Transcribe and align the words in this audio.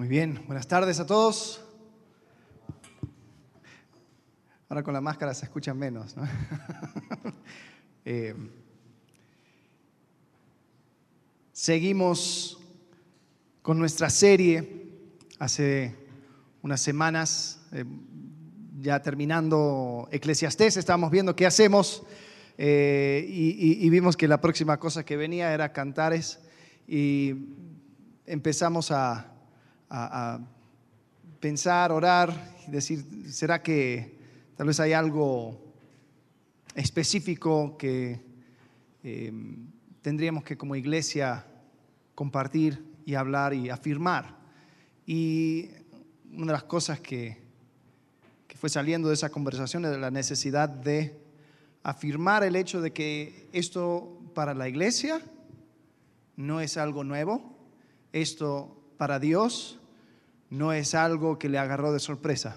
Muy 0.00 0.08
bien, 0.08 0.42
buenas 0.46 0.66
tardes 0.66 0.98
a 0.98 1.04
todos. 1.04 1.60
Ahora 4.70 4.82
con 4.82 4.94
la 4.94 5.02
máscara 5.02 5.34
se 5.34 5.44
escuchan 5.44 5.78
menos. 5.78 6.16
¿no? 6.16 6.26
eh, 8.06 8.34
seguimos 11.52 12.58
con 13.60 13.78
nuestra 13.78 14.08
serie 14.08 14.88
hace 15.38 15.94
unas 16.62 16.80
semanas, 16.80 17.60
eh, 17.72 17.84
ya 18.80 19.02
terminando 19.02 20.08
Eclesiastés, 20.12 20.78
estábamos 20.78 21.10
viendo 21.10 21.36
qué 21.36 21.44
hacemos 21.44 22.04
eh, 22.56 23.26
y, 23.28 23.84
y, 23.86 23.90
vimos 23.90 24.16
que 24.16 24.28
la 24.28 24.40
próxima 24.40 24.78
cosa 24.78 25.04
que 25.04 25.18
venía 25.18 25.52
era 25.52 25.74
cantares 25.74 26.40
y 26.88 27.34
empezamos 28.24 28.92
a, 28.92 29.30
a, 29.90 30.38
pensar, 31.40 31.90
orar 31.90 32.54
y 32.68 32.70
decir, 32.70 33.04
¿será 33.30 33.62
que 33.62 34.18
tal 34.56 34.66
vez 34.66 34.78
hay 34.78 34.92
algo 34.92 35.58
específico 36.74 37.76
que 37.78 38.20
eh, 39.02 39.32
tendríamos 40.02 40.44
que 40.44 40.56
como 40.58 40.76
iglesia 40.76 41.46
compartir 42.14 42.84
y 43.06 43.14
hablar 43.14 43.54
y 43.54 43.70
afirmar? 43.70 44.38
Y 45.06 45.70
una 46.32 46.46
de 46.46 46.52
las 46.52 46.64
cosas 46.64 47.00
que, 47.00 47.38
que 48.46 48.56
fue 48.56 48.68
saliendo 48.68 49.08
de 49.08 49.14
esa 49.14 49.30
conversación 49.30 49.84
era 49.86 49.96
la 49.96 50.10
necesidad 50.10 50.68
de 50.68 51.18
afirmar 51.82 52.44
el 52.44 52.54
hecho 52.54 52.80
de 52.82 52.92
que 52.92 53.48
esto 53.52 54.20
para 54.34 54.52
la 54.52 54.68
iglesia 54.68 55.22
no 56.36 56.60
es 56.60 56.76
algo 56.76 57.02
nuevo, 57.02 57.56
esto 58.12 58.76
para 58.98 59.18
Dios 59.18 59.79
no 60.50 60.72
es 60.72 60.94
algo 60.94 61.38
que 61.38 61.48
le 61.48 61.58
agarró 61.58 61.92
de 61.92 62.00
sorpresa. 62.00 62.56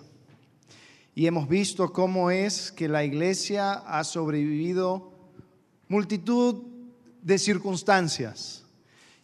Y 1.16 1.27
hemos 1.27 1.47
visto 1.47 1.94
cómo 1.94 2.31
es 2.31 2.72
que 2.72 2.89
la 2.89 3.03
iglesia 3.03 3.73
ha 3.73 4.03
sobrevivido 4.03 5.13
multitud 5.88 6.63
de 7.22 7.38
circunstancias 7.38 8.66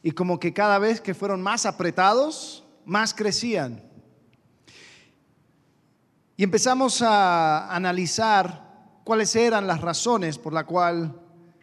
y 0.03 0.11
como 0.11 0.39
que 0.39 0.53
cada 0.53 0.77
vez 0.77 1.01
que 1.01 1.15
fueron 1.15 1.41
más 1.41 1.65
apretados, 1.65 2.63
más 2.85 3.13
crecían. 3.13 3.83
Y 6.37 6.43
empezamos 6.43 7.01
a 7.01 7.75
analizar 7.75 9.01
cuáles 9.03 9.35
eran 9.35 9.65
las 9.65 9.81
razones 9.81 10.37
por 10.37 10.53
la 10.53 10.65
cual 10.65 11.19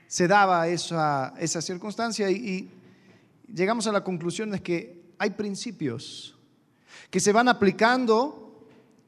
se 0.09 0.27
daba 0.27 0.67
esa, 0.67 1.35
esa 1.39 1.63
circunstancia 1.63 2.29
y, 2.31 2.35
y 2.35 2.71
llegamos 3.55 3.87
a 3.87 3.93
la 3.93 4.03
conclusión 4.03 4.51
de 4.51 4.61
que 4.61 5.15
hay 5.19 5.31
principios 5.31 6.36
que 7.11 7.21
se 7.21 7.33
van 7.33 7.49
aplicando 7.49 8.47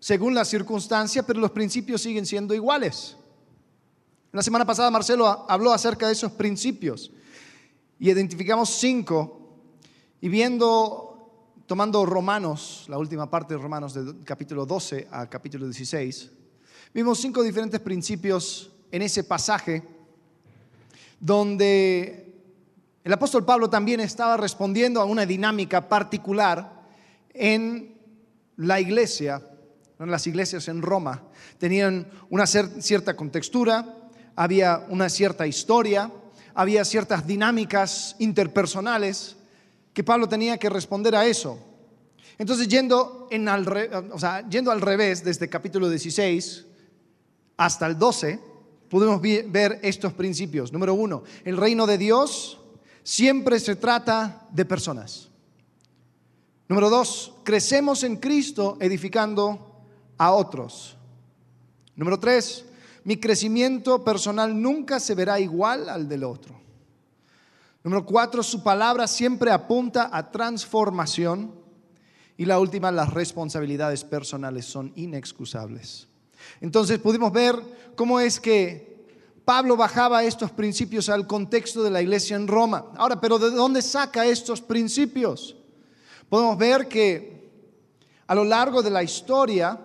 según 0.00 0.34
la 0.34 0.44
circunstancia, 0.44 1.24
pero 1.24 1.40
los 1.40 1.50
principios 1.50 2.02
siguen 2.02 2.26
siendo 2.26 2.54
iguales. 2.54 3.16
La 4.32 4.42
semana 4.42 4.64
pasada 4.64 4.90
Marcelo 4.90 5.46
habló 5.48 5.72
acerca 5.72 6.06
de 6.06 6.12
esos 6.12 6.32
principios 6.32 7.10
y 7.98 8.10
identificamos 8.10 8.70
cinco 8.70 9.56
y 10.20 10.28
viendo, 10.28 11.64
tomando 11.66 12.04
Romanos, 12.04 12.84
la 12.88 12.98
última 12.98 13.30
parte 13.30 13.54
de 13.54 13.60
Romanos 13.60 13.94
del 13.94 14.22
capítulo 14.24 14.66
12 14.66 15.08
a 15.10 15.28
capítulo 15.28 15.64
16, 15.64 16.30
vimos 16.92 17.18
cinco 17.18 17.42
diferentes 17.42 17.80
principios 17.80 18.70
en 18.90 19.02
ese 19.02 19.24
pasaje 19.24 19.82
donde 21.20 22.34
el 23.02 23.12
apóstol 23.12 23.44
Pablo 23.44 23.70
también 23.70 24.00
estaba 24.00 24.36
respondiendo 24.36 25.00
a 25.00 25.04
una 25.04 25.24
dinámica 25.24 25.88
particular 25.88 26.77
en 27.38 27.96
la 28.56 28.80
iglesia, 28.80 29.42
las 29.98 30.26
iglesias 30.26 30.68
en 30.68 30.82
Roma, 30.82 31.22
tenían 31.58 32.06
una 32.30 32.46
cierta 32.46 33.16
contextura, 33.16 33.96
había 34.36 34.84
una 34.88 35.08
cierta 35.08 35.46
historia, 35.46 36.10
había 36.54 36.84
ciertas 36.84 37.26
dinámicas 37.26 38.16
interpersonales 38.18 39.36
que 39.92 40.04
Pablo 40.04 40.28
tenía 40.28 40.58
que 40.58 40.70
responder 40.70 41.14
a 41.16 41.26
eso. 41.26 41.58
Entonces, 42.36 42.68
yendo 42.68 43.28
al 43.30 44.80
revés, 44.80 45.24
desde 45.24 45.48
capítulo 45.48 45.88
16 45.88 46.66
hasta 47.56 47.86
el 47.86 47.98
12, 47.98 48.38
podemos 48.88 49.20
ver 49.20 49.80
estos 49.82 50.12
principios. 50.12 50.72
Número 50.72 50.94
uno, 50.94 51.24
el 51.44 51.56
reino 51.56 51.86
de 51.86 51.98
Dios 51.98 52.60
siempre 53.02 53.58
se 53.58 53.74
trata 53.76 54.46
de 54.52 54.64
personas. 54.64 55.30
Número 56.68 56.90
dos, 56.90 57.32
crecemos 57.44 58.02
en 58.04 58.16
Cristo 58.16 58.76
edificando 58.78 59.82
a 60.18 60.32
otros. 60.32 60.96
Número 61.96 62.18
tres, 62.20 62.66
mi 63.04 63.16
crecimiento 63.16 64.04
personal 64.04 64.60
nunca 64.60 65.00
se 65.00 65.14
verá 65.14 65.40
igual 65.40 65.88
al 65.88 66.08
del 66.08 66.24
otro. 66.24 66.60
Número 67.82 68.04
cuatro, 68.04 68.42
su 68.42 68.62
palabra 68.62 69.06
siempre 69.06 69.50
apunta 69.50 70.10
a 70.12 70.30
transformación. 70.30 71.54
Y 72.36 72.44
la 72.44 72.60
última, 72.60 72.92
las 72.92 73.14
responsabilidades 73.14 74.04
personales 74.04 74.66
son 74.66 74.92
inexcusables. 74.94 76.06
Entonces 76.60 76.98
pudimos 76.98 77.32
ver 77.32 77.56
cómo 77.96 78.20
es 78.20 78.38
que 78.38 79.06
Pablo 79.44 79.76
bajaba 79.76 80.22
estos 80.22 80.50
principios 80.50 81.08
al 81.08 81.26
contexto 81.26 81.82
de 81.82 81.90
la 81.90 82.02
iglesia 82.02 82.36
en 82.36 82.46
Roma. 82.46 82.92
Ahora, 82.96 83.20
pero 83.20 83.38
¿de 83.38 83.50
dónde 83.50 83.80
saca 83.80 84.26
estos 84.26 84.60
principios? 84.60 85.56
Podemos 86.28 86.58
ver 86.58 86.88
que 86.88 87.48
a 88.26 88.34
lo 88.34 88.44
largo 88.44 88.82
de 88.82 88.90
la 88.90 89.02
historia 89.02 89.80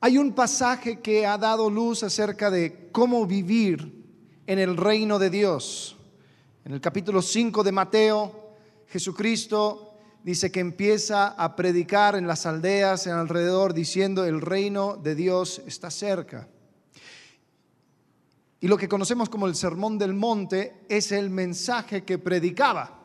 hay 0.00 0.18
un 0.18 0.32
pasaje 0.32 1.00
que 1.00 1.24
ha 1.24 1.38
dado 1.38 1.70
luz 1.70 2.02
acerca 2.02 2.50
de 2.50 2.88
cómo 2.90 3.24
vivir 3.24 4.02
en 4.48 4.58
el 4.58 4.76
reino 4.76 5.20
de 5.20 5.30
Dios. 5.30 5.96
En 6.64 6.72
el 6.72 6.80
capítulo 6.80 7.22
5 7.22 7.62
de 7.62 7.70
Mateo, 7.70 8.54
Jesucristo 8.88 9.94
dice 10.24 10.50
que 10.50 10.58
empieza 10.58 11.28
a 11.28 11.54
predicar 11.54 12.16
en 12.16 12.26
las 12.26 12.44
aldeas 12.44 13.06
en 13.06 13.12
alrededor 13.12 13.74
diciendo 13.74 14.24
el 14.24 14.40
reino 14.40 14.96
de 14.96 15.14
Dios 15.14 15.62
está 15.68 15.92
cerca. 15.92 16.48
Y 18.58 18.66
lo 18.66 18.76
que 18.76 18.88
conocemos 18.88 19.28
como 19.28 19.46
el 19.46 19.54
Sermón 19.54 19.98
del 19.98 20.14
Monte 20.14 20.84
es 20.88 21.12
el 21.12 21.30
mensaje 21.30 22.02
que 22.02 22.18
predicaba, 22.18 22.98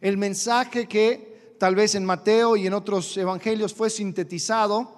el 0.00 0.16
mensaje 0.16 0.88
que 0.88 1.35
tal 1.58 1.74
vez 1.74 1.94
en 1.94 2.04
Mateo 2.04 2.56
y 2.56 2.66
en 2.66 2.74
otros 2.74 3.16
evangelios 3.16 3.74
fue 3.74 3.90
sintetizado, 3.90 4.96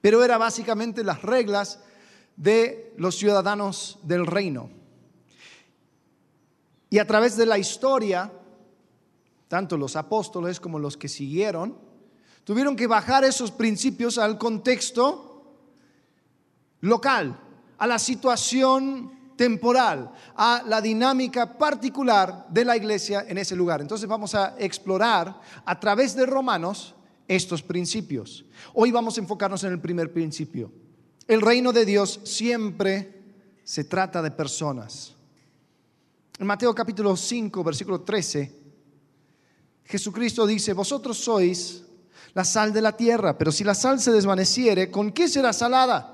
pero 0.00 0.22
era 0.22 0.38
básicamente 0.38 1.02
las 1.02 1.22
reglas 1.22 1.80
de 2.36 2.92
los 2.96 3.16
ciudadanos 3.16 3.98
del 4.02 4.26
reino. 4.26 4.70
Y 6.90 6.98
a 6.98 7.06
través 7.06 7.36
de 7.36 7.46
la 7.46 7.58
historia, 7.58 8.32
tanto 9.48 9.76
los 9.76 9.96
apóstoles 9.96 10.60
como 10.60 10.78
los 10.78 10.96
que 10.96 11.08
siguieron, 11.08 11.76
tuvieron 12.44 12.76
que 12.76 12.86
bajar 12.86 13.24
esos 13.24 13.50
principios 13.50 14.18
al 14.18 14.38
contexto 14.38 15.56
local, 16.80 17.40
a 17.78 17.86
la 17.86 17.98
situación 17.98 19.23
temporal, 19.36 20.12
a 20.36 20.62
la 20.66 20.80
dinámica 20.80 21.58
particular 21.58 22.46
de 22.48 22.64
la 22.64 22.76
iglesia 22.76 23.24
en 23.28 23.38
ese 23.38 23.56
lugar. 23.56 23.80
Entonces 23.80 24.08
vamos 24.08 24.34
a 24.34 24.54
explorar 24.58 25.40
a 25.64 25.80
través 25.80 26.14
de 26.14 26.26
Romanos 26.26 26.94
estos 27.26 27.62
principios. 27.62 28.44
Hoy 28.72 28.90
vamos 28.90 29.16
a 29.16 29.20
enfocarnos 29.20 29.64
en 29.64 29.72
el 29.72 29.80
primer 29.80 30.12
principio. 30.12 30.72
El 31.26 31.40
reino 31.40 31.72
de 31.72 31.84
Dios 31.84 32.20
siempre 32.24 33.22
se 33.64 33.84
trata 33.84 34.20
de 34.20 34.30
personas. 34.30 35.14
En 36.38 36.46
Mateo 36.46 36.74
capítulo 36.74 37.16
5, 37.16 37.64
versículo 37.64 38.00
13, 38.02 38.64
Jesucristo 39.84 40.46
dice, 40.46 40.72
vosotros 40.72 41.18
sois 41.18 41.84
la 42.34 42.44
sal 42.44 42.72
de 42.72 42.82
la 42.82 42.96
tierra, 42.96 43.38
pero 43.38 43.52
si 43.52 43.64
la 43.64 43.74
sal 43.74 44.00
se 44.00 44.10
desvaneciere, 44.10 44.90
¿con 44.90 45.12
qué 45.12 45.28
será 45.28 45.52
salada? 45.52 46.13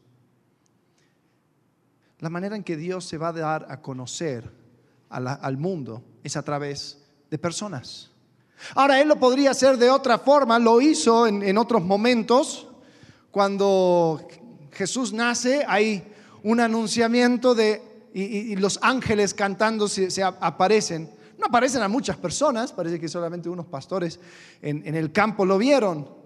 La 2.21 2.29
manera 2.29 2.55
en 2.55 2.63
que 2.63 2.77
Dios 2.77 3.05
se 3.05 3.17
va 3.17 3.29
a 3.29 3.33
dar 3.33 3.67
a 3.69 3.81
conocer 3.81 4.49
al 5.09 5.57
mundo 5.57 6.01
es 6.23 6.37
a 6.37 6.43
través 6.43 6.99
de 7.29 7.37
personas. 7.37 8.11
Ahora, 8.75 9.01
Él 9.01 9.07
lo 9.07 9.19
podría 9.19 9.51
hacer 9.51 9.77
de 9.77 9.89
otra 9.89 10.19
forma, 10.19 10.59
lo 10.59 10.79
hizo 10.79 11.27
en, 11.27 11.43
en 11.43 11.57
otros 11.57 11.83
momentos, 11.83 12.67
Cuando 13.31 14.21
Jesús 14.71 15.13
nace, 15.13 15.63
hay 15.67 16.03
un 16.43 16.59
anunciamiento 16.59 17.55
de, 17.55 17.81
y, 18.13 18.55
los 18.55 18.79
ángeles 18.81 19.33
cantando 19.33 19.87
se, 19.87 20.23
aparecen. 20.23 21.09
No 21.37 21.47
aparecen 21.47 21.81
a 21.81 21.87
muchas 21.87 22.17
personas, 22.17 22.71
parece 22.71 22.99
que 22.99 23.07
solamente 23.07 23.49
unos 23.49 23.65
pastores 23.65 24.19
en, 24.61 24.95
el 24.95 25.11
campo 25.11 25.45
lo 25.45 25.57
vieron. 25.57 26.20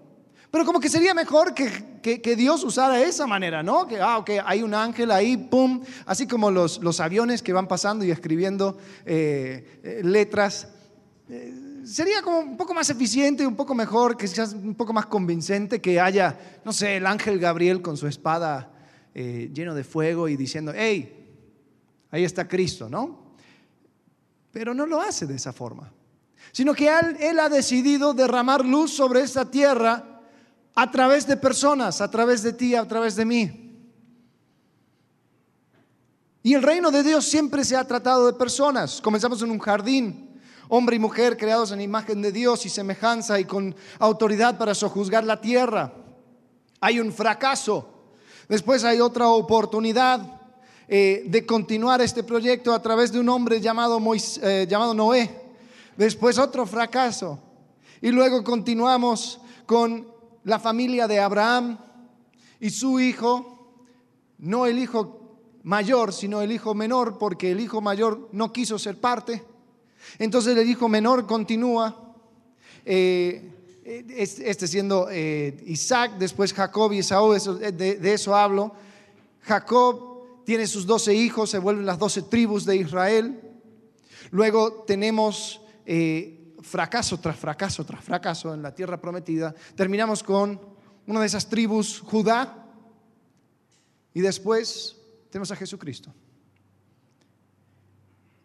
Pero 0.56 0.64
como 0.64 0.80
que 0.80 0.88
sería 0.88 1.12
mejor 1.12 1.52
que, 1.52 2.34
Dios 2.34 2.64
usara 2.64 3.02
esa 3.02 3.26
manera, 3.26 3.62
¿no? 3.62 3.86
Que, 3.86 4.00
ah, 4.00 4.24
hay 4.46 4.62
un 4.62 4.72
ángel 4.72 5.10
ahí, 5.10 5.36
pum, 5.36 5.82
así 6.06 6.26
como 6.26 6.50
los, 6.50 6.78
los 6.78 6.98
aviones 6.98 7.42
que 7.42 7.52
van 7.52 7.68
pasando 7.68 8.06
y 8.06 8.10
escribiendo 8.10 8.78
eh, 9.04 9.80
eh, 9.82 10.00
letras. 10.02 10.68
Eh, 11.28 11.82
sería 11.84 12.22
como 12.22 12.38
un 12.38 12.56
poco 12.56 12.72
más 12.72 12.88
eficiente, 12.88 13.46
un 13.46 13.54
poco 13.54 13.74
mejor, 13.74 14.16
quizás 14.16 14.54
un 14.54 14.74
poco 14.74 14.94
más 14.94 15.04
convincente 15.04 15.78
que 15.82 16.00
haya, 16.00 16.38
no 16.64 16.72
sé, 16.72 16.96
el 16.96 17.04
ángel 17.04 17.38
Gabriel 17.38 17.82
con 17.82 17.98
su 17.98 18.06
espada 18.06 18.72
eh, 19.14 19.50
lleno 19.52 19.74
de 19.74 19.84
fuego 19.84 20.26
y 20.26 20.38
diciendo, 20.38 20.72
hey, 20.74 21.36
ahí 22.10 22.24
está 22.24 22.48
Cristo, 22.48 22.88
¿no? 22.88 23.34
Pero 24.52 24.72
no 24.72 24.86
lo 24.86 25.02
hace 25.02 25.26
de 25.26 25.34
esa 25.34 25.52
forma, 25.52 25.92
sino 26.50 26.72
que 26.72 26.88
él, 26.88 27.18
él 27.20 27.40
ha 27.40 27.50
decidido 27.50 28.14
derramar 28.14 28.64
luz 28.64 28.94
sobre 28.94 29.20
esta 29.20 29.50
tierra 29.50 30.14
a 30.78 30.90
través 30.90 31.26
de 31.26 31.38
personas, 31.38 32.02
a 32.02 32.10
través 32.10 32.42
de 32.42 32.52
ti, 32.52 32.74
a 32.74 32.86
través 32.86 33.16
de 33.16 33.24
mí. 33.24 33.62
Y 36.42 36.54
el 36.54 36.62
reino 36.62 36.90
de 36.90 37.02
Dios 37.02 37.24
siempre 37.24 37.64
se 37.64 37.76
ha 37.76 37.84
tratado 37.84 38.26
de 38.26 38.34
personas. 38.34 39.00
Comenzamos 39.00 39.40
en 39.42 39.50
un 39.50 39.58
jardín, 39.58 40.38
hombre 40.68 40.96
y 40.96 40.98
mujer 40.98 41.38
creados 41.38 41.72
en 41.72 41.80
imagen 41.80 42.20
de 42.20 42.30
Dios 42.30 42.66
y 42.66 42.68
semejanza 42.68 43.40
y 43.40 43.44
con 43.46 43.74
autoridad 43.98 44.58
para 44.58 44.74
sojuzgar 44.74 45.24
la 45.24 45.40
tierra. 45.40 45.94
Hay 46.80 47.00
un 47.00 47.10
fracaso. 47.10 47.88
Después 48.46 48.84
hay 48.84 49.00
otra 49.00 49.28
oportunidad 49.28 50.40
eh, 50.86 51.24
de 51.26 51.46
continuar 51.46 52.02
este 52.02 52.22
proyecto 52.22 52.74
a 52.74 52.82
través 52.82 53.10
de 53.10 53.18
un 53.18 53.30
hombre 53.30 53.62
llamado, 53.62 53.98
eh, 54.42 54.66
llamado 54.68 54.92
Noé. 54.92 55.42
Después 55.96 56.38
otro 56.38 56.66
fracaso. 56.66 57.40
Y 58.02 58.10
luego 58.10 58.44
continuamos 58.44 59.40
con 59.64 60.15
la 60.46 60.60
familia 60.60 61.08
de 61.08 61.18
Abraham 61.18 61.76
y 62.60 62.70
su 62.70 63.00
hijo, 63.00 63.82
no 64.38 64.66
el 64.66 64.78
hijo 64.78 65.40
mayor, 65.64 66.12
sino 66.12 66.40
el 66.40 66.52
hijo 66.52 66.72
menor, 66.72 67.18
porque 67.18 67.50
el 67.50 67.58
hijo 67.58 67.80
mayor 67.80 68.28
no 68.30 68.52
quiso 68.52 68.78
ser 68.78 69.00
parte. 69.00 69.42
Entonces 70.20 70.56
el 70.56 70.70
hijo 70.70 70.88
menor 70.88 71.26
continúa, 71.26 72.14
eh, 72.84 73.50
este 73.84 74.68
siendo 74.68 75.08
eh, 75.10 75.60
Isaac, 75.66 76.12
después 76.16 76.52
Jacob 76.52 76.92
y 76.92 77.00
Esaú, 77.00 77.32
de, 77.32 78.14
eso 78.14 78.36
hablo. 78.36 78.72
Jacob 79.40 80.44
tiene 80.44 80.68
sus 80.68 80.86
doce 80.86 81.12
hijos, 81.12 81.50
se 81.50 81.58
vuelven 81.58 81.86
las 81.86 81.98
doce 81.98 82.22
tribus 82.22 82.64
de 82.64 82.76
Israel. 82.76 83.40
Luego 84.30 84.84
tenemos 84.86 85.60
eh, 85.86 86.35
fracaso 86.66 87.18
tras 87.18 87.36
fracaso 87.36 87.84
tras 87.84 88.04
fracaso 88.04 88.52
en 88.52 88.62
la 88.62 88.74
tierra 88.74 89.00
prometida. 89.00 89.54
Terminamos 89.74 90.22
con 90.22 90.60
una 91.06 91.20
de 91.20 91.26
esas 91.26 91.48
tribus, 91.48 92.00
Judá, 92.00 92.66
y 94.12 94.20
después 94.20 94.96
tenemos 95.30 95.50
a 95.52 95.56
Jesucristo. 95.56 96.12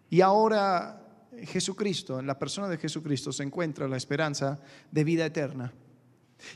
Y 0.10 0.22
ahora 0.22 1.02
Jesucristo, 1.44 2.20
en 2.20 2.28
la 2.28 2.38
persona 2.38 2.68
de 2.68 2.78
Jesucristo, 2.78 3.32
se 3.32 3.44
encuentra 3.44 3.88
la 3.88 3.98
esperanza 3.98 4.60
de 4.92 5.04
vida 5.04 5.26
eterna. 5.26 5.74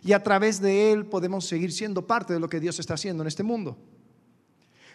Y 0.04 0.14
a 0.14 0.22
través 0.22 0.62
de 0.62 0.92
Él 0.92 1.06
podemos 1.06 1.46
seguir 1.46 1.72
siendo 1.72 2.06
parte 2.06 2.34
de 2.34 2.40
lo 2.40 2.50
que 2.50 2.60
Dios 2.60 2.80
está 2.80 2.96
haciendo 2.96 3.24
en 3.24 3.28
este 3.28 3.44
mundo. 3.44 3.78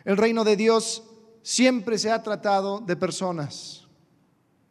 El 0.05 0.17
reino 0.17 0.44
de 0.44 0.56
Dios 0.56 1.02
siempre 1.43 1.99
se 1.99 2.11
ha 2.11 2.22
tratado 2.22 2.81
de 2.81 2.96
personas. 2.96 3.88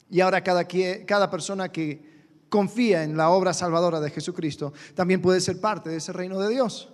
Y 0.09 0.21
ahora 0.21 0.43
cada, 0.43 0.67
cada 1.05 1.29
persona 1.29 1.71
que 1.71 2.07
confía 2.49 3.03
en 3.03 3.15
la 3.15 3.29
obra 3.29 3.53
salvadora 3.53 3.99
de 3.99 4.09
Jesucristo 4.09 4.73
también 4.95 5.21
puede 5.21 5.39
ser 5.39 5.61
parte 5.61 5.89
de 5.89 5.97
ese 5.97 6.13
reino 6.13 6.39
de 6.39 6.49
Dios. 6.49 6.89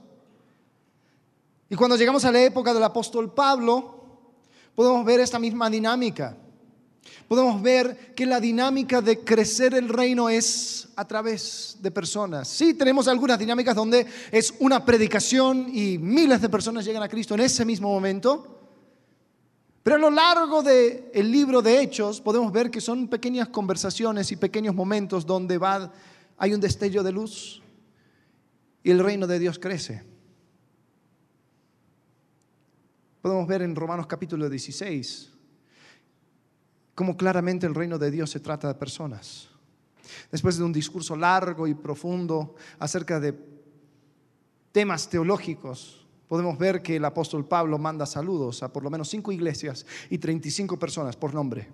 Y 1.70 1.76
cuando 1.76 1.96
llegamos 1.96 2.26
a 2.26 2.32
la 2.32 2.42
época 2.42 2.74
del 2.74 2.84
apóstol 2.84 3.34
Pablo, 3.34 4.04
podemos 4.76 5.06
ver 5.06 5.20
esta 5.20 5.40
misma 5.40 5.70
dinámica 5.70 6.38
podemos 7.28 7.62
ver 7.62 8.14
que 8.16 8.26
la 8.26 8.40
dinámica 8.40 9.02
de 9.02 9.20
crecer 9.20 9.74
el 9.74 9.90
reino 9.90 10.30
es 10.30 10.90
a 10.96 11.06
través 11.06 11.78
de 11.82 11.92
personas. 11.92 12.48
Sí, 12.48 12.74
tenemos 12.74 13.08
algunas 13.08 13.40
dinámicas 13.40 13.76
donde 13.76 14.06
es 14.32 14.54
una 14.60 14.86
predicación 14.86 15.68
y 15.74 15.98
miles 15.98 16.42
de 16.42 16.50
personas 16.50 16.86
llegan 16.86 17.04
a 17.04 17.10
Cristo 17.10 17.34
en 17.34 17.42
ese 17.42 17.66
mismo 17.66 17.90
momento. 17.90 18.55
Pero 19.86 19.98
a 19.98 20.00
lo 20.00 20.10
largo 20.10 20.64
del 20.64 21.12
el 21.14 21.32
libro 21.32 21.62
de 21.62 21.80
Hechos 21.80 22.20
podemos 22.20 22.52
ver 22.52 22.72
que 22.72 22.82
son 22.82 23.08
pequeñas 23.08 23.50
conversaciones 23.50 24.32
y 24.32 24.36
pequeños 24.36 24.74
momentos 24.74 25.28
donde 25.28 25.60
va, 25.60 25.94
hay 26.40 26.56
un 26.56 26.60
destello 26.60 27.04
de 27.04 27.12
luz 27.12 27.62
y 28.82 28.90
el 28.90 28.98
reino 28.98 29.28
de 29.28 29.38
Dios 29.38 29.60
crece. 29.60 30.04
Podemos 33.22 33.48
ver 33.48 33.62
en 33.62 33.76
Romanos 33.76 34.08
capítulo 34.08 34.50
16 34.50 35.32
cómo 36.96 37.16
claramente 37.16 37.68
el 37.68 37.76
reino 37.76 38.00
de 38.00 38.10
Dios 38.10 38.32
se 38.32 38.40
trata 38.40 38.68
de 38.68 38.74
personas. 38.74 39.50
Después 40.32 40.58
de 40.58 40.64
un 40.64 40.74
discurso 40.74 41.16
largo 41.16 41.68
y 41.68 41.76
profundo 41.76 42.56
acerca 42.80 43.20
de 43.20 43.36
temas 44.72 45.08
teológicos, 45.08 46.05
podemos 46.28 46.58
ver 46.58 46.82
que 46.82 46.96
el 46.98 47.06
apóstol 47.06 47.46
Pablo 47.48 47.78
manda 47.78 48.06
saludos 48.06 48.64
a 48.64 48.72
por 48.72 48.84
lo 48.84 48.90
menos 48.90 49.10
cinco 49.10 49.32
iglesias 49.32 49.86
y 50.10 50.18
35 50.18 50.78
personas 50.78 51.16
por 51.16 51.34
nombre. 51.34 51.68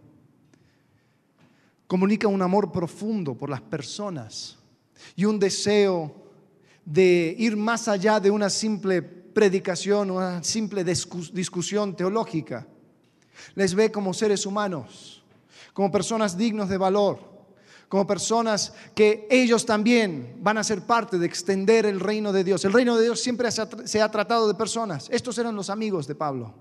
Comunica 1.87 2.27
un 2.27 2.41
amor 2.41 2.71
profundo 2.71 3.35
por 3.35 3.49
las 3.49 3.61
personas 3.61 4.57
y 5.15 5.25
un 5.25 5.39
deseo 5.39 6.15
de 6.85 7.35
ir 7.37 7.57
más 7.57 7.87
allá 7.87 8.19
de 8.19 8.31
una 8.31 8.49
simple 8.49 9.01
predicación, 9.01 10.11
una 10.11 10.43
simple 10.43 10.83
discusión 10.83 11.95
teológica 11.95 12.67
les 13.55 13.73
ve 13.73 13.91
como 13.91 14.13
seres 14.13 14.45
humanos, 14.45 15.23
como 15.73 15.91
personas 15.91 16.37
dignos 16.37 16.69
de 16.69 16.77
valor, 16.77 17.30
como 17.91 18.07
personas 18.07 18.71
que 18.95 19.27
ellos 19.29 19.65
también 19.65 20.37
van 20.39 20.57
a 20.57 20.63
ser 20.63 20.83
parte 20.83 21.19
de 21.19 21.25
extender 21.25 21.85
el 21.85 21.99
reino 21.99 22.31
de 22.31 22.45
Dios. 22.45 22.63
El 22.63 22.71
reino 22.71 22.95
de 22.95 23.03
Dios 23.03 23.21
siempre 23.21 23.49
se 23.51 24.01
ha 24.01 24.09
tratado 24.09 24.47
de 24.47 24.53
personas. 24.53 25.09
Estos 25.11 25.37
eran 25.37 25.57
los 25.57 25.69
amigos 25.69 26.07
de 26.07 26.15
Pablo. 26.15 26.53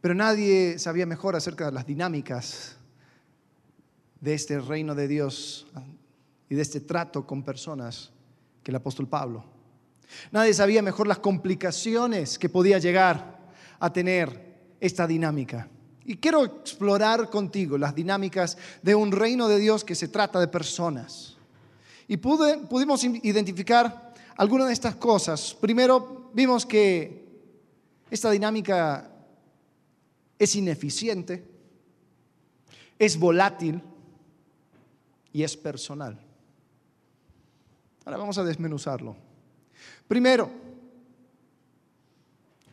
Pero 0.00 0.16
nadie 0.16 0.80
sabía 0.80 1.06
mejor 1.06 1.36
acerca 1.36 1.66
de 1.66 1.70
las 1.70 1.86
dinámicas 1.86 2.74
de 4.20 4.34
este 4.34 4.58
reino 4.58 4.96
de 4.96 5.06
Dios 5.06 5.68
y 6.48 6.56
de 6.56 6.62
este 6.62 6.80
trato 6.80 7.24
con 7.24 7.44
personas 7.44 8.10
que 8.64 8.72
el 8.72 8.76
apóstol 8.76 9.06
Pablo. 9.06 9.44
Nadie 10.32 10.54
sabía 10.54 10.82
mejor 10.82 11.06
las 11.06 11.20
complicaciones 11.20 12.36
que 12.36 12.48
podía 12.48 12.80
llegar 12.80 13.38
a 13.78 13.92
tener 13.92 14.74
esta 14.80 15.06
dinámica. 15.06 15.68
Y 16.06 16.16
quiero 16.16 16.44
explorar 16.44 17.30
contigo 17.30 17.78
las 17.78 17.94
dinámicas 17.94 18.58
de 18.82 18.94
un 18.94 19.10
reino 19.10 19.48
de 19.48 19.58
Dios 19.58 19.84
que 19.84 19.94
se 19.94 20.08
trata 20.08 20.38
de 20.38 20.48
personas. 20.48 21.36
Y 22.06 22.18
pudimos 22.18 23.04
identificar 23.04 24.12
algunas 24.36 24.66
de 24.66 24.74
estas 24.74 24.96
cosas. 24.96 25.54
Primero, 25.54 26.30
vimos 26.34 26.66
que 26.66 27.24
esta 28.10 28.30
dinámica 28.30 29.10
es 30.38 30.54
ineficiente, 30.56 31.44
es 32.98 33.18
volátil 33.18 33.82
y 35.32 35.42
es 35.42 35.56
personal. 35.56 36.20
Ahora 38.04 38.18
vamos 38.18 38.36
a 38.36 38.44
desmenuzarlo. 38.44 39.16
Primero, 40.06 40.50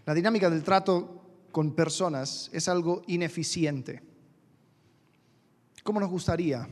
la 0.06 0.14
dinámica 0.14 0.50
del 0.50 0.64
trato 0.64 1.21
con 1.52 1.74
personas 1.74 2.50
es 2.54 2.68
algo 2.68 3.02
ineficiente. 3.08 4.02
¿Cómo 5.84 6.00
nos 6.00 6.10
gustaría? 6.10 6.68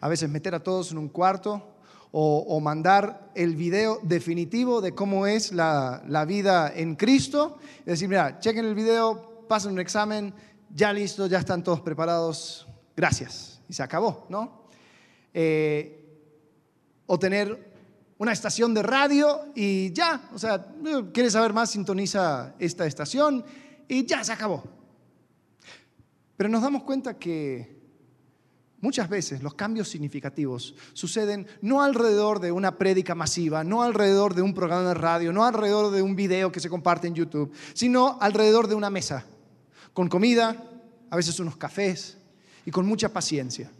A 0.00 0.08
veces 0.08 0.28
meter 0.28 0.54
a 0.54 0.62
todos 0.62 0.92
en 0.92 0.98
un 0.98 1.08
cuarto 1.08 1.76
o, 2.12 2.58
mandar 2.60 3.30
el 3.36 3.54
video 3.54 4.00
definitivo 4.02 4.80
de 4.80 4.94
cómo 4.94 5.28
es 5.28 5.52
la, 5.52 6.24
vida 6.26 6.72
en 6.74 6.96
Cristo 6.96 7.58
y 7.82 7.90
decir, 7.90 8.08
mira, 8.08 8.40
chequen 8.40 8.64
el 8.64 8.74
video, 8.74 9.46
pasen 9.48 9.72
un 9.72 9.78
examen, 9.78 10.34
ya 10.74 10.92
listo, 10.92 11.28
ya 11.28 11.38
están 11.38 11.62
todos 11.62 11.80
preparados, 11.80 12.66
gracias. 12.96 13.60
Y 13.68 13.72
se 13.72 13.82
acabó, 13.84 14.26
¿no? 14.28 14.64
Eh, 15.32 15.96
o 17.06 17.16
tener 17.18 17.70
una 18.18 18.32
estación 18.32 18.74
de 18.74 18.82
radio 18.82 19.46
y 19.54 19.92
ya, 19.92 20.28
o 20.34 20.38
sea, 20.38 20.66
quieres 21.12 21.32
saber 21.32 21.52
más, 21.52 21.70
sintoniza 21.70 22.54
esta 22.58 22.86
estación 22.86 23.44
y 23.90 24.06
ya 24.06 24.22
se 24.22 24.32
acabó. 24.32 24.62
Pero 26.36 26.48
nos 26.48 26.62
damos 26.62 26.84
cuenta 26.84 27.18
que 27.18 27.80
Muchas 28.82 29.10
veces 29.10 29.42
los 29.42 29.52
cambios 29.52 29.90
significativos 29.90 30.74
suceden 30.94 31.46
no 31.60 31.82
alrededor 31.82 32.40
de 32.40 32.50
una 32.50 32.78
prédica 32.78 33.14
masiva, 33.14 33.62
no 33.62 33.82
alrededor 33.82 34.34
de 34.34 34.40
un 34.40 34.54
programa 34.54 34.88
de 34.88 34.94
radio, 34.94 35.34
no 35.34 35.44
alrededor 35.44 35.90
de 35.92 36.00
un 36.00 36.16
video 36.16 36.50
que 36.50 36.60
se 36.60 36.70
comparte 36.70 37.06
en 37.06 37.14
YouTube, 37.14 37.52
sino 37.74 38.16
alrededor 38.22 38.68
de 38.68 38.74
una 38.74 38.88
mesa, 38.88 39.26
con 39.92 40.08
comida, 40.08 40.56
a 41.10 41.16
veces 41.16 41.38
unos 41.40 41.58
cafés 41.58 42.16
y 42.64 42.70
con 42.70 42.86
mucha 42.86 43.10
paciencia. 43.10 43.70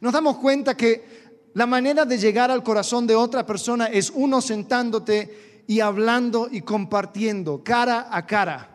Nos 0.00 0.12
damos 0.12 0.38
cuenta 0.38 0.76
que 0.76 1.44
la 1.54 1.66
manera 1.66 2.04
de 2.04 2.18
llegar 2.18 2.50
al 2.50 2.64
corazón 2.64 3.06
de 3.06 3.14
otra 3.14 3.46
persona 3.46 3.86
es 3.86 4.10
uno 4.12 4.40
sentándote 4.40 5.62
y 5.68 5.78
hablando 5.78 6.48
y 6.50 6.62
compartiendo 6.62 7.62
cara 7.62 8.08
a 8.10 8.26
cara 8.26 8.69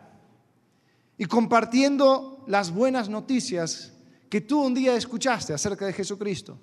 y 1.18 1.24
compartiendo 1.26 2.44
las 2.46 2.70
buenas 2.72 3.08
noticias 3.08 3.92
que 4.28 4.40
tú 4.40 4.62
un 4.62 4.74
día 4.74 4.96
escuchaste 4.96 5.54
acerca 5.54 5.86
de 5.86 5.92
Jesucristo. 5.92 6.58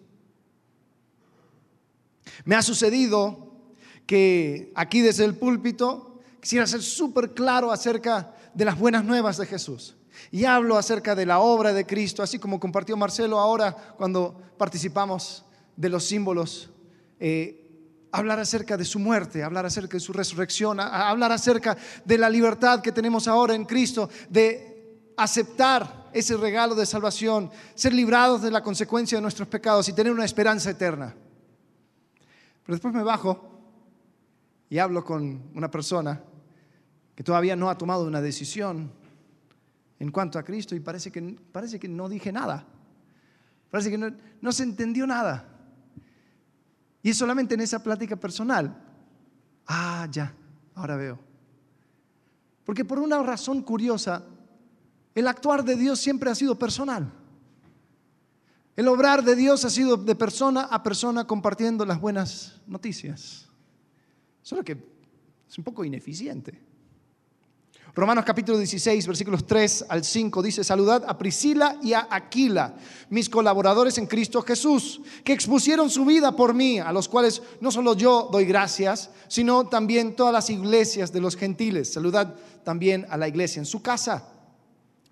Me 2.45 2.55
ha 2.55 2.61
sucedido 2.61 3.53
que 4.05 4.71
aquí 4.75 5.01
desde 5.01 5.25
el 5.25 5.35
púlpito 5.35 6.19
quisiera 6.39 6.67
ser 6.67 6.81
súper 6.81 7.33
claro 7.33 7.71
acerca 7.71 8.35
de 8.53 8.65
las 8.65 8.77
buenas 8.77 9.03
nuevas 9.05 9.37
de 9.37 9.45
Jesús. 9.45 9.95
Y 10.31 10.45
hablo 10.45 10.77
acerca 10.77 11.15
de 11.15 11.25
la 11.25 11.39
obra 11.39 11.73
de 11.73 11.85
Cristo, 11.85 12.21
así 12.21 12.37
como 12.37 12.59
compartió 12.59 12.95
Marcelo 12.97 13.39
ahora 13.39 13.95
cuando 13.97 14.39
participamos 14.57 15.45
de 15.75 15.89
los 15.89 16.03
símbolos. 16.03 16.69
Eh, 17.19 17.62
hablar 18.13 18.39
acerca 18.39 18.77
de 18.77 18.85
su 18.85 18.99
muerte, 18.99 19.43
hablar 19.43 19.65
acerca 19.65 19.97
de 19.97 19.99
su 19.99 20.13
resurrección, 20.13 20.79
hablar 20.79 21.31
acerca 21.31 21.75
de 22.05 22.17
la 22.19 22.29
libertad 22.29 22.79
que 22.79 22.91
tenemos 22.91 23.27
ahora 23.27 23.55
en 23.55 23.65
Cristo, 23.65 24.07
de 24.29 25.11
aceptar 25.17 26.11
ese 26.13 26.37
regalo 26.37 26.75
de 26.75 26.85
salvación, 26.85 27.49
ser 27.73 27.91
librados 27.91 28.43
de 28.43 28.51
la 28.51 28.61
consecuencia 28.61 29.17
de 29.17 29.23
nuestros 29.23 29.47
pecados 29.47 29.89
y 29.89 29.93
tener 29.93 30.13
una 30.13 30.25
esperanza 30.25 30.69
eterna. 30.69 31.15
Pero 32.63 32.75
después 32.75 32.93
me 32.93 33.01
bajo 33.01 33.49
y 34.69 34.77
hablo 34.77 35.03
con 35.03 35.49
una 35.55 35.71
persona 35.71 36.21
que 37.15 37.23
todavía 37.23 37.55
no 37.55 37.67
ha 37.67 37.77
tomado 37.79 38.05
una 38.05 38.21
decisión 38.21 38.91
en 39.97 40.11
cuanto 40.11 40.37
a 40.37 40.43
Cristo 40.43 40.75
y 40.75 40.79
parece 40.79 41.11
que, 41.11 41.35
parece 41.51 41.79
que 41.79 41.87
no 41.87 42.07
dije 42.07 42.31
nada. 42.31 42.67
Parece 43.71 43.89
que 43.89 43.97
no, 43.97 44.13
no 44.39 44.51
se 44.51 44.61
entendió 44.61 45.07
nada. 45.07 45.52
Y 47.03 47.09
es 47.09 47.17
solamente 47.17 47.53
en 47.53 47.61
esa 47.61 47.83
plática 47.83 48.15
personal. 48.15 48.75
Ah, 49.67 50.07
ya, 50.09 50.33
ahora 50.73 50.95
veo. 50.95 51.19
Porque 52.63 52.85
por 52.85 52.97
una 52.97 53.21
razón 53.21 53.61
curiosa, 53.61 54.23
el 55.13 55.27
actuar 55.27 55.63
de 55.63 55.75
Dios 55.75 55.99
siempre 55.99 56.31
ha 56.31 56.35
sido 56.35 56.57
personal. 56.57 57.11
El 58.75 58.87
obrar 58.87 59.23
de 59.23 59.35
Dios 59.35 59.65
ha 59.65 59.69
sido 59.69 59.97
de 59.97 60.15
persona 60.15 60.61
a 60.61 60.81
persona 60.81 61.27
compartiendo 61.27 61.85
las 61.85 61.99
buenas 61.99 62.61
noticias. 62.65 63.49
Solo 64.41 64.63
que 64.63 64.77
es 65.47 65.57
un 65.57 65.63
poco 65.63 65.85
ineficiente. 65.85 66.59
Romanos 67.95 68.25
capítulo 68.25 68.57
16, 68.57 69.05
versículos 69.05 69.45
3 69.45 69.85
al 69.87 70.03
5 70.03 70.41
dice, 70.41 70.63
saludad 70.63 71.03
a 71.07 71.15
Priscila 71.15 71.77
y 71.83 71.93
a 71.93 72.07
Aquila, 72.09 72.73
mis 73.11 73.29
colaboradores 73.29 73.99
en 73.99 74.07
Cristo 74.07 74.41
Jesús, 74.41 74.99
que 75.23 75.31
expusieron 75.31 75.91
su 75.91 76.03
vida 76.03 76.35
por 76.35 76.55
mí, 76.55 76.79
a 76.79 76.91
los 76.91 77.07
cuales 77.07 77.43
no 77.61 77.69
solo 77.69 77.93
yo 77.93 78.29
doy 78.31 78.45
gracias, 78.45 79.11
sino 79.27 79.67
también 79.67 80.15
todas 80.15 80.33
las 80.33 80.49
iglesias 80.49 81.13
de 81.13 81.21
los 81.21 81.35
gentiles. 81.35 81.93
Saludad 81.93 82.33
también 82.63 83.05
a 83.11 83.17
la 83.17 83.27
iglesia 83.27 83.59
en 83.59 83.67
su 83.67 83.83
casa. 83.83 84.27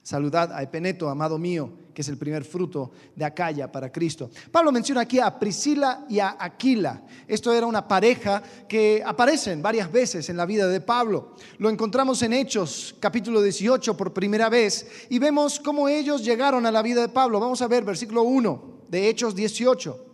Saludad 0.02 0.52
a 0.52 0.64
Epeneto, 0.64 1.08
amado 1.08 1.38
mío, 1.38 1.72
que 1.93 2.01
es 2.01 2.07
el 2.10 2.17
primer 2.17 2.43
fruto 2.43 2.91
de 3.15 3.25
Acaya 3.25 3.71
para 3.71 3.91
Cristo. 3.91 4.29
Pablo 4.51 4.71
menciona 4.71 5.01
aquí 5.01 5.19
a 5.19 5.38
Priscila 5.38 6.05
y 6.10 6.19
a 6.19 6.36
Aquila. 6.39 7.01
Esto 7.27 7.53
era 7.53 7.65
una 7.65 7.88
pareja 7.88 8.41
que 8.67 9.03
aparecen 9.05 9.62
varias 9.62 9.91
veces 9.91 10.29
en 10.29 10.38
la 10.38 10.45
vida 10.45 10.67
de 10.67 10.81
Pablo. 10.81 11.36
Lo 11.57 11.69
encontramos 11.69 12.21
en 12.24 12.33
Hechos 12.33 12.95
capítulo 13.00 13.41
18 13.41 13.95
por 13.98 14.13
primera 14.13 14.50
vez 14.50 15.07
y 15.10 15.19
vemos 15.19 15.60
cómo 15.60 15.88
ellos 15.88 16.24
llegaron 16.24 16.65
a 16.65 16.71
la 16.71 16.81
vida 16.81 17.01
de 17.01 17.10
Pablo. 17.10 17.39
Vamos 17.39 17.62
a 17.62 17.67
ver 17.67 17.83
versículo 17.83 18.24
1 18.24 18.86
de 18.89 19.10
Hechos 19.10 19.36
18. 19.36 20.05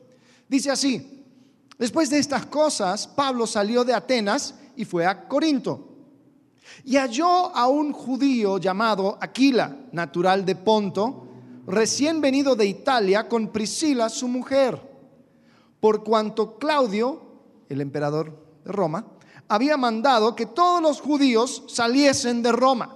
Dice 0.48 0.72
así, 0.72 1.26
después 1.78 2.10
de 2.10 2.20
estas 2.20 2.46
cosas, 2.46 3.08
Pablo 3.08 3.46
salió 3.46 3.84
de 3.84 3.94
Atenas 3.94 4.56
y 4.76 4.86
fue 4.86 5.06
a 5.06 5.28
Corinto 5.28 5.88
y 6.84 6.96
halló 6.96 7.56
a 7.56 7.68
un 7.68 7.92
judío 7.92 8.58
llamado 8.58 9.18
Aquila, 9.20 9.76
natural 9.92 10.46
de 10.46 10.56
Ponto, 10.56 11.27
recién 11.68 12.22
venido 12.22 12.56
de 12.56 12.66
Italia 12.66 13.28
con 13.28 13.50
Priscila, 13.50 14.10
su 14.10 14.28
mujer, 14.28 14.82
por 15.80 16.04
cuanto 16.04 16.58
Claudio, 16.58 17.22
el 17.70 17.82
emperador 17.82 18.34
de 18.64 18.72
Roma, 18.72 19.06
había 19.50 19.78
mandado 19.78 20.36
que 20.36 20.46
todos 20.46 20.82
los 20.82 21.02
judíos 21.02 21.64
saliesen 21.68 22.42
de 22.42 22.52
Roma. 22.52 22.96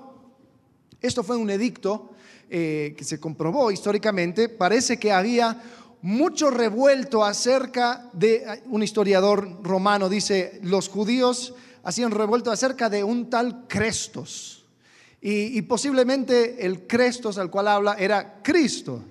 Esto 1.00 1.24
fue 1.24 1.38
un 1.38 1.50
edicto 1.50 2.12
eh, 2.50 2.96
que 2.98 3.04
se 3.04 3.20
comprobó 3.20 3.72
históricamente. 3.72 4.50
Parece 4.50 4.98
que 4.98 5.12
había 5.12 5.62
mucho 6.02 6.50
revuelto 6.50 7.24
acerca 7.24 8.10
de, 8.14 8.62
un 8.66 8.84
historiador 8.84 9.64
romano 9.64 10.10
dice, 10.10 10.60
los 10.64 10.90
judíos 10.90 11.54
hacían 11.84 12.12
revuelto 12.12 12.52
acerca 12.52 12.90
de 12.90 13.04
un 13.04 13.30
tal 13.30 13.68
Crestos. 13.68 14.61
Y, 15.24 15.62
posiblemente 15.64 16.66
el 16.66 16.88
Crestos 16.88 17.38
al 17.38 17.52
cual 17.52 17.68
habla 17.68 17.94
era 17.94 18.42
Cristo. 18.42 19.04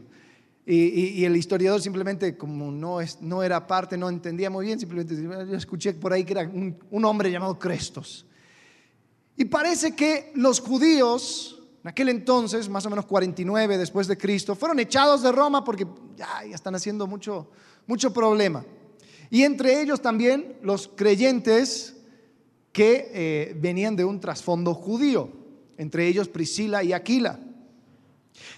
Y, 0.67 1.25
el 1.25 1.37
historiador 1.37 1.81
simplemente, 1.81 2.37
como 2.37 2.73
no, 2.73 3.01
es, 3.01 3.21
no 3.21 3.43
era 3.43 3.67
parte, 3.67 3.97
no 3.97 4.09
entendía 4.09 4.51
muy 4.51 4.67
bien, 4.67 4.81
simplemente 4.81 5.15
yo 5.17 5.57
escuché 5.57 5.95
por 5.95 6.13
ahí 6.13 6.25
que 6.25 6.33
era 6.33 6.43
un, 6.43 6.77
un 6.91 7.05
hombre 7.05 7.31
llamado 7.31 7.59
Crestos. 7.59 8.27
Y 9.37 9.45
parece 9.45 9.95
que 9.95 10.33
los 10.35 10.61
judíos, 10.61 11.63
en 11.83 11.89
aquel 11.89 12.09
entonces, 12.09 12.69
más 12.69 12.85
o 12.87 12.91
menos 12.91 13.07
49 13.07 13.79
después 13.79 14.09
de 14.09 14.19
Cristo, 14.19 14.57
fueron 14.57 14.81
echados 14.81 15.23
de 15.23 15.31
Roma 15.31 15.65
porque 15.65 15.87
ya, 16.17 16.45
ya, 16.45 16.55
están 16.55 16.75
haciendo 16.75 17.07
mucho, 17.07 17.51
mucho 17.87 18.13
problema. 18.13 18.65
Y 19.31 19.45
entre 19.45 19.81
ellos 19.81 20.03
también 20.03 20.59
los 20.63 20.89
creyentes 20.89 21.97
que 22.73 23.11
eh, 23.13 23.57
venían 23.59 23.97
de 23.97 24.05
un 24.05 24.21
trasfondo 24.21 24.75
judío, 24.75 25.40
entre 25.81 26.07
ellos 26.07 26.29
Priscila 26.29 26.85
y 26.85 26.93
Aquila. 26.93 27.41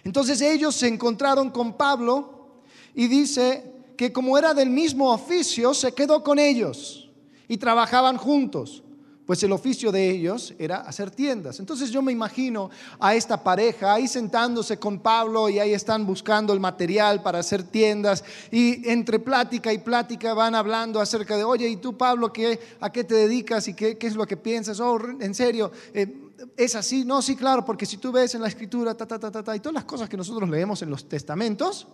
Entonces 0.02 0.41
ellos 0.41 0.75
se 0.75 0.88
encontraron 0.88 1.50
con 1.50 1.76
Pablo 1.76 2.62
y 2.97 3.07
dice 3.07 3.64
que 3.97 4.12
como 4.12 4.37
era 4.37 4.55
del 4.55 4.71
mismo 4.71 5.12
oficio, 5.12 5.73
se 5.73 5.93
quedó 5.93 6.25
con 6.25 6.41
ellos 6.41 7.09
y 7.47 7.59
trabajaban 7.59 8.17
juntos 8.17 8.83
pues 9.26 9.43
el 9.45 9.52
oficio 9.52 9.93
de 9.93 10.11
ellos 10.11 10.52
era 10.59 10.79
hacer 10.79 11.11
tiendas. 11.11 11.61
Entonces 11.61 11.91
yo 11.91 12.02
me 12.02 12.12
imagino 12.12 12.71
a 12.99 13.14
esta 13.14 13.43
pareja 13.43 13.95
ahí 13.95 14.09
sentándose 14.09 14.79
con 14.79 14.99
Pablo 14.99 15.49
y 15.49 15.59
ahí 15.59 15.73
están 15.73 16.05
buscando 16.05 16.52
el 16.52 16.61
material 16.61 17.23
para 17.23 17.38
hacer 17.38 17.62
tiendas 17.62 18.25
y 18.50 18.88
entre 18.91 19.19
plática 19.21 19.73
y 19.73 19.79
plática 19.79 20.35
van 20.35 20.55
hablando 20.55 21.00
acerca 21.00 21.37
de, 21.37 21.45
oye, 21.45 21.69
¿y 21.69 21.76
tú 21.76 21.97
Pablo 21.97 22.33
qué, 22.33 22.59
a 22.81 22.91
qué 22.91 23.05
te 23.05 23.14
dedicas 23.14 23.69
y 23.69 23.75
qué, 23.75 23.97
qué 23.97 24.09
es 24.09 24.17
lo 24.17 24.26
que 24.26 24.37
piensas? 24.37 24.81
Oh, 24.81 24.99
en 25.21 25.35
serio, 25.35 25.71
eh, 25.95 26.22
¿es 26.57 26.75
así? 26.75 27.05
No, 27.05 27.23
sí, 27.23 27.37
claro, 27.37 27.65
porque 27.65 27.87
si 27.87 27.97
tú 27.97 28.13
ves 28.13 28.35
en 28.35 28.43
la 28.43 28.49
escritura, 28.49 28.95
ta, 28.95 29.07
ta, 29.07 29.19
ta, 29.19 29.31
ta, 29.31 29.43
ta, 29.43 29.57
y 29.57 29.61
todas 29.61 29.75
las 29.75 29.85
cosas 29.85 30.09
que 30.09 30.17
nosotros 30.17 30.49
leemos 30.49 30.83
en 30.83 30.91
los 30.91 31.09
testamentos, 31.09 31.89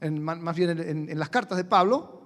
en, 0.00 0.22
más 0.22 0.56
bien 0.56 0.70
en, 0.70 1.08
en 1.10 1.18
las 1.18 1.28
cartas 1.28 1.56
de 1.58 1.64
Pablo, 1.64 2.22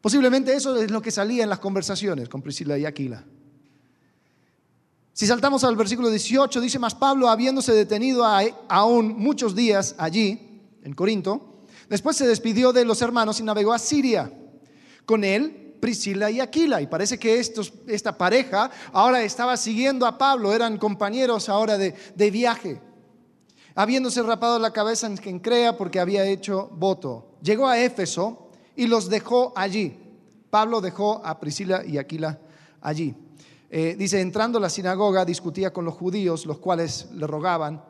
posiblemente 0.00 0.54
eso 0.54 0.76
es 0.76 0.90
lo 0.90 1.00
que 1.00 1.10
salía 1.10 1.42
en 1.42 1.48
las 1.48 1.58
conversaciones 1.58 2.28
con 2.28 2.42
Priscila 2.42 2.78
y 2.78 2.84
Aquila. 2.84 3.24
Si 5.14 5.26
saltamos 5.26 5.62
al 5.64 5.76
versículo 5.76 6.08
18, 6.08 6.60
dice 6.60 6.78
más 6.78 6.94
Pablo, 6.94 7.28
habiéndose 7.28 7.72
detenido 7.72 8.24
aún 8.68 9.14
muchos 9.18 9.54
días 9.54 9.94
allí, 9.98 10.48
en 10.82 10.94
Corinto, 10.94 11.64
después 11.88 12.16
se 12.16 12.26
despidió 12.26 12.72
de 12.72 12.84
los 12.84 13.02
hermanos 13.02 13.38
y 13.38 13.42
navegó 13.42 13.72
a 13.72 13.78
Siria. 13.78 14.32
Con 15.04 15.24
él, 15.24 15.61
Priscila 15.82 16.30
y 16.30 16.38
Aquila. 16.38 16.80
Y 16.80 16.86
parece 16.86 17.18
que 17.18 17.40
estos, 17.40 17.72
esta 17.88 18.16
pareja 18.16 18.70
ahora 18.92 19.20
estaba 19.24 19.56
siguiendo 19.56 20.06
a 20.06 20.16
Pablo, 20.16 20.54
eran 20.54 20.78
compañeros 20.78 21.48
ahora 21.48 21.76
de, 21.76 21.92
de 22.14 22.30
viaje. 22.30 22.80
Habiéndose 23.74 24.22
rapado 24.22 24.60
la 24.60 24.72
cabeza 24.72 25.08
en 25.08 25.40
crea 25.40 25.76
porque 25.76 25.98
había 25.98 26.24
hecho 26.24 26.70
voto. 26.74 27.34
Llegó 27.42 27.66
a 27.66 27.80
Éfeso 27.80 28.52
y 28.76 28.86
los 28.86 29.10
dejó 29.10 29.52
allí. 29.56 29.98
Pablo 30.50 30.80
dejó 30.80 31.20
a 31.24 31.40
Priscila 31.40 31.82
y 31.84 31.98
Aquila 31.98 32.38
allí. 32.80 33.16
Eh, 33.68 33.96
dice, 33.98 34.20
entrando 34.20 34.58
a 34.58 34.60
la 34.60 34.70
sinagoga 34.70 35.24
discutía 35.24 35.72
con 35.72 35.84
los 35.84 35.94
judíos, 35.94 36.46
los 36.46 36.58
cuales 36.58 37.08
le 37.12 37.26
rogaban 37.26 37.82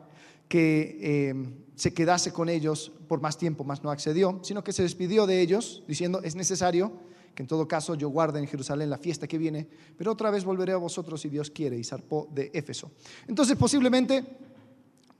que 0.47 0.97
eh, 0.99 1.33
se 1.75 1.93
quedase 1.93 2.33
con 2.33 2.49
ellos 2.49 2.91
por 3.07 3.21
más 3.21 3.37
tiempo, 3.37 3.63
más 3.63 3.83
no 3.83 3.91
accedió, 3.91 4.39
sino 4.41 4.63
que 4.63 4.73
se 4.73 4.81
despidió 4.81 5.27
de 5.27 5.41
ellos, 5.41 5.83
diciendo, 5.87 6.21
es 6.23 6.33
necesario 6.33 7.12
que 7.33 7.43
en 7.43 7.47
todo 7.47 7.67
caso 7.67 7.95
yo 7.95 8.09
guarde 8.09 8.39
en 8.39 8.47
Jerusalén 8.47 8.89
la 8.89 8.97
fiesta 8.97 9.27
que 9.27 9.37
viene, 9.37 9.67
pero 9.97 10.11
otra 10.11 10.29
vez 10.29 10.43
volveré 10.43 10.73
a 10.73 10.77
vosotros 10.77 11.21
si 11.21 11.29
Dios 11.29 11.49
quiere, 11.49 11.77
y 11.77 11.83
zarpó 11.83 12.27
de 12.31 12.51
Éfeso. 12.53 12.91
Entonces 13.27 13.57
posiblemente 13.57 14.23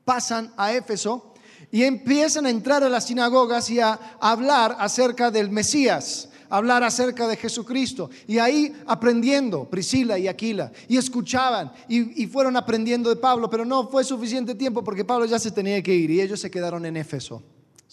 pasan 0.05 0.53
a 0.57 0.73
Éfeso 0.73 1.33
y 1.71 1.83
empiezan 1.83 2.45
a 2.45 2.49
entrar 2.49 2.83
a 2.83 2.89
las 2.89 3.05
sinagogas 3.05 3.69
y 3.69 3.79
a 3.79 3.99
hablar 4.19 4.75
acerca 4.79 5.31
del 5.31 5.49
Mesías, 5.49 6.29
hablar 6.49 6.83
acerca 6.83 7.27
de 7.27 7.37
Jesucristo. 7.37 8.09
Y 8.27 8.37
ahí 8.37 8.73
aprendiendo, 8.85 9.69
Priscila 9.69 10.19
y 10.19 10.27
Aquila, 10.27 10.71
y 10.87 10.97
escuchaban 10.97 11.71
y, 11.87 12.27
fueron 12.27 12.57
aprendiendo 12.57 13.09
de 13.09 13.15
Pablo, 13.15 13.49
pero 13.49 13.65
no 13.65 13.87
fue 13.87 14.03
suficiente 14.03 14.55
tiempo 14.55 14.83
porque 14.83 15.05
Pablo 15.05 15.25
ya 15.25 15.39
se 15.39 15.51
tenía 15.51 15.81
que 15.81 15.95
ir 15.95 16.11
y 16.11 16.21
ellos 16.21 16.39
se 16.39 16.51
quedaron 16.51 16.85
en 16.85 16.97
Éfeso. 16.97 17.41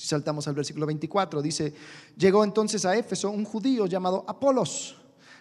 Si 0.00 0.06
saltamos 0.06 0.48
al 0.48 0.54
versículo 0.54 0.86
24, 0.86 1.42
dice, 1.42 1.74
llegó 2.16 2.42
entonces 2.42 2.86
a 2.86 2.96
Éfeso 2.96 3.28
un 3.28 3.44
judío 3.44 3.84
llamado 3.84 4.24
Apolos, 4.26 4.96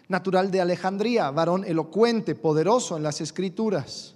natural 0.09 0.51
de 0.51 0.59
Alejandría, 0.59 1.31
varón 1.31 1.63
elocuente, 1.63 2.35
poderoso 2.35 2.97
en 2.97 3.03
las 3.03 3.21
escrituras 3.21 4.15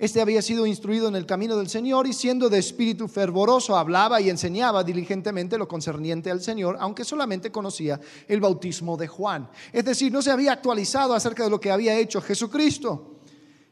este 0.00 0.22
había 0.22 0.40
sido 0.40 0.64
instruido 0.64 1.08
en 1.08 1.14
el 1.14 1.26
camino 1.26 1.58
del 1.58 1.68
Señor 1.68 2.06
y 2.06 2.14
siendo 2.14 2.48
de 2.48 2.58
espíritu 2.58 3.06
fervoroso 3.06 3.76
hablaba 3.76 4.18
y 4.18 4.30
enseñaba 4.30 4.82
diligentemente 4.82 5.58
lo 5.58 5.68
concerniente 5.68 6.30
al 6.30 6.40
Señor, 6.40 6.78
aunque 6.80 7.04
solamente 7.04 7.52
conocía 7.52 8.00
el 8.26 8.40
bautismo 8.40 8.96
de 8.96 9.08
Juan. 9.08 9.50
Es 9.74 9.84
decir, 9.84 10.10
no 10.10 10.22
se 10.22 10.30
había 10.30 10.52
actualizado 10.52 11.12
acerca 11.12 11.44
de 11.44 11.50
lo 11.50 11.60
que 11.60 11.70
había 11.70 11.98
hecho 11.98 12.22
Jesucristo. 12.22 13.16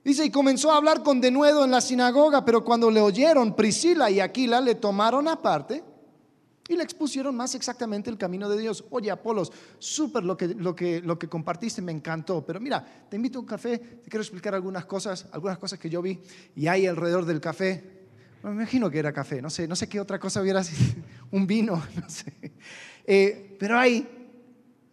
Dice, 0.04 0.26
y 0.26 0.30
comenzó 0.30 0.70
a 0.70 0.76
hablar 0.76 1.02
con 1.02 1.18
denuedo 1.18 1.64
en 1.64 1.70
la 1.70 1.80
sinagoga, 1.80 2.44
pero 2.44 2.62
cuando 2.62 2.90
le 2.90 3.00
oyeron 3.00 3.56
Priscila 3.56 4.10
y 4.10 4.20
Aquila 4.20 4.60
le 4.60 4.74
tomaron 4.74 5.28
aparte 5.28 5.82
y 6.68 6.76
le 6.76 6.82
expusieron 6.82 7.34
más 7.34 7.54
exactamente 7.54 8.10
el 8.10 8.18
camino 8.18 8.48
de 8.48 8.58
Dios. 8.58 8.84
Oye, 8.90 9.10
Apolos, 9.10 9.50
súper 9.78 10.22
lo 10.22 10.36
que, 10.36 10.48
lo, 10.48 10.76
que, 10.76 11.00
lo 11.00 11.18
que 11.18 11.28
compartiste, 11.28 11.80
me 11.80 11.92
encantó. 11.92 12.44
Pero 12.44 12.60
mira, 12.60 12.84
te 13.08 13.16
invito 13.16 13.38
a 13.38 13.40
un 13.40 13.46
café, 13.46 13.78
te 13.78 14.10
quiero 14.10 14.22
explicar 14.22 14.54
algunas 14.54 14.84
cosas, 14.84 15.26
algunas 15.32 15.58
cosas 15.58 15.78
que 15.78 15.88
yo 15.88 16.02
vi 16.02 16.20
y 16.54 16.66
hay 16.66 16.86
alrededor 16.86 17.24
del 17.24 17.40
café. 17.40 17.82
me 18.42 18.50
imagino 18.50 18.90
que 18.90 18.98
era 18.98 19.12
café, 19.12 19.40
no 19.40 19.48
sé, 19.48 19.66
no 19.66 19.74
sé 19.74 19.88
qué 19.88 19.98
otra 19.98 20.20
cosa 20.20 20.42
hubiera 20.42 20.62
sido, 20.62 21.02
un 21.30 21.46
vino, 21.46 21.82
no 21.96 22.08
sé. 22.08 22.32
Eh, 23.06 23.56
pero 23.58 23.78
ahí 23.78 24.06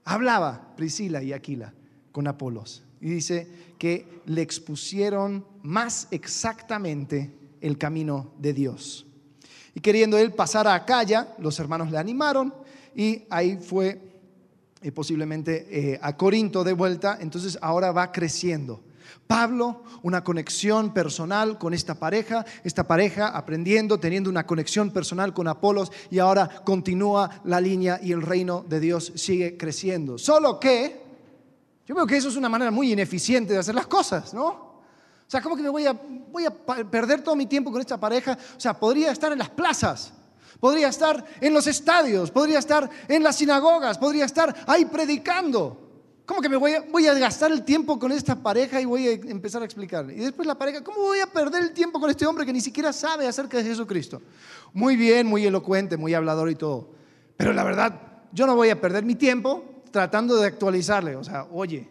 hablaba 0.06 0.74
Priscila 0.78 1.22
y 1.22 1.34
Aquila 1.34 1.74
con 2.14 2.28
Apolos 2.28 2.84
y 3.02 3.10
dice 3.10 3.48
que 3.78 4.22
le 4.26 4.42
expusieron 4.42 5.46
más 5.62 6.08
exactamente 6.12 7.34
el 7.60 7.78
camino 7.78 8.34
de 8.40 8.54
Dios. 8.54 9.05
Y 9.76 9.82
queriendo 9.82 10.18
él 10.18 10.34
pasar 10.34 10.68
a 10.68 10.74
Acaya, 10.74 11.36
los 11.38 11.60
hermanos 11.60 11.92
le 11.92 11.98
animaron 11.98 12.54
y 12.96 13.24
ahí 13.30 13.58
fue 13.58 14.02
eh, 14.82 14.92
posiblemente 14.92 15.68
eh, 15.70 16.00
a 16.02 16.16
Corinto 16.16 16.64
de 16.64 16.74
vuelta, 16.74 17.18
entonces 17.20 17.60
ahora 17.62 17.92
va 17.92 18.12
creciendo. 18.12 18.82
Pablo, 19.28 19.84
una 20.02 20.24
conexión 20.24 20.94
personal 20.94 21.58
con 21.58 21.74
esta 21.74 21.96
pareja, 21.96 22.46
esta 22.64 22.88
pareja 22.88 23.28
aprendiendo, 23.28 24.00
teniendo 24.00 24.30
una 24.30 24.46
conexión 24.46 24.92
personal 24.92 25.34
con 25.34 25.48
Apolos 25.48 25.92
y 26.10 26.20
ahora 26.20 26.64
continúa 26.64 27.42
la 27.44 27.60
línea 27.60 28.00
y 28.02 28.14
el 28.14 28.22
reino 28.22 28.64
de 28.68 28.80
Dios 28.80 29.12
sigue 29.16 29.58
creciendo. 29.58 30.18
Solo 30.18 30.60
que 30.60 31.02
yo 31.86 31.96
veo 31.96 32.08
que 32.08 32.18
eso 32.18 32.30
es 32.30 32.36
una 32.36 32.50
manera 32.50 32.72
muy 32.72 32.94
ineficiente 32.94 33.54
de 33.54 33.60
hacer 33.60 33.76
las 33.76 33.88
cosas, 33.88 34.34
¿no? 34.34 34.75
O 35.28 35.32
sea, 35.32 35.42
¿cómo 35.42 35.56
que 35.56 35.64
me 35.64 35.70
voy 35.70 35.86
a, 35.86 35.96
perder 36.90 37.22
todo 37.22 37.36
mi 37.36 37.48
tiempo 37.48 37.72
con 37.72 37.82
esta 37.82 38.00
pareja? 38.00 38.38
O 38.56 38.60
sea, 38.60 38.74
podría 38.78 39.12
estar 39.12 39.32
en 39.32 39.40
las 39.40 39.50
plazas, 39.50 40.14
podría 40.60 40.90
estar 40.90 41.24
en 41.42 41.54
los 41.54 41.66
estadios, 41.66 42.30
podría 42.30 42.60
estar 42.60 42.90
en 43.08 43.24
las 43.24 43.36
sinagogas, 43.36 43.98
podría 43.98 44.26
estar 44.26 44.56
ahí 44.68 44.86
predicando. 44.86 45.82
¿Cómo 46.26 46.42
que 46.42 46.50
me 46.50 46.58
voy 46.58 46.74
a, 46.74 46.82
voy 46.82 47.08
a 47.08 47.14
gastar 47.14 47.52
el 47.52 47.64
tiempo 47.64 48.00
con 48.00 48.12
esta 48.12 48.36
pareja 48.36 48.80
y 48.82 48.86
voy 48.86 49.08
a 49.08 49.12
empezar 49.14 49.62
a 49.62 49.66
explicarle? 49.66 50.16
Y 50.16 50.20
después 50.20 50.48
la 50.48 50.56
pareja, 50.56 50.84
¿cómo 50.84 51.00
voy 51.00 51.20
a 51.20 51.28
perder 51.28 51.64
el 51.64 51.72
tiempo 51.72 52.00
con 52.00 52.10
este 52.10 52.26
hombre 52.26 52.46
que 52.46 52.54
ni 52.54 52.62
siquiera 52.62 52.94
sabe 52.94 53.28
acerca 53.28 53.58
de 53.58 53.64
Jesucristo? 53.64 54.22
Muy 54.74 54.96
bien, 54.96 55.28
muy 55.28 55.46
elocuente, 55.46 55.98
muy 55.98 56.14
hablador 56.14 56.50
y 56.50 56.56
todo. 56.56 56.90
Pero 57.38 57.54
la 57.54 57.64
verdad, 57.64 58.00
yo 58.32 58.46
no 58.48 58.56
voy 58.56 58.70
a 58.70 58.80
perder 58.80 59.04
mi 59.04 59.16
tiempo 59.16 59.64
tratando 59.92 60.36
de 60.38 60.48
actualizarle. 60.48 61.16
O 61.16 61.24
sea, 61.24 61.46
oye, 61.52 61.88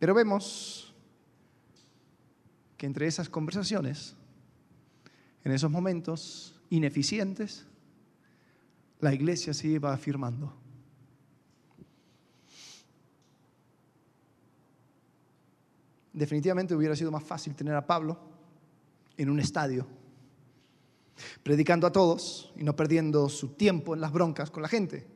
Pero 0.00 0.14
vemos 0.14 0.94
que 2.78 2.86
entre 2.86 3.06
esas 3.06 3.28
conversaciones, 3.28 4.16
en 5.44 5.52
esos 5.52 5.70
momentos 5.70 6.58
ineficientes, 6.70 7.66
la 8.98 9.12
iglesia 9.12 9.52
se 9.52 9.68
iba 9.68 9.92
afirmando. 9.92 10.54
Definitivamente 16.14 16.74
hubiera 16.74 16.96
sido 16.96 17.10
más 17.10 17.22
fácil 17.22 17.54
tener 17.54 17.74
a 17.74 17.86
Pablo 17.86 18.18
en 19.18 19.28
un 19.28 19.38
estadio, 19.38 19.86
predicando 21.42 21.86
a 21.86 21.92
todos 21.92 22.54
y 22.56 22.64
no 22.64 22.74
perdiendo 22.74 23.28
su 23.28 23.50
tiempo 23.50 23.94
en 23.94 24.00
las 24.00 24.12
broncas 24.12 24.50
con 24.50 24.62
la 24.62 24.68
gente. 24.68 25.06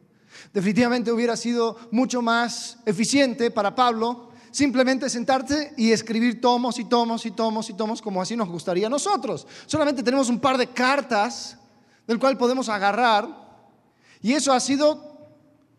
Definitivamente 0.53 1.11
hubiera 1.11 1.39
sido 1.39 1.79
mucho 1.91 2.21
más 2.21 2.81
eficiente 2.85 3.51
para 3.51 3.75
Pablo 3.75 4.34
simplemente 4.55 5.11
sentarte 5.11 5.75
y 5.77 5.91
escribir 5.91 6.41
tomos 6.41 6.79
y 6.79 6.85
tomos 6.85 7.27
y 7.27 7.33
tomos 7.33 7.69
y 7.69 7.73
tomos 7.73 8.01
como 8.01 8.23
así 8.23 8.37
nos 8.37 8.49
gustaría 8.49 8.87
a 8.87 8.91
nosotros. 8.91 9.49
Solamente 9.67 10.05
tenemos 10.05 10.29
un 10.29 10.39
par 10.39 10.57
de 10.57 10.69
cartas 10.69 11.59
del 12.07 12.21
cual 12.21 12.39
podemos 12.39 12.69
agarrar 12.69 13.29
y 14.23 14.33
eso 14.33 14.53
ha 14.53 14.61
sido 14.61 15.27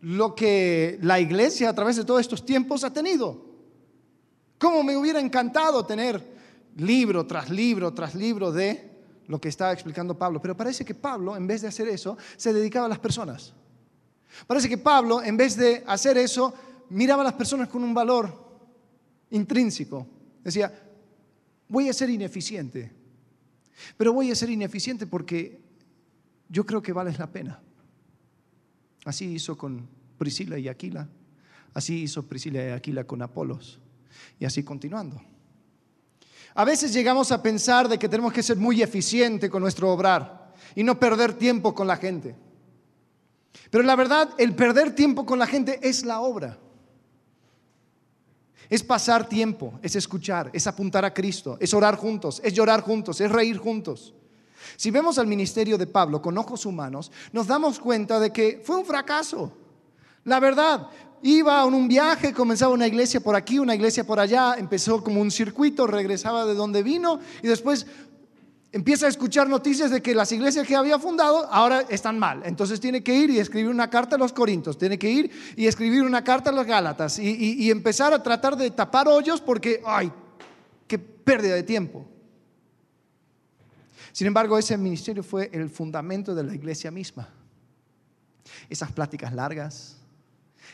lo 0.02 0.34
que 0.34 0.98
la 1.00 1.18
iglesia 1.18 1.70
a 1.70 1.74
través 1.74 1.96
de 1.96 2.04
todos 2.04 2.20
estos 2.20 2.44
tiempos 2.44 2.84
ha 2.84 2.92
tenido. 2.92 3.46
¿Cómo 4.58 4.82
me 4.82 4.94
hubiera 4.94 5.20
encantado 5.20 5.86
tener 5.86 6.36
libro 6.76 7.26
tras 7.26 7.48
libro 7.48 7.94
tras 7.94 8.14
libro 8.14 8.52
de 8.52 8.90
lo 9.26 9.40
que 9.40 9.48
estaba 9.48 9.72
explicando 9.72 10.18
Pablo? 10.18 10.42
Pero 10.42 10.54
parece 10.54 10.84
que 10.84 10.94
Pablo, 10.94 11.34
en 11.34 11.46
vez 11.46 11.62
de 11.62 11.68
hacer 11.68 11.88
eso, 11.88 12.18
se 12.36 12.52
dedicaba 12.52 12.84
a 12.84 12.90
las 12.90 12.98
personas. 12.98 13.54
Parece 14.46 14.68
que 14.68 14.76
Pablo, 14.76 15.22
en 15.22 15.38
vez 15.38 15.56
de 15.56 15.82
hacer 15.86 16.18
eso, 16.18 16.52
miraba 16.90 17.22
a 17.22 17.24
las 17.24 17.34
personas 17.34 17.70
con 17.70 17.82
un 17.82 17.94
valor 17.94 18.44
intrínseco. 19.30 20.06
Decía, 20.42 20.72
voy 21.68 21.88
a 21.88 21.92
ser 21.92 22.10
ineficiente, 22.10 22.92
pero 23.96 24.12
voy 24.12 24.30
a 24.30 24.34
ser 24.34 24.50
ineficiente 24.50 25.06
porque 25.06 25.60
yo 26.48 26.64
creo 26.64 26.82
que 26.82 26.92
vale 26.92 27.12
la 27.18 27.30
pena. 27.30 27.60
Así 29.04 29.26
hizo 29.34 29.56
con 29.56 29.88
Priscila 30.18 30.58
y 30.58 30.68
Aquila, 30.68 31.08
así 31.74 32.02
hizo 32.02 32.26
Priscila 32.26 32.64
y 32.64 32.70
Aquila 32.70 33.04
con 33.04 33.22
Apolos, 33.22 33.78
y 34.38 34.44
así 34.44 34.62
continuando. 34.62 35.20
A 36.54 36.64
veces 36.64 36.92
llegamos 36.92 37.32
a 37.32 37.42
pensar 37.42 37.88
de 37.88 37.98
que 37.98 38.08
tenemos 38.08 38.32
que 38.32 38.42
ser 38.42 38.56
muy 38.56 38.82
eficiente 38.82 39.50
con 39.50 39.62
nuestro 39.62 39.92
obrar 39.92 40.54
y 40.74 40.82
no 40.82 40.98
perder 40.98 41.34
tiempo 41.34 41.74
con 41.74 41.86
la 41.86 41.98
gente. 41.98 42.34
Pero 43.70 43.84
la 43.84 43.94
verdad, 43.94 44.30
el 44.38 44.54
perder 44.54 44.94
tiempo 44.94 45.26
con 45.26 45.38
la 45.38 45.46
gente 45.46 45.78
es 45.82 46.04
la 46.04 46.20
obra. 46.20 46.58
Es 48.68 48.82
pasar 48.82 49.28
tiempo, 49.28 49.78
es 49.82 49.96
escuchar, 49.96 50.50
es 50.52 50.66
apuntar 50.66 51.04
a 51.04 51.14
Cristo, 51.14 51.56
es 51.60 51.72
orar 51.72 51.96
juntos, 51.96 52.40
es 52.42 52.52
llorar 52.52 52.82
juntos, 52.82 53.20
es 53.20 53.30
reír 53.30 53.58
juntos. 53.58 54.14
Si 54.76 54.90
vemos 54.90 55.18
al 55.18 55.26
ministerio 55.26 55.78
de 55.78 55.86
Pablo 55.86 56.20
con 56.20 56.36
ojos 56.36 56.66
humanos, 56.66 57.12
nos 57.32 57.46
damos 57.46 57.78
cuenta 57.78 58.18
de 58.18 58.32
que 58.32 58.60
fue 58.64 58.76
un 58.76 58.84
fracaso. 58.84 59.52
La 60.24 60.40
verdad, 60.40 60.88
iba 61.22 61.64
en 61.64 61.74
un 61.74 61.88
viaje, 61.88 62.32
comenzaba 62.32 62.74
una 62.74 62.86
iglesia 62.86 63.20
por 63.20 63.36
aquí, 63.36 63.58
una 63.58 63.74
iglesia 63.74 64.04
por 64.04 64.18
allá, 64.18 64.56
empezó 64.58 65.02
como 65.02 65.20
un 65.20 65.30
circuito, 65.30 65.86
regresaba 65.86 66.44
de 66.46 66.54
donde 66.54 66.82
vino 66.82 67.20
y 67.42 67.46
después 67.46 67.86
empieza 68.76 69.06
a 69.06 69.08
escuchar 69.08 69.48
noticias 69.48 69.90
de 69.90 70.02
que 70.02 70.14
las 70.14 70.30
iglesias 70.32 70.66
que 70.66 70.76
había 70.76 70.98
fundado 70.98 71.50
ahora 71.50 71.86
están 71.88 72.18
mal. 72.18 72.42
Entonces 72.44 72.78
tiene 72.78 73.02
que 73.02 73.14
ir 73.14 73.30
y 73.30 73.38
escribir 73.38 73.70
una 73.70 73.88
carta 73.88 74.16
a 74.16 74.18
los 74.18 74.34
Corintios, 74.34 74.76
tiene 74.76 74.98
que 74.98 75.10
ir 75.10 75.30
y 75.56 75.66
escribir 75.66 76.02
una 76.02 76.22
carta 76.22 76.50
a 76.50 76.52
los 76.52 76.66
Gálatas 76.66 77.18
y, 77.18 77.70
empezar 77.70 78.12
a 78.12 78.22
tratar 78.22 78.54
de 78.54 78.70
tapar 78.70 79.08
hoyos 79.08 79.40
porque, 79.40 79.80
ay, 79.86 80.12
qué 80.86 80.98
pérdida 80.98 81.54
de 81.54 81.62
tiempo. 81.62 82.06
Sin 84.12 84.26
embargo, 84.26 84.58
ese 84.58 84.76
ministerio 84.76 85.22
fue 85.22 85.48
el 85.54 85.70
fundamento 85.70 86.34
de 86.34 86.44
la 86.44 86.54
iglesia 86.54 86.90
misma. 86.90 87.30
Esas 88.68 88.92
pláticas 88.92 89.32
largas, 89.32 89.96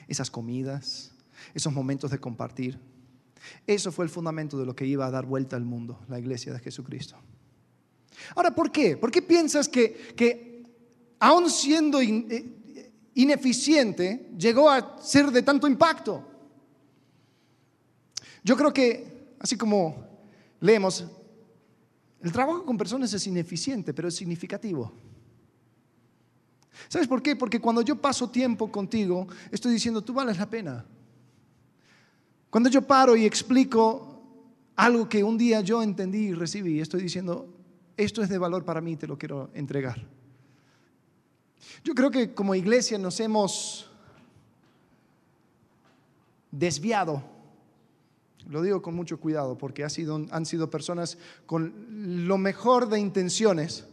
esas 0.09 0.29
comidas, 0.29 1.13
esos 1.55 1.73
momentos 1.73 2.11
de 2.11 2.19
compartir. 2.19 2.81
Eso 3.65 3.93
fue 3.93 4.05
el 4.05 4.11
fundamento 4.11 4.59
de 4.59 4.67
lo 4.67 4.75
que 4.75 4.87
iba 4.87 5.07
a 5.07 5.11
dar 5.13 5.25
vuelta 5.25 5.55
al 5.55 5.65
mundo, 5.65 6.01
la 6.09 6.19
iglesia 6.19 6.53
de 6.53 6.59
Jesucristo. 6.59 7.17
Ahora, 8.35 8.55
¿por 8.55 8.71
qué? 8.71 8.97
¿Por 8.97 9.11
qué 9.11 9.23
piensas 9.23 9.69
que, 9.69 10.15
que 10.17 10.65
aún 11.19 11.51
siendo 11.51 12.01
eh, 12.01 12.45
ineficiente, 13.15 14.31
llegó 14.37 14.71
a 14.71 15.03
ser 15.03 15.31
de 15.31 15.43
tanto 15.43 15.67
impacto? 15.67 16.25
Yo 18.45 18.57
creo 18.57 18.73
que, 18.73 19.35
así 19.39 19.57
como 19.57 20.05
leemos, 20.61 21.05
el 22.23 22.33
trabajo 22.33 22.65
con 22.65 22.77
personas 22.77 23.13
es 23.13 23.27
ineficiente, 23.27 23.93
pero 23.93 24.09
es 24.09 24.15
significativo. 24.15 24.93
¿Sabes 26.89 27.09
por 27.09 27.23
qué? 27.23 27.37
Porque 27.37 27.61
cuando 27.61 27.83
yo 27.83 27.97
paso 27.97 28.31
tiempo 28.31 28.71
contigo, 28.71 29.27
estoy 29.51 29.73
diciendo, 29.73 30.03
tú 30.03 30.13
vales 30.13 30.39
la 30.39 30.49
pena. 30.49 30.85
Cuando 32.51 32.69
yo 32.69 32.83
paro 32.83 33.17
y 33.17 33.25
explico 33.25 34.13
algo 34.77 35.09
que 35.09 35.23
un 35.25 35.39
día 35.39 35.61
yo 35.61 35.83
entendí 35.83 36.29
y 36.29 36.35
recibí. 36.35 36.81
Estoy 36.81 37.03
diciendo, 37.03 37.49
esto 38.03 38.23
es 38.23 38.29
de 38.29 38.39
valor 38.39 38.65
para 38.65 38.81
mí, 38.81 38.97
te 38.97 39.07
lo 39.07 39.19
quiero 39.19 39.51
entregar. 39.55 40.05
Yo 41.85 41.95
creo 41.95 42.11
que 42.11 42.35
como 42.35 42.55
iglesia 42.55 42.99
nos 42.99 43.19
hemos 43.21 43.91
desviado, 46.51 47.23
lo 48.49 48.63
digo 48.63 48.83
con 48.83 48.95
mucho 48.95 49.19
cuidado 49.19 49.57
porque 49.57 49.85
han 49.85 50.47
sido 50.47 50.71
personas 50.71 51.19
con 51.47 52.27
lo 52.27 52.39
mejor 52.39 52.89
de 52.89 53.01
intenciones, 53.01 53.87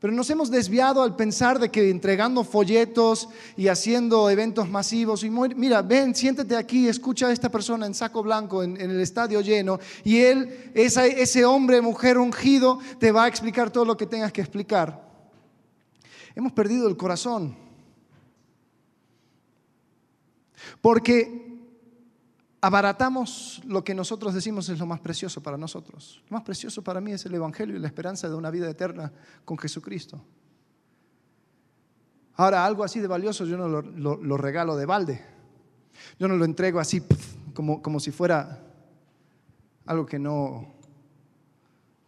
pero 0.00 0.12
nos 0.12 0.30
hemos 0.30 0.50
desviado 0.50 1.02
al 1.02 1.16
pensar 1.16 1.58
de 1.58 1.70
que 1.70 1.90
entregando 1.90 2.44
folletos 2.44 3.28
y 3.56 3.66
haciendo 3.66 4.30
eventos 4.30 4.68
masivos, 4.68 5.24
y 5.24 5.30
mira, 5.30 5.82
ven, 5.82 6.14
siéntate 6.14 6.54
aquí, 6.56 6.86
escucha 6.86 7.26
a 7.26 7.32
esta 7.32 7.50
persona 7.50 7.84
en 7.84 7.94
saco 7.94 8.22
blanco, 8.22 8.62
en, 8.62 8.80
el 8.80 9.00
estadio 9.00 9.40
lleno, 9.40 9.80
y 10.04 10.18
él, 10.18 10.70
ese 10.74 11.44
hombre, 11.44 11.80
mujer 11.80 12.16
ungido, 12.16 12.78
te 13.00 13.10
va 13.10 13.24
a 13.24 13.28
explicar 13.28 13.70
todo 13.70 13.84
lo 13.84 13.96
que 13.96 14.06
tengas 14.06 14.32
que 14.32 14.40
explicar. 14.40 15.08
Hemos 16.36 16.52
perdido 16.52 16.86
el 16.88 16.96
corazón. 16.96 17.56
Porque 20.80 21.47
abaratamos 22.60 23.60
lo 23.64 23.84
que 23.84 23.94
nosotros 23.94 24.34
decimos 24.34 24.68
es 24.68 24.78
lo 24.78 24.86
más 24.86 25.00
precioso 25.00 25.42
para 25.42 25.56
nosotros. 25.56 26.22
Lo 26.28 26.36
más 26.36 26.44
precioso 26.44 26.82
para 26.82 27.00
mí 27.00 27.12
es 27.12 27.24
el 27.26 27.34
Evangelio 27.34 27.76
y 27.76 27.78
la 27.78 27.86
esperanza 27.86 28.28
de 28.28 28.34
una 28.34 28.50
vida 28.50 28.68
eterna 28.68 29.12
con 29.44 29.58
Jesucristo. 29.58 30.20
Ahora, 32.34 32.64
algo 32.64 32.84
así 32.84 33.00
de 33.00 33.08
valioso 33.08 33.44
yo 33.44 33.56
no 33.56 33.68
lo, 33.68 34.36
regalo 34.36 34.76
de 34.76 34.86
balde. 34.86 35.24
Yo 36.18 36.28
no 36.28 36.36
lo 36.36 36.44
entrego 36.44 36.78
así 36.78 37.02
como, 37.54 37.82
como 37.82 37.98
si 37.98 38.12
fuera 38.12 38.64
algo 39.86 40.06
que 40.06 40.18
no, 40.18 40.74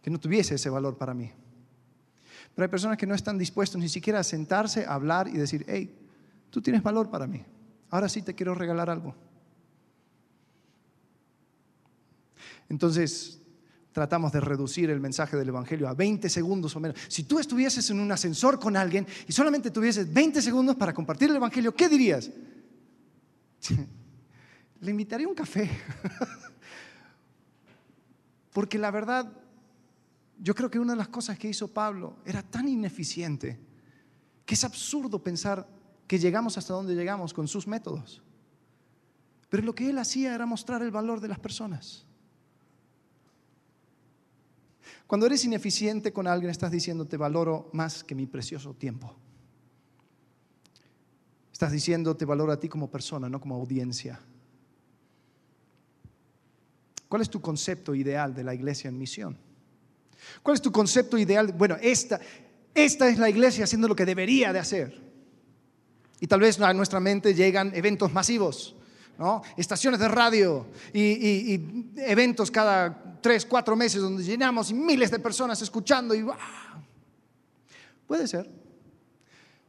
que 0.01 0.09
no 0.09 0.19
tuviese 0.19 0.55
ese 0.55 0.69
valor 0.69 0.97
para 0.97 1.13
mí. 1.13 1.31
Pero 2.55 2.65
hay 2.65 2.69
personas 2.69 2.97
que 2.97 3.07
no 3.07 3.15
están 3.15 3.37
dispuestos 3.37 3.79
ni 3.79 3.89
siquiera 3.89 4.19
a 4.19 4.23
sentarse, 4.23 4.85
a 4.85 4.93
hablar 4.93 5.27
y 5.27 5.33
decir, 5.33 5.65
hey, 5.67 5.97
tú 6.49 6.61
tienes 6.61 6.83
valor 6.83 7.09
para 7.09 7.27
mí. 7.27 7.43
Ahora 7.89 8.07
sí 8.07 8.21
te 8.21 8.35
quiero 8.35 8.55
regalar 8.55 8.89
algo. 8.89 9.15
Entonces, 12.69 13.41
tratamos 13.91 14.31
de 14.31 14.39
reducir 14.39 14.89
el 14.89 14.99
mensaje 14.99 15.37
del 15.37 15.49
Evangelio 15.49 15.87
a 15.87 15.93
20 15.93 16.29
segundos 16.29 16.75
o 16.75 16.79
menos. 16.79 16.97
Si 17.07 17.23
tú 17.23 17.39
estuvieses 17.39 17.89
en 17.89 17.99
un 17.99 18.11
ascensor 18.11 18.59
con 18.59 18.77
alguien 18.77 19.05
y 19.27 19.31
solamente 19.31 19.71
tuvieses 19.71 20.11
20 20.11 20.41
segundos 20.41 20.75
para 20.75 20.93
compartir 20.93 21.29
el 21.29 21.35
Evangelio, 21.35 21.75
¿qué 21.75 21.89
dirías? 21.89 22.31
Le 24.81 24.91
invitaría 24.91 25.27
un 25.27 25.35
café. 25.35 25.69
Porque 28.53 28.77
la 28.77 28.91
verdad, 28.91 29.31
yo 30.39 30.55
creo 30.55 30.69
que 30.69 30.79
una 30.79 30.93
de 30.93 30.97
las 30.97 31.07
cosas 31.07 31.37
que 31.37 31.49
hizo 31.49 31.67
Pablo 31.67 32.17
era 32.25 32.41
tan 32.41 32.67
ineficiente 32.67 33.59
que 34.45 34.55
es 34.55 34.63
absurdo 34.63 35.23
pensar 35.23 35.67
que 36.07 36.19
llegamos 36.19 36.57
hasta 36.57 36.73
donde 36.73 36.95
llegamos 36.95 37.33
con 37.33 37.47
sus 37.47 37.67
métodos. 37.67 38.21
Pero 39.49 39.63
lo 39.63 39.75
que 39.75 39.89
él 39.89 39.97
hacía 39.97 40.33
era 40.33 40.45
mostrar 40.45 40.81
el 40.81 40.91
valor 40.91 41.21
de 41.21 41.27
las 41.27 41.39
personas. 41.39 42.05
Cuando 45.07 45.25
eres 45.25 45.43
ineficiente 45.45 46.11
con 46.13 46.27
alguien, 46.27 46.51
estás 46.51 46.71
diciendo, 46.71 47.05
te 47.05 47.17
valoro 47.17 47.69
más 47.73 48.03
que 48.03 48.15
mi 48.15 48.25
precioso 48.25 48.73
tiempo. 48.73 49.15
Estás 51.51 51.71
diciendo, 51.71 52.15
te 52.15 52.25
valoro 52.25 52.51
a 52.51 52.59
ti 52.59 52.67
como 52.67 52.89
persona, 52.89 53.29
no 53.29 53.39
como 53.39 53.55
audiencia. 53.55 54.19
¿Cuál 57.07 57.21
es 57.21 57.29
tu 57.29 57.41
concepto 57.41 57.93
ideal 57.93 58.33
de 58.33 58.43
la 58.43 58.53
iglesia 58.53 58.87
en 58.87 58.97
misión? 58.97 59.37
¿Cuál 60.41 60.55
es 60.55 60.61
tu 60.61 60.71
concepto 60.71 61.17
ideal? 61.17 61.51
Bueno, 61.51 61.75
esta, 61.81 62.19
esta 62.73 63.09
es 63.09 63.17
la 63.19 63.29
iglesia 63.29 63.65
haciendo 63.65 63.87
lo 63.87 63.95
que 63.95 64.05
debería 64.05 64.53
de 64.53 64.59
hacer. 64.59 65.01
Y 66.19 66.27
tal 66.27 66.39
vez 66.39 66.59
a 66.61 66.73
nuestra 66.73 66.99
mente 66.99 67.33
llegan 67.33 67.75
eventos 67.75 68.13
masivos, 68.13 68.75
estaciones 69.57 69.99
de 69.99 70.07
radio 70.07 70.67
y, 70.93 71.93
eventos 71.97 72.49
cada 72.51 73.19
tres, 73.21 73.45
cuatro 73.45 73.75
meses 73.75 74.01
donde 74.01 74.23
llenamos 74.23 74.73
miles 74.73 75.11
de 75.11 75.19
personas 75.19 75.61
escuchando 75.61 76.15
y 76.15 76.25
puede 78.07 78.27
ser. 78.27 78.49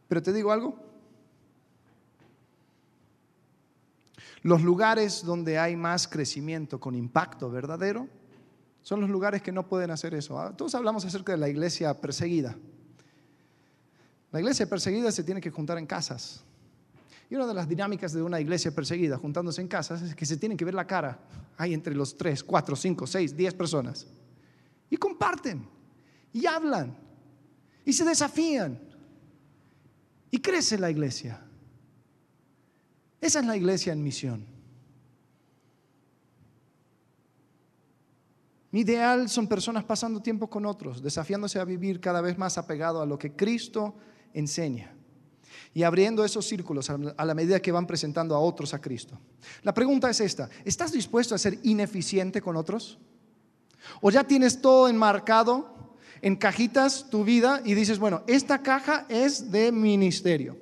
Pero 0.08 0.22
te 0.22 0.32
digo 0.32 0.52
algo, 0.52 0.76
los 4.42 4.62
lugares 4.62 5.24
donde 5.24 5.58
hay 5.58 5.76
más 5.76 6.08
crecimiento 6.08 6.80
con 6.80 6.94
impacto 6.94 7.50
verdadero 7.50 8.08
son 8.82 9.00
los 9.00 9.08
lugares 9.08 9.42
que 9.42 9.52
no 9.52 9.68
pueden 9.68 9.90
hacer 9.90 10.14
eso. 10.14 10.38
Ah, 10.38 10.56
todos 10.56 10.74
hablamos 10.74 11.04
acerca 11.04 11.32
de 11.32 11.38
la 11.38 11.48
iglesia 11.48 12.00
perseguida. 12.00 12.56
La 14.32 14.40
iglesia 14.40 14.68
perseguida 14.68 15.12
se 15.12 15.22
tiene 15.22 15.40
que 15.40 15.50
juntar 15.50 15.78
en 15.78 15.86
casas. 15.86 16.42
Y 17.32 17.34
una 17.34 17.46
de 17.46 17.54
las 17.54 17.66
dinámicas 17.66 18.12
de 18.12 18.22
una 18.22 18.38
iglesia 18.38 18.74
perseguida, 18.74 19.16
juntándose 19.16 19.62
en 19.62 19.66
casas, 19.66 20.02
es 20.02 20.14
que 20.14 20.26
se 20.26 20.36
tienen 20.36 20.58
que 20.58 20.66
ver 20.66 20.74
la 20.74 20.86
cara. 20.86 21.18
Hay 21.56 21.72
entre 21.72 21.94
los 21.94 22.14
tres, 22.14 22.44
cuatro, 22.44 22.76
cinco, 22.76 23.06
seis, 23.06 23.34
diez 23.34 23.54
personas. 23.54 24.06
Y 24.90 24.98
comparten, 24.98 25.66
y 26.30 26.44
hablan, 26.44 26.94
y 27.86 27.92
se 27.94 28.04
desafían. 28.04 28.78
Y 30.30 30.40
crece 30.42 30.76
la 30.76 30.90
iglesia. 30.90 31.42
Esa 33.18 33.40
es 33.40 33.46
la 33.46 33.56
iglesia 33.56 33.94
en 33.94 34.02
misión. 34.02 34.44
Mi 38.72 38.80
ideal 38.80 39.30
son 39.30 39.48
personas 39.48 39.84
pasando 39.84 40.20
tiempo 40.20 40.50
con 40.50 40.66
otros, 40.66 41.02
desafiándose 41.02 41.58
a 41.58 41.64
vivir 41.64 41.98
cada 41.98 42.20
vez 42.20 42.36
más 42.36 42.58
apegado 42.58 43.00
a 43.00 43.06
lo 43.06 43.18
que 43.18 43.34
Cristo 43.34 43.94
enseña 44.34 44.94
y 45.74 45.82
abriendo 45.82 46.24
esos 46.24 46.46
círculos 46.46 46.90
a 46.90 47.24
la 47.24 47.34
medida 47.34 47.60
que 47.60 47.72
van 47.72 47.86
presentando 47.86 48.34
a 48.34 48.38
otros 48.38 48.74
a 48.74 48.80
Cristo. 48.80 49.18
La 49.62 49.74
pregunta 49.74 50.10
es 50.10 50.20
esta, 50.20 50.48
¿estás 50.64 50.92
dispuesto 50.92 51.34
a 51.34 51.38
ser 51.38 51.58
ineficiente 51.62 52.40
con 52.40 52.56
otros? 52.56 52.98
¿O 54.00 54.10
ya 54.10 54.24
tienes 54.24 54.60
todo 54.60 54.88
enmarcado 54.88 55.96
en 56.20 56.36
cajitas 56.36 57.08
tu 57.10 57.24
vida 57.24 57.62
y 57.64 57.74
dices, 57.74 57.98
bueno, 57.98 58.22
esta 58.26 58.62
caja 58.62 59.06
es 59.08 59.50
de 59.50 59.72
ministerio? 59.72 60.56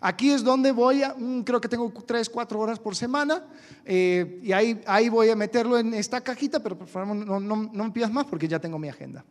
Aquí 0.00 0.30
es 0.30 0.42
donde 0.42 0.72
voy 0.72 1.02
a, 1.02 1.14
mm, 1.14 1.42
creo 1.42 1.60
que 1.60 1.68
tengo 1.68 1.92
tres, 2.06 2.28
cuatro 2.28 2.58
horas 2.58 2.78
por 2.78 2.96
semana, 2.96 3.44
eh, 3.84 4.40
y 4.42 4.52
ahí, 4.52 4.80
ahí 4.86 5.10
voy 5.10 5.28
a 5.28 5.36
meterlo 5.36 5.78
en 5.78 5.92
esta 5.92 6.22
cajita, 6.22 6.60
pero 6.60 6.78
por 6.78 6.88
favor 6.88 7.14
no, 7.14 7.38
no, 7.38 7.70
no 7.70 7.92
me 7.92 8.06
más 8.08 8.24
porque 8.24 8.48
ya 8.48 8.58
tengo 8.58 8.78
mi 8.78 8.88
agenda. 8.88 9.24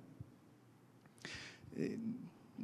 Eh, 1.76 1.98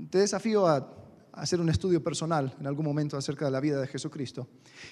te 0.10 0.20
desafío 0.20 0.68
a 0.68 0.88
hacer 1.36 1.60
un 1.60 1.70
estudio 1.70 2.04
personal 2.04 2.56
en 2.60 2.68
algún 2.68 2.86
momento 2.86 3.18
acerca 3.18 3.46
de 3.46 3.52
la 3.52 3.60
vida 3.60 3.80
de 3.80 3.88
Jesucristo 3.88 4.48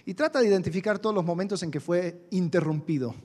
y 0.05 0.13
trata 0.13 0.39
de 0.39 0.47
identificar 0.47 0.99
todos 0.99 1.15
los 1.15 1.25
momentos 1.25 1.63
en 1.63 1.71
que 1.71 1.79
fue 1.79 2.27
interrumpido. 2.31 3.15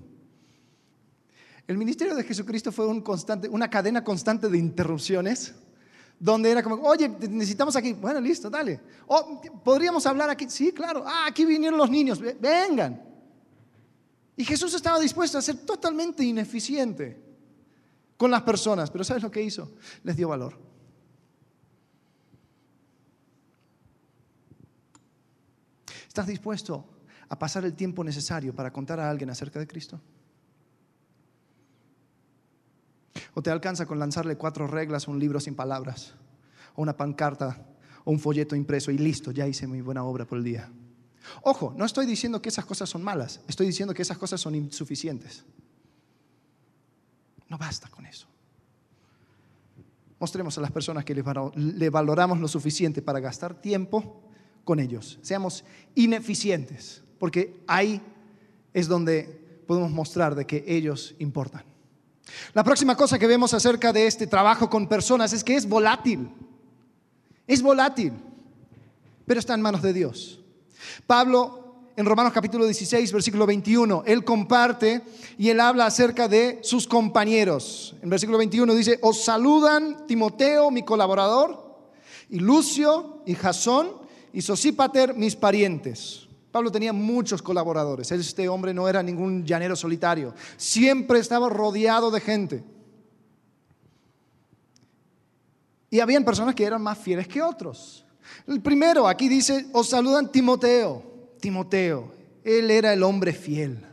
El 1.66 1.76
ministerio 1.76 2.14
de 2.14 2.24
Jesucristo 2.24 2.72
fue 2.72 2.86
un 2.86 3.02
constante, 3.02 3.48
una 3.48 3.68
cadena 3.68 4.02
constante 4.02 4.48
de 4.48 4.56
interrupciones, 4.56 5.54
donde 6.18 6.50
era 6.50 6.62
como, 6.62 6.76
oye, 6.82 7.08
necesitamos 7.08 7.76
aquí, 7.76 7.92
bueno, 7.92 8.20
listo, 8.20 8.48
dale. 8.48 8.80
O, 9.06 9.40
¿Podríamos 9.62 10.06
hablar 10.06 10.30
aquí? 10.30 10.48
Sí, 10.48 10.72
claro. 10.72 11.04
Ah, 11.06 11.26
aquí 11.28 11.44
vinieron 11.44 11.78
los 11.78 11.90
niños, 11.90 12.20
vengan. 12.40 13.02
Y 14.36 14.44
Jesús 14.44 14.72
estaba 14.74 14.98
dispuesto 14.98 15.36
a 15.36 15.42
ser 15.42 15.58
totalmente 15.58 16.24
ineficiente 16.24 17.20
con 18.16 18.30
las 18.30 18.42
personas, 18.42 18.90
pero 18.90 19.04
¿sabes 19.04 19.22
lo 19.22 19.30
que 19.30 19.42
hizo? 19.42 19.72
Les 20.04 20.16
dio 20.16 20.28
valor. 20.28 20.67
¿Estás 26.18 26.26
dispuesto 26.26 26.84
a 27.28 27.38
pasar 27.38 27.64
el 27.64 27.74
tiempo 27.74 28.02
necesario 28.02 28.52
para 28.52 28.72
contar 28.72 28.98
a 28.98 29.08
alguien 29.08 29.30
acerca 29.30 29.60
de 29.60 29.68
Cristo? 29.68 30.00
¿O 33.34 33.40
te 33.40 33.52
alcanza 33.52 33.86
con 33.86 34.00
lanzarle 34.00 34.34
cuatro 34.34 34.66
reglas 34.66 35.06
un 35.06 35.20
libro 35.20 35.38
sin 35.38 35.54
palabras? 35.54 36.14
¿O 36.74 36.82
una 36.82 36.96
pancarta? 36.96 37.64
¿O 38.02 38.10
un 38.10 38.18
folleto 38.18 38.56
impreso? 38.56 38.90
Y 38.90 38.98
listo, 38.98 39.30
ya 39.30 39.46
hice 39.46 39.68
mi 39.68 39.80
buena 39.80 40.02
obra 40.02 40.24
por 40.24 40.38
el 40.38 40.42
día. 40.42 40.68
Ojo, 41.42 41.72
no 41.76 41.84
estoy 41.84 42.04
diciendo 42.04 42.42
que 42.42 42.48
esas 42.48 42.64
cosas 42.64 42.88
son 42.88 43.04
malas, 43.04 43.40
estoy 43.46 43.68
diciendo 43.68 43.94
que 43.94 44.02
esas 44.02 44.18
cosas 44.18 44.40
son 44.40 44.56
insuficientes. 44.56 45.44
No 47.48 47.58
basta 47.58 47.88
con 47.90 48.06
eso. 48.06 48.26
Mostremos 50.18 50.58
a 50.58 50.62
las 50.62 50.72
personas 50.72 51.04
que 51.04 51.14
le 51.14 51.90
valoramos 51.90 52.40
lo 52.40 52.48
suficiente 52.48 53.02
para 53.02 53.20
gastar 53.20 53.54
tiempo 53.60 54.27
con 54.68 54.80
ellos, 54.80 55.18
seamos 55.22 55.64
ineficientes, 55.94 57.00
porque 57.18 57.58
ahí 57.66 58.02
es 58.74 58.86
donde 58.86 59.62
podemos 59.66 59.90
mostrar 59.90 60.34
de 60.34 60.46
que 60.46 60.62
ellos 60.66 61.14
importan. 61.20 61.64
La 62.52 62.62
próxima 62.62 62.94
cosa 62.94 63.18
que 63.18 63.26
vemos 63.26 63.54
acerca 63.54 63.94
de 63.94 64.06
este 64.06 64.26
trabajo 64.26 64.68
con 64.68 64.86
personas 64.86 65.32
es 65.32 65.42
que 65.42 65.56
es 65.56 65.66
volátil. 65.66 66.28
Es 67.46 67.62
volátil, 67.62 68.12
pero 69.24 69.40
está 69.40 69.54
en 69.54 69.62
manos 69.62 69.80
de 69.80 69.94
Dios. 69.94 70.38
Pablo 71.06 71.86
en 71.96 72.04
Romanos 72.04 72.34
capítulo 72.34 72.66
16, 72.66 73.10
versículo 73.10 73.46
21. 73.46 74.02
Él 74.04 74.22
comparte 74.22 75.00
y 75.38 75.48
él 75.48 75.60
habla 75.60 75.86
acerca 75.86 76.28
de 76.28 76.58
sus 76.60 76.86
compañeros. 76.86 77.96
En 78.02 78.10
versículo 78.10 78.36
21 78.36 78.74
dice, 78.74 78.98
os 79.00 79.24
saludan 79.24 80.06
Timoteo, 80.06 80.70
mi 80.70 80.82
colaborador, 80.82 81.88
y 82.28 82.40
Lucio, 82.40 83.22
y 83.24 83.34
Jasón, 83.34 84.06
y 84.32 84.42
Sosípater, 84.42 85.14
mis 85.14 85.36
parientes. 85.36 86.28
Pablo 86.50 86.72
tenía 86.72 86.92
muchos 86.92 87.42
colaboradores. 87.42 88.10
Este 88.10 88.48
hombre 88.48 88.72
no 88.72 88.88
era 88.88 89.02
ningún 89.02 89.44
llanero 89.44 89.76
solitario. 89.76 90.34
Siempre 90.56 91.18
estaba 91.18 91.48
rodeado 91.48 92.10
de 92.10 92.20
gente. 92.20 92.64
Y 95.90 96.00
habían 96.00 96.24
personas 96.24 96.54
que 96.54 96.64
eran 96.64 96.82
más 96.82 96.98
fieles 96.98 97.28
que 97.28 97.42
otros. 97.42 98.04
El 98.46 98.60
primero, 98.60 99.06
aquí 99.06 99.28
dice, 99.28 99.66
os 99.72 99.88
saludan 99.88 100.30
Timoteo. 100.30 101.02
Timoteo, 101.40 102.12
él 102.44 102.70
era 102.70 102.92
el 102.92 103.02
hombre 103.02 103.32
fiel. 103.32 103.84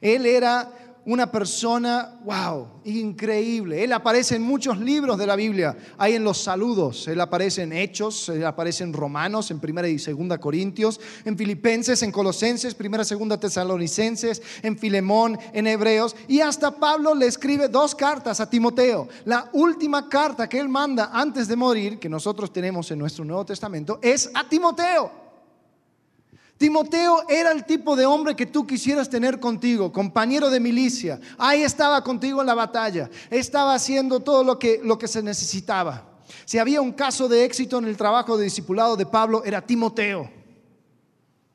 Él 0.00 0.26
era 0.26 0.70
una 1.06 1.30
persona, 1.30 2.18
wow, 2.24 2.80
increíble. 2.84 3.84
Él 3.84 3.92
aparece 3.92 4.34
en 4.34 4.42
muchos 4.42 4.78
libros 4.78 5.16
de 5.16 5.26
la 5.26 5.36
Biblia. 5.36 5.76
Hay 5.98 6.14
en 6.14 6.24
los 6.24 6.38
saludos, 6.38 7.06
él 7.06 7.20
aparece 7.20 7.62
en 7.62 7.72
Hechos, 7.72 8.28
él 8.28 8.44
aparece 8.44 8.82
en 8.82 8.92
Romanos, 8.92 9.52
en 9.52 9.60
Primera 9.60 9.88
y 9.88 10.00
Segunda 10.00 10.38
Corintios, 10.38 11.00
en 11.24 11.38
Filipenses, 11.38 12.02
en 12.02 12.10
Colosenses, 12.10 12.74
Primera 12.74 13.04
y 13.04 13.06
Segunda 13.06 13.38
Tesalonicenses, 13.38 14.42
en 14.62 14.76
Filemón, 14.76 15.38
en 15.52 15.68
Hebreos. 15.68 16.16
Y 16.26 16.40
hasta 16.40 16.72
Pablo 16.72 17.14
le 17.14 17.26
escribe 17.26 17.68
dos 17.68 17.94
cartas 17.94 18.40
a 18.40 18.50
Timoteo. 18.50 19.08
La 19.24 19.48
última 19.52 20.08
carta 20.08 20.48
que 20.48 20.58
él 20.58 20.68
manda 20.68 21.10
antes 21.12 21.46
de 21.46 21.54
morir, 21.54 22.00
que 22.00 22.08
nosotros 22.08 22.52
tenemos 22.52 22.90
en 22.90 22.98
nuestro 22.98 23.24
Nuevo 23.24 23.46
Testamento, 23.46 24.00
es 24.02 24.28
a 24.34 24.48
Timoteo. 24.48 25.25
Timoteo 26.58 27.28
era 27.28 27.52
el 27.52 27.64
tipo 27.64 27.96
de 27.96 28.06
hombre 28.06 28.34
que 28.34 28.46
tú 28.46 28.66
quisieras 28.66 29.10
tener 29.10 29.38
contigo, 29.38 29.92
compañero 29.92 30.48
de 30.48 30.58
milicia. 30.58 31.20
Ahí 31.36 31.62
estaba 31.62 32.02
contigo 32.02 32.40
en 32.40 32.46
la 32.46 32.54
batalla. 32.54 33.10
Estaba 33.30 33.74
haciendo 33.74 34.20
todo 34.20 34.42
lo 34.42 34.58
que, 34.58 34.80
lo 34.82 34.98
que 34.98 35.06
se 35.06 35.22
necesitaba. 35.22 36.08
Si 36.46 36.58
había 36.58 36.80
un 36.80 36.92
caso 36.92 37.28
de 37.28 37.44
éxito 37.44 37.78
en 37.78 37.84
el 37.84 37.96
trabajo 37.96 38.38
de 38.38 38.44
discipulado 38.44 38.96
de 38.96 39.04
Pablo, 39.04 39.44
era 39.44 39.60
Timoteo. 39.60 40.30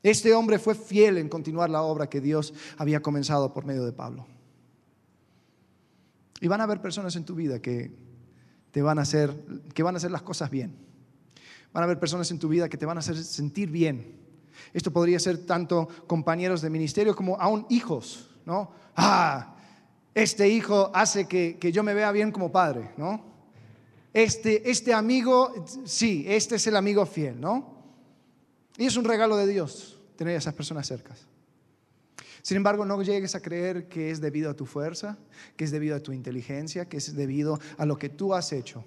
Este 0.04 0.34
hombre 0.36 0.60
fue 0.60 0.76
fiel 0.76 1.18
en 1.18 1.30
continuar 1.30 1.70
la 1.70 1.82
obra 1.82 2.08
que 2.08 2.22
Dios 2.22 2.54
había 2.78 3.02
comenzado 3.02 3.54
por 3.54 3.66
medio 3.66 3.86
de 3.86 3.94
Pablo. 3.94 4.28
Y 6.40 6.48
van 6.48 6.62
a 6.62 6.66
haber 6.66 6.82
personas 6.82 7.16
en 7.16 7.26
tu 7.26 7.34
vida 7.34 7.60
que 7.60 7.92
te 8.72 8.82
van 8.82 9.00
a 9.00 9.02
hacer, 9.02 9.36
que 9.74 9.84
van 9.84 9.96
a 9.96 9.98
hacer 9.98 10.12
las 10.12 10.22
cosas 10.22 10.52
bien. 10.52 10.76
Van 11.74 11.84
a 11.84 11.86
haber 11.86 12.00
personas 12.00 12.30
en 12.30 12.38
tu 12.38 12.50
vida 12.50 12.70
que 12.70 12.78
te 12.78 12.86
van 12.86 12.98
a 12.98 13.00
hacer 13.00 13.18
sentir 13.18 13.70
bien 13.70 14.22
esto 14.74 14.91
podría 14.91 15.19
ser 15.19 15.45
tanto 15.45 15.88
compañeros 16.08 16.62
de 16.62 16.69
ministerio 16.69 17.15
como 17.15 17.39
aún 17.39 17.65
hijos, 17.69 18.30
¿no? 18.45 18.71
Ah, 18.95 19.56
este 20.13 20.50
hijo 20.50 20.91
hace 20.93 21.28
que, 21.28 21.71
yo 21.71 21.84
me 21.84 21.93
vea 21.93 22.12
bien 22.12 22.32
como 22.32 22.52
padre, 22.52 22.91
¿no? 22.97 23.24
Este, 24.13 24.69
este 24.69 24.93
amigo, 24.93 25.54
sí, 25.86 26.26
este 26.28 26.56
es 26.56 26.67
el 26.67 26.76
amigo 26.76 27.06
fiel, 27.06 27.39
¿no? 27.39 27.82
Y 28.78 28.86
es 28.86 28.97
un 28.97 29.06
regalo 29.06 29.38
de 29.38 29.47
Dios 29.47 30.00
tener 30.15 30.36
a 30.36 30.38
esas 30.38 30.54
personas 30.54 30.88
cercas. 30.88 31.28
Sin 32.41 32.58
embargo, 32.58 32.86
no 32.86 33.02
llegues 33.02 33.36
a 33.36 33.41
creer 33.41 33.88
que 33.88 34.10
es 34.10 34.19
debido 34.19 34.50
a 34.50 34.56
tu 34.56 34.65
fuerza, 34.65 35.17
que 35.56 35.63
es 35.63 35.71
debido 35.71 35.95
a 35.95 36.00
tu 36.00 36.12
inteligencia, 36.12 36.89
que 36.89 36.97
es 36.97 37.15
debido 37.15 37.60
a 37.78 37.86
lo 37.86 37.97
que 37.97 38.10
tú 38.10 38.34
has 38.34 38.52
hecho. 38.52 38.84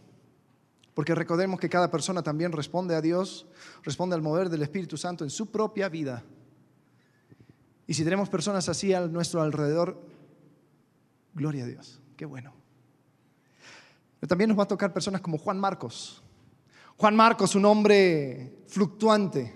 Porque 0.94 1.14
recordemos 1.14 1.58
que 1.58 1.68
cada 1.68 1.90
persona 1.90 2.22
también 2.22 2.52
responde 2.52 2.94
a 2.94 3.00
Dios, 3.00 3.46
responde 3.82 4.14
al 4.14 4.22
mover 4.22 4.48
del 4.48 4.62
Espíritu 4.62 4.96
Santo 4.96 5.24
en 5.24 5.30
su 5.30 5.50
propia 5.50 5.88
vida. 5.88 6.22
Y 7.86 7.94
si 7.94 8.04
tenemos 8.04 8.28
personas 8.28 8.68
así 8.68 8.94
a 8.94 9.00
nuestro 9.00 9.42
alrededor, 9.42 10.00
gloria 11.34 11.64
a 11.64 11.66
Dios, 11.66 12.00
qué 12.16 12.24
bueno. 12.24 12.54
Pero 14.20 14.28
también 14.28 14.48
nos 14.48 14.58
va 14.58 14.62
a 14.62 14.68
tocar 14.68 14.92
personas 14.92 15.20
como 15.20 15.36
Juan 15.36 15.58
Marcos. 15.58 16.22
Juan 16.96 17.16
Marcos, 17.16 17.56
un 17.56 17.64
hombre 17.64 18.62
fluctuante. 18.68 19.54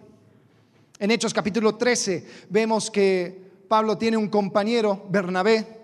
En 0.99 1.13
Hechos 1.13 1.33
capítulo 1.33 1.77
13 1.77 2.47
vemos 2.51 2.91
que 2.91 3.49
Pablo 3.69 3.97
tiene 3.97 4.17
un 4.17 4.29
compañero, 4.29 5.07
Bernabé, 5.09 5.78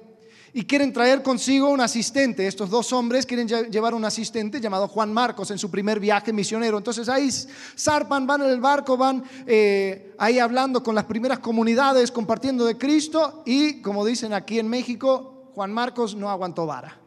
y 0.57 0.65
quieren 0.65 0.93
traer 0.93 1.21
consigo 1.21 1.69
un 1.69 1.81
asistente. 1.81 2.47
Estos 2.47 2.71
dos 2.71 2.93
hombres 2.93 3.27
quieren 3.27 3.49
llevar 3.49 3.93
un 3.93 4.05
asistente 4.05 4.61
llamado 4.61 4.87
Juan 4.87 5.13
Marcos 5.13 5.51
en 5.51 5.59
su 5.59 5.69
primer 5.69 5.99
viaje 5.99 6.33
misionero. 6.33 6.79
Entonces 6.79 7.09
ahí 7.09 7.29
zarpan, 7.77 8.25
van 8.25 8.43
en 8.43 8.51
el 8.51 8.61
barco, 8.61 8.97
van 8.97 9.25
eh, 9.49 10.15
ahí 10.17 10.39
hablando 10.39 10.81
con 10.85 10.95
las 10.95 11.05
primeras 11.05 11.41
comunidades, 11.41 12.13
compartiendo 12.13 12.65
de 12.65 12.79
Cristo 12.79 13.43
y 13.45 13.83
como 13.83 14.07
dicen 14.07 14.33
aquí 14.33 14.61
en 14.61 14.69
México, 14.69 15.51
Juan 15.57 15.73
Marcos 15.73 16.15
no 16.15 16.31
aguantó 16.31 16.67
vara. 16.67 17.01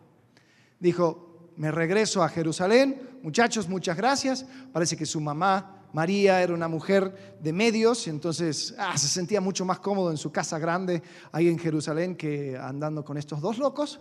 Dijo, 0.78 1.52
me 1.56 1.72
regreso 1.72 2.22
a 2.24 2.30
Jerusalén, 2.30 3.02
muchachos, 3.24 3.70
muchas 3.70 3.96
gracias. 3.96 4.46
Parece 4.74 4.98
que 4.98 5.06
su 5.06 5.22
mamá 5.22 5.77
María 5.98 6.44
era 6.44 6.54
una 6.54 6.68
mujer 6.68 7.38
de 7.42 7.52
medios 7.52 8.08
entonces 8.08 8.76
ah, 8.78 8.96
se 8.98 9.08
sentía 9.08 9.42
mucho 9.42 9.66
más 9.66 9.80
cómodo 9.80 10.12
en 10.12 10.18
su 10.18 10.32
casa 10.32 10.60
grande 10.60 11.02
ahí 11.32 11.48
en 11.48 11.58
Jerusalén 11.58 12.16
que 12.16 12.56
andando 12.56 13.04
con 13.04 13.18
estos 13.18 13.42
dos 13.42 13.58
locos 13.58 14.00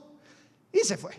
y 0.72 0.86
se 0.86 0.96
fue. 0.96 1.12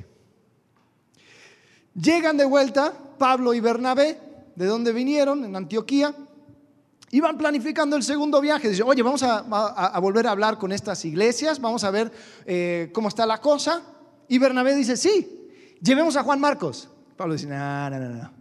Llegan 1.99 2.37
de 2.37 2.45
vuelta 2.45 2.93
Pablo 3.17 3.53
y 3.53 3.59
Bernabé, 3.59 4.19
de 4.55 4.65
donde 4.65 4.93
vinieron, 4.93 5.43
en 5.43 5.55
Antioquía, 5.55 6.13
y 7.09 7.19
van 7.19 7.37
planificando 7.37 7.95
el 7.95 8.03
segundo 8.03 8.39
viaje. 8.39 8.69
Dicen, 8.69 8.85
oye, 8.87 9.01
vamos 9.01 9.23
a, 9.23 9.99
volver 9.99 10.27
a 10.27 10.31
hablar 10.31 10.57
con 10.57 10.71
estas 10.71 11.03
iglesias, 11.05 11.59
vamos 11.59 11.83
a 11.83 11.91
ver 11.91 12.11
eh, 12.45 12.91
cómo 12.93 13.07
está 13.07 13.25
la 13.25 13.39
cosa. 13.39 13.81
Y 14.27 14.37
Bernabé 14.37 14.75
dice, 14.75 14.95
sí, 14.95 15.49
llevemos 15.81 16.15
a 16.17 16.23
Juan 16.23 16.39
Marcos. 16.39 16.89
Pablo 17.15 17.33
dice, 17.33 17.47
no, 17.47 17.89
no, 17.89 17.97
no, 17.97 18.09
no. 18.09 18.31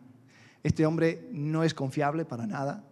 Este 0.67 0.85
hombre 0.85 1.29
no 1.31 1.63
es 1.63 1.75
confiable 1.75 2.25
para 2.25 2.45
nada, 2.45 2.83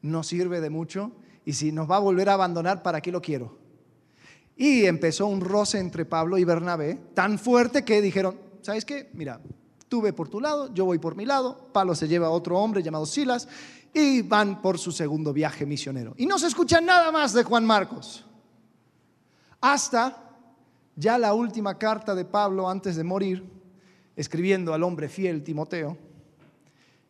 no 0.00 0.22
sirve 0.22 0.62
de 0.62 0.70
mucho 0.70 1.12
y 1.44 1.52
si 1.52 1.72
nos 1.72 1.88
va 1.88 1.96
a 1.96 1.98
volver 1.98 2.30
a 2.30 2.32
abandonar, 2.32 2.82
¿para 2.82 3.02
qué 3.02 3.12
lo 3.12 3.20
quiero? 3.20 3.58
Y 4.56 4.86
empezó 4.86 5.26
un 5.26 5.42
roce 5.42 5.78
entre 5.78 6.06
Pablo 6.06 6.38
y 6.38 6.44
Bernabé 6.44 6.94
tan 7.12 7.38
fuerte 7.38 7.84
que 7.84 8.00
dijeron, 8.00 8.40
¿sabes 8.62 8.86
qué? 8.86 9.10
Mira, 9.12 9.42
tú 9.88 10.00
ve 10.00 10.14
por 10.14 10.30
tu 10.30 10.40
lado, 10.40 10.72
yo 10.72 10.86
voy 10.86 10.98
por 10.98 11.16
mi 11.16 11.26
lado, 11.26 11.68
Pablo 11.70 11.94
se 11.94 12.08
lleva 12.08 12.28
a 12.28 12.30
otro 12.30 12.58
hombre 12.58 12.82
llamado 12.82 13.04
Silas 13.04 13.46
y 13.92 14.22
van 14.22 14.62
por 14.62 14.78
su 14.78 14.90
segundo 14.90 15.34
viaje 15.34 15.66
misionero. 15.66 16.14
Y 16.16 16.24
no 16.24 16.38
se 16.38 16.46
escucha 16.46 16.80
nada 16.80 17.12
más 17.12 17.34
de 17.34 17.44
Juan 17.44 17.66
Marcos. 17.66 18.24
Hasta 19.60 20.32
ya 20.96 21.18
la 21.18 21.34
última 21.34 21.76
carta 21.76 22.14
de 22.14 22.24
Pablo 22.24 22.70
antes 22.70 22.96
de 22.96 23.04
morir, 23.04 23.44
escribiendo 24.16 24.72
al 24.72 24.82
hombre 24.82 25.10
fiel 25.10 25.44
Timoteo, 25.44 26.07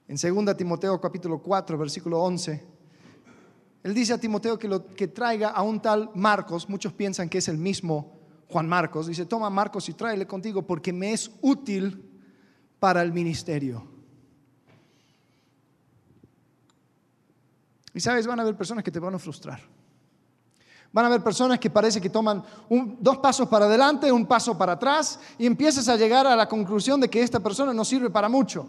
en 0.08 0.16
2 0.16 0.56
Timoteo 0.56 0.98
capítulo 0.98 1.38
4, 1.40 1.76
versículo 1.76 2.22
11, 2.22 2.66
él 3.82 3.94
dice 3.94 4.14
a 4.14 4.18
Timoteo 4.18 4.58
que, 4.58 4.66
lo, 4.66 4.86
que 4.86 5.08
traiga 5.08 5.50
a 5.50 5.62
un 5.62 5.80
tal 5.80 6.10
Marcos, 6.14 6.68
muchos 6.68 6.94
piensan 6.94 7.28
que 7.28 7.38
es 7.38 7.48
el 7.48 7.58
mismo 7.58 8.18
Juan 8.48 8.66
Marcos, 8.66 9.06
dice, 9.06 9.26
toma 9.26 9.50
Marcos 9.50 9.88
y 9.90 9.92
tráele 9.92 10.26
contigo 10.26 10.66
porque 10.66 10.92
me 10.92 11.12
es 11.12 11.30
útil 11.42 12.10
para 12.80 13.02
el 13.02 13.12
ministerio. 13.12 13.86
Y 17.92 18.00
sabes, 18.00 18.26
van 18.26 18.38
a 18.38 18.42
haber 18.42 18.56
personas 18.56 18.82
que 18.82 18.90
te 18.90 18.98
van 18.98 19.14
a 19.14 19.18
frustrar. 19.18 19.60
Van 20.90 21.04
a 21.04 21.08
haber 21.08 21.22
personas 21.22 21.58
que 21.58 21.68
parece 21.68 22.00
que 22.00 22.08
toman 22.08 22.42
dos 22.98 23.18
pasos 23.18 23.46
para 23.48 23.66
adelante, 23.66 24.10
un 24.10 24.24
paso 24.24 24.56
para 24.56 24.72
atrás 24.72 25.20
y 25.36 25.44
empiezas 25.44 25.86
a 25.88 25.96
llegar 25.96 26.26
a 26.26 26.34
la 26.34 26.48
conclusión 26.48 26.98
de 26.98 27.10
que 27.10 27.20
esta 27.20 27.40
persona 27.40 27.74
no 27.74 27.84
sirve 27.84 28.08
para 28.08 28.30
mucho 28.30 28.68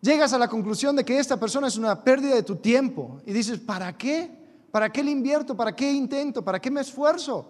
llegas 0.00 0.32
a 0.32 0.38
la 0.38 0.48
conclusión 0.48 0.96
de 0.96 1.04
que 1.04 1.18
esta 1.18 1.38
persona 1.38 1.68
es 1.68 1.76
una 1.76 2.02
pérdida 2.02 2.34
de 2.34 2.42
tu 2.42 2.56
tiempo 2.56 3.20
y 3.26 3.32
dices, 3.32 3.58
¿para 3.58 3.96
qué? 3.96 4.30
¿Para 4.70 4.92
qué 4.92 5.02
le 5.02 5.10
invierto? 5.10 5.56
¿Para 5.56 5.74
qué 5.74 5.90
intento? 5.90 6.44
¿Para 6.44 6.60
qué 6.60 6.70
me 6.70 6.80
esfuerzo? 6.80 7.46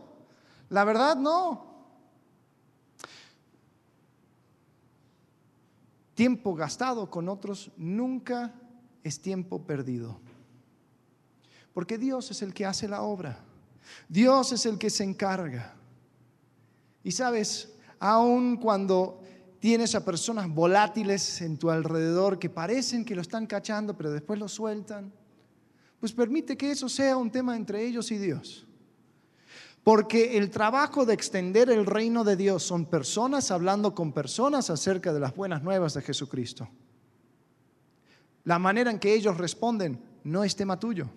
La 0.69 0.85
verdad, 0.85 1.17
no. 1.17 1.67
Tiempo 6.15 6.55
gastado 6.55 7.11
con 7.11 7.29
otros 7.29 7.71
nunca 7.77 8.55
es 9.05 9.21
tiempo 9.21 9.63
perdido. 9.67 10.19
Porque 11.75 11.99
Dios 11.99 12.31
es 12.31 12.41
el 12.43 12.55
que 12.55 12.65
hace 12.65 12.89
la 12.89 13.03
obra. 13.03 13.39
Dios 14.09 14.53
es 14.53 14.65
el 14.65 14.79
que 14.79 14.89
se 14.89 15.05
encarga. 15.05 15.75
Y 17.05 17.13
sabes, 17.13 17.77
aun 17.99 18.57
cuando 18.57 19.21
tienes 19.59 19.95
a 19.95 20.05
personas 20.05 20.49
volátiles 20.49 21.41
en 21.41 21.57
tu 21.57 21.71
alrededor 21.71 22.39
que 22.39 22.51
parecen 22.51 23.05
que 23.05 23.15
lo 23.15 23.23
están 23.23 23.47
cachando, 23.47 23.97
pero 23.97 24.11
después 24.11 24.39
lo 24.39 24.49
sueltan, 24.49 25.13
pues 26.01 26.13
permite 26.13 26.57
que 26.57 26.71
eso 26.71 26.89
sea 26.89 27.17
un 27.17 27.31
tema 27.31 27.57
entre 27.57 27.85
ellos 27.85 28.11
y 28.11 28.19
Dios. 28.19 28.67
Porque 29.83 30.37
el 30.37 30.51
trabajo 30.51 31.07
de 31.07 31.15
extender 31.15 31.71
el 31.71 31.87
reino 31.87 32.25
de 32.25 32.37
Dios 32.37 32.63
son 32.65 32.87
personas 32.87 33.51
hablando 33.51 33.95
con 33.95 34.13
personas 34.13 34.69
acerca 34.69 35.13
de 35.13 35.21
las 35.21 35.35
buenas 35.35 35.63
nuevas 35.63 35.95
de 35.95 36.03
Jesucristo. 36.03 36.69
La 38.45 38.59
manera 38.59 38.91
en 38.91 38.99
que 38.99 39.15
ellos 39.15 39.37
responden 39.37 40.01
no 40.25 40.43
es 40.43 40.57
tema 40.57 40.79
tuyo. 40.79 41.09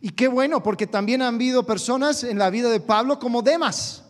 Y 0.00 0.10
qué 0.10 0.28
bueno, 0.28 0.62
porque 0.62 0.86
también 0.86 1.22
han 1.22 1.36
habido 1.36 1.64
personas 1.64 2.22
en 2.24 2.38
la 2.38 2.50
vida 2.50 2.68
de 2.68 2.80
Pablo 2.80 3.18
como 3.18 3.42
Demas. 3.42 4.04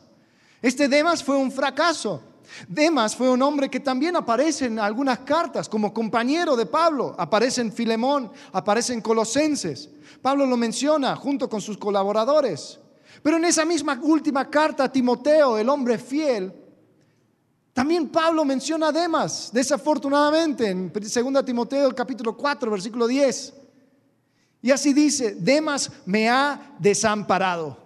Este 0.60 0.88
Demas 0.88 1.22
fue 1.22 1.37
un 1.37 1.52
fracaso. 1.52 2.22
Demas 2.68 3.16
fue 3.16 3.30
un 3.30 3.42
hombre 3.42 3.68
que 3.68 3.80
también 3.80 4.16
aparece 4.16 4.66
en 4.66 4.78
algunas 4.78 5.20
cartas 5.20 5.68
como 5.68 5.92
compañero 5.92 6.56
de 6.56 6.66
Pablo. 6.66 7.14
Aparece 7.18 7.60
en 7.60 7.72
Filemón, 7.72 8.30
aparece 8.52 8.92
en 8.92 9.00
Colosenses. 9.00 9.90
Pablo 10.22 10.46
lo 10.46 10.56
menciona 10.56 11.16
junto 11.16 11.48
con 11.48 11.60
sus 11.60 11.76
colaboradores. 11.76 12.78
Pero 13.22 13.36
en 13.36 13.44
esa 13.44 13.64
misma 13.64 13.98
última 14.02 14.48
carta 14.48 14.84
a 14.84 14.92
Timoteo, 14.92 15.58
el 15.58 15.68
hombre 15.68 15.98
fiel, 15.98 16.52
también 17.72 18.08
Pablo 18.08 18.44
menciona 18.44 18.88
a 18.88 18.92
Demas, 18.92 19.50
desafortunadamente, 19.52 20.68
en 20.68 20.92
2 20.92 21.44
Timoteo 21.44 21.94
capítulo 21.94 22.36
4, 22.36 22.70
versículo 22.70 23.06
10. 23.06 23.54
Y 24.62 24.70
así 24.70 24.92
dice, 24.92 25.34
Demas 25.34 25.90
me 26.06 26.28
ha 26.28 26.76
desamparado, 26.78 27.76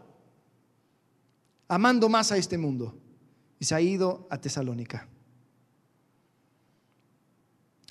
amando 1.66 2.08
más 2.08 2.30
a 2.30 2.36
este 2.36 2.58
mundo 2.58 2.94
y 3.58 3.64
se 3.64 3.74
ha 3.74 3.80
ido 3.80 4.26
a 4.30 4.38
Tesalónica. 4.38 5.08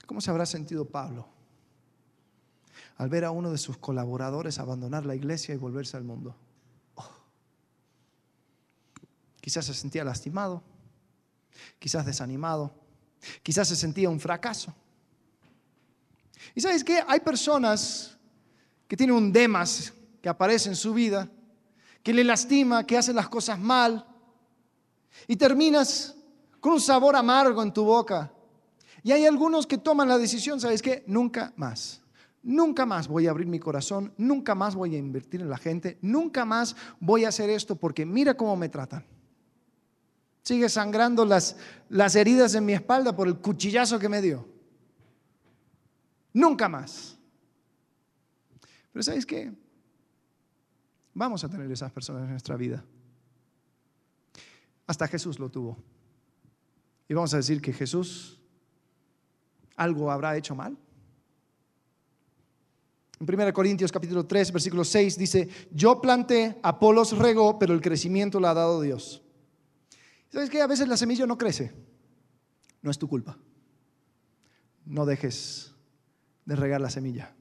¿Cómo 0.06 0.22
se 0.22 0.32
habrá 0.32 0.46
sentido 0.46 0.86
Pablo 0.86 1.28
al 2.96 3.10
ver 3.10 3.26
a 3.26 3.32
uno 3.32 3.52
de 3.52 3.58
sus 3.58 3.78
colaboradores 3.78 4.58
abandonar 4.58 5.06
la 5.06 5.16
iglesia 5.16 5.54
y 5.54 5.58
volverse 5.58 5.98
al 5.98 6.04
mundo? 6.04 6.36
Oh. 6.96 7.10
Quizás 9.42 9.66
se 9.66 9.74
sentía 9.74 10.06
lastimado, 10.06 10.64
quizás 11.78 12.06
desanimado, 12.06 12.74
quizás 13.44 13.68
se 13.68 13.76
sentía 13.76 14.10
un 14.10 14.20
fracaso. 14.20 14.74
Y 16.56 16.62
sabes 16.62 16.84
qué? 16.84 17.04
Hay 17.08 17.20
personas 17.20 18.18
que 18.88 18.96
tienen 18.96 19.16
un 19.16 19.34
demas 19.34 19.94
que 20.22 20.30
aparece 20.30 20.70
en 20.70 20.76
su 20.76 20.94
vida, 20.94 21.30
que 22.02 22.14
le 22.14 22.24
lastima, 22.24 22.86
que 22.86 22.98
hace 22.98 23.12
las 23.12 23.28
cosas 23.28 23.60
mal, 23.60 24.06
y 25.28 25.36
terminas 25.36 26.16
con 26.60 26.74
un 26.74 26.82
sabor 26.82 27.16
amargo 27.16 27.64
en 27.64 27.74
tu 27.74 27.84
boca. 27.84 28.32
Y 29.04 29.12
hay 29.12 29.26
algunos 29.26 29.66
que 29.66 29.78
toman 29.78 30.10
la 30.10 30.18
decisión, 30.18 30.60
¿sabes 30.60 30.82
qué? 30.82 31.04
Nunca 31.08 31.54
más. 31.56 32.02
Nunca 32.44 32.86
más 32.86 33.08
voy 33.08 33.28
a 33.28 33.32
abrir 33.32 33.48
mi 33.48 33.60
corazón, 33.60 34.14
nunca 34.18 34.56
más 34.56 34.76
voy 34.76 34.96
a 34.96 34.98
invertir 34.98 35.42
en 35.42 35.50
la 35.50 35.58
gente, 35.58 35.98
nunca 36.02 36.46
más 36.46 36.76
voy 37.00 37.26
a 37.26 37.30
hacer 37.30 37.50
esto 37.50 37.76
porque 37.76 38.06
mira 38.06 38.36
cómo 38.36 38.56
me 38.56 38.70
tratan. 38.70 39.06
Sigue 40.44 40.70
sangrando 40.70 41.26
las, 41.26 41.58
las 41.90 42.16
heridas 42.16 42.56
en 42.56 42.66
mi 42.66 42.74
espalda 42.74 43.16
por 43.16 43.28
el 43.28 43.38
cuchillazo 43.38 44.00
que 44.00 44.08
me 44.08 44.22
dio. 44.22 44.48
Nunca 46.32 46.70
más. 46.70 47.18
Pero 48.94 49.04
¿sabes 49.04 49.26
qué? 49.26 49.52
Vamos 51.14 51.44
a 51.44 51.50
tener 51.50 51.70
esas 51.72 51.92
personas 51.92 52.24
en 52.24 52.30
nuestra 52.30 52.56
vida. 52.56 52.86
Hasta 54.88 55.08
Jesús 55.08 55.38
lo 55.38 55.50
tuvo. 55.50 55.78
Y 57.08 57.14
vamos 57.14 57.34
a 57.34 57.38
decir 57.38 57.62
que 57.62 57.74
Jesús 57.74 58.40
algo 59.76 60.10
habrá 60.12 60.36
hecho 60.36 60.56
mal. 60.56 60.78
En 63.20 63.34
1 63.34 63.54
Corintios 63.54 63.92
capítulo 63.92 64.26
3, 64.26 64.52
versículo 64.52 64.84
6 64.84 65.18
dice, 65.18 65.50
yo 65.72 66.02
planté, 66.02 66.60
Apolos 66.64 67.18
regó, 67.18 67.58
pero 67.58 67.74
el 67.74 67.82
crecimiento 67.82 68.40
lo 68.40 68.48
ha 68.48 68.54
dado 68.54 68.82
Dios. 68.82 69.24
¿Sabes 70.30 70.50
qué? 70.50 70.62
A 70.62 70.68
veces 70.68 70.88
la 70.88 70.98
semilla 70.98 71.26
no 71.26 71.38
crece. 71.38 71.74
No 72.82 72.92
es 72.92 72.98
tu 72.98 73.08
culpa. 73.08 73.38
No 74.86 75.06
dejes 75.06 75.74
de 76.46 76.56
regar 76.56 76.80
la 76.80 76.90
semilla. 76.90 77.34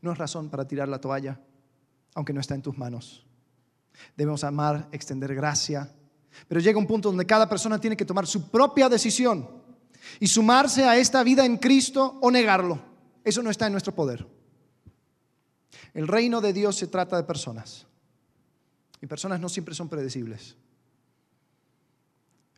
No 0.00 0.12
es 0.12 0.18
razón 0.18 0.48
para 0.48 0.66
tirar 0.66 0.88
la 0.88 1.00
toalla, 1.00 1.40
aunque 2.14 2.32
no 2.32 2.40
está 2.40 2.54
en 2.54 2.62
tus 2.62 2.78
manos. 2.78 3.26
Debemos 4.16 4.44
amar, 4.44 4.88
extender 4.92 5.34
gracia, 5.34 5.92
pero 6.46 6.60
llega 6.60 6.78
un 6.78 6.86
punto 6.86 7.08
donde 7.08 7.26
cada 7.26 7.48
persona 7.48 7.80
tiene 7.80 7.96
que 7.96 8.04
tomar 8.04 8.26
su 8.26 8.50
propia 8.50 8.88
decisión 8.88 9.48
y 10.20 10.26
sumarse 10.26 10.84
a 10.84 10.96
esta 10.96 11.22
vida 11.22 11.44
en 11.44 11.56
Cristo 11.56 12.18
o 12.20 12.30
negarlo. 12.30 12.80
Eso 13.24 13.42
no 13.42 13.50
está 13.50 13.66
en 13.66 13.72
nuestro 13.72 13.94
poder. 13.94 14.26
El 15.94 16.06
reino 16.06 16.40
de 16.40 16.52
Dios 16.52 16.76
se 16.76 16.86
trata 16.86 17.16
de 17.16 17.24
personas. 17.24 17.86
Y 19.00 19.06
personas 19.06 19.40
no 19.40 19.48
siempre 19.48 19.74
son 19.74 19.88
predecibles. 19.88 20.56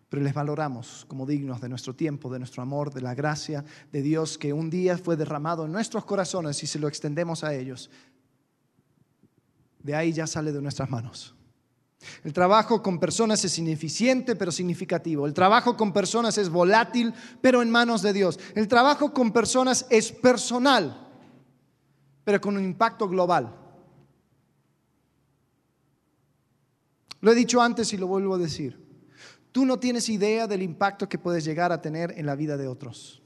Pero 0.08 0.22
les 0.22 0.34
valoramos 0.34 1.04
como 1.06 1.24
dignos 1.24 1.60
de 1.60 1.68
nuestro 1.68 1.94
tiempo, 1.94 2.30
de 2.32 2.40
nuestro 2.40 2.62
amor, 2.62 2.92
de 2.92 3.00
la 3.00 3.14
gracia 3.14 3.64
de 3.92 4.02
Dios 4.02 4.38
que 4.38 4.52
un 4.52 4.68
día 4.68 4.98
fue 4.98 5.16
derramado 5.16 5.66
en 5.66 5.72
nuestros 5.72 6.04
corazones 6.04 6.62
y 6.62 6.66
se 6.66 6.78
lo 6.78 6.88
extendemos 6.88 7.44
a 7.44 7.54
ellos. 7.54 7.90
De 9.78 9.94
ahí 9.94 10.12
ya 10.12 10.26
sale 10.26 10.52
de 10.52 10.60
nuestras 10.60 10.90
manos. 10.90 11.34
El 12.24 12.32
trabajo 12.32 12.82
con 12.82 12.98
personas 12.98 13.44
es 13.44 13.58
ineficiente 13.58 14.36
pero 14.36 14.52
significativo. 14.52 15.26
El 15.26 15.34
trabajo 15.34 15.76
con 15.76 15.92
personas 15.92 16.38
es 16.38 16.48
volátil 16.48 17.12
pero 17.40 17.62
en 17.62 17.70
manos 17.70 18.02
de 18.02 18.12
Dios. 18.12 18.38
El 18.54 18.68
trabajo 18.68 19.12
con 19.12 19.32
personas 19.32 19.86
es 19.90 20.12
personal 20.12 21.08
pero 22.24 22.40
con 22.40 22.56
un 22.56 22.64
impacto 22.64 23.08
global. 23.08 23.56
Lo 27.20 27.32
he 27.32 27.34
dicho 27.34 27.60
antes 27.60 27.92
y 27.92 27.98
lo 27.98 28.06
vuelvo 28.06 28.34
a 28.34 28.38
decir. 28.38 28.78
Tú 29.52 29.64
no 29.64 29.78
tienes 29.78 30.08
idea 30.08 30.46
del 30.46 30.62
impacto 30.62 31.08
que 31.08 31.18
puedes 31.18 31.44
llegar 31.44 31.72
a 31.72 31.82
tener 31.82 32.14
en 32.16 32.24
la 32.24 32.36
vida 32.36 32.56
de 32.56 32.68
otros. 32.68 33.20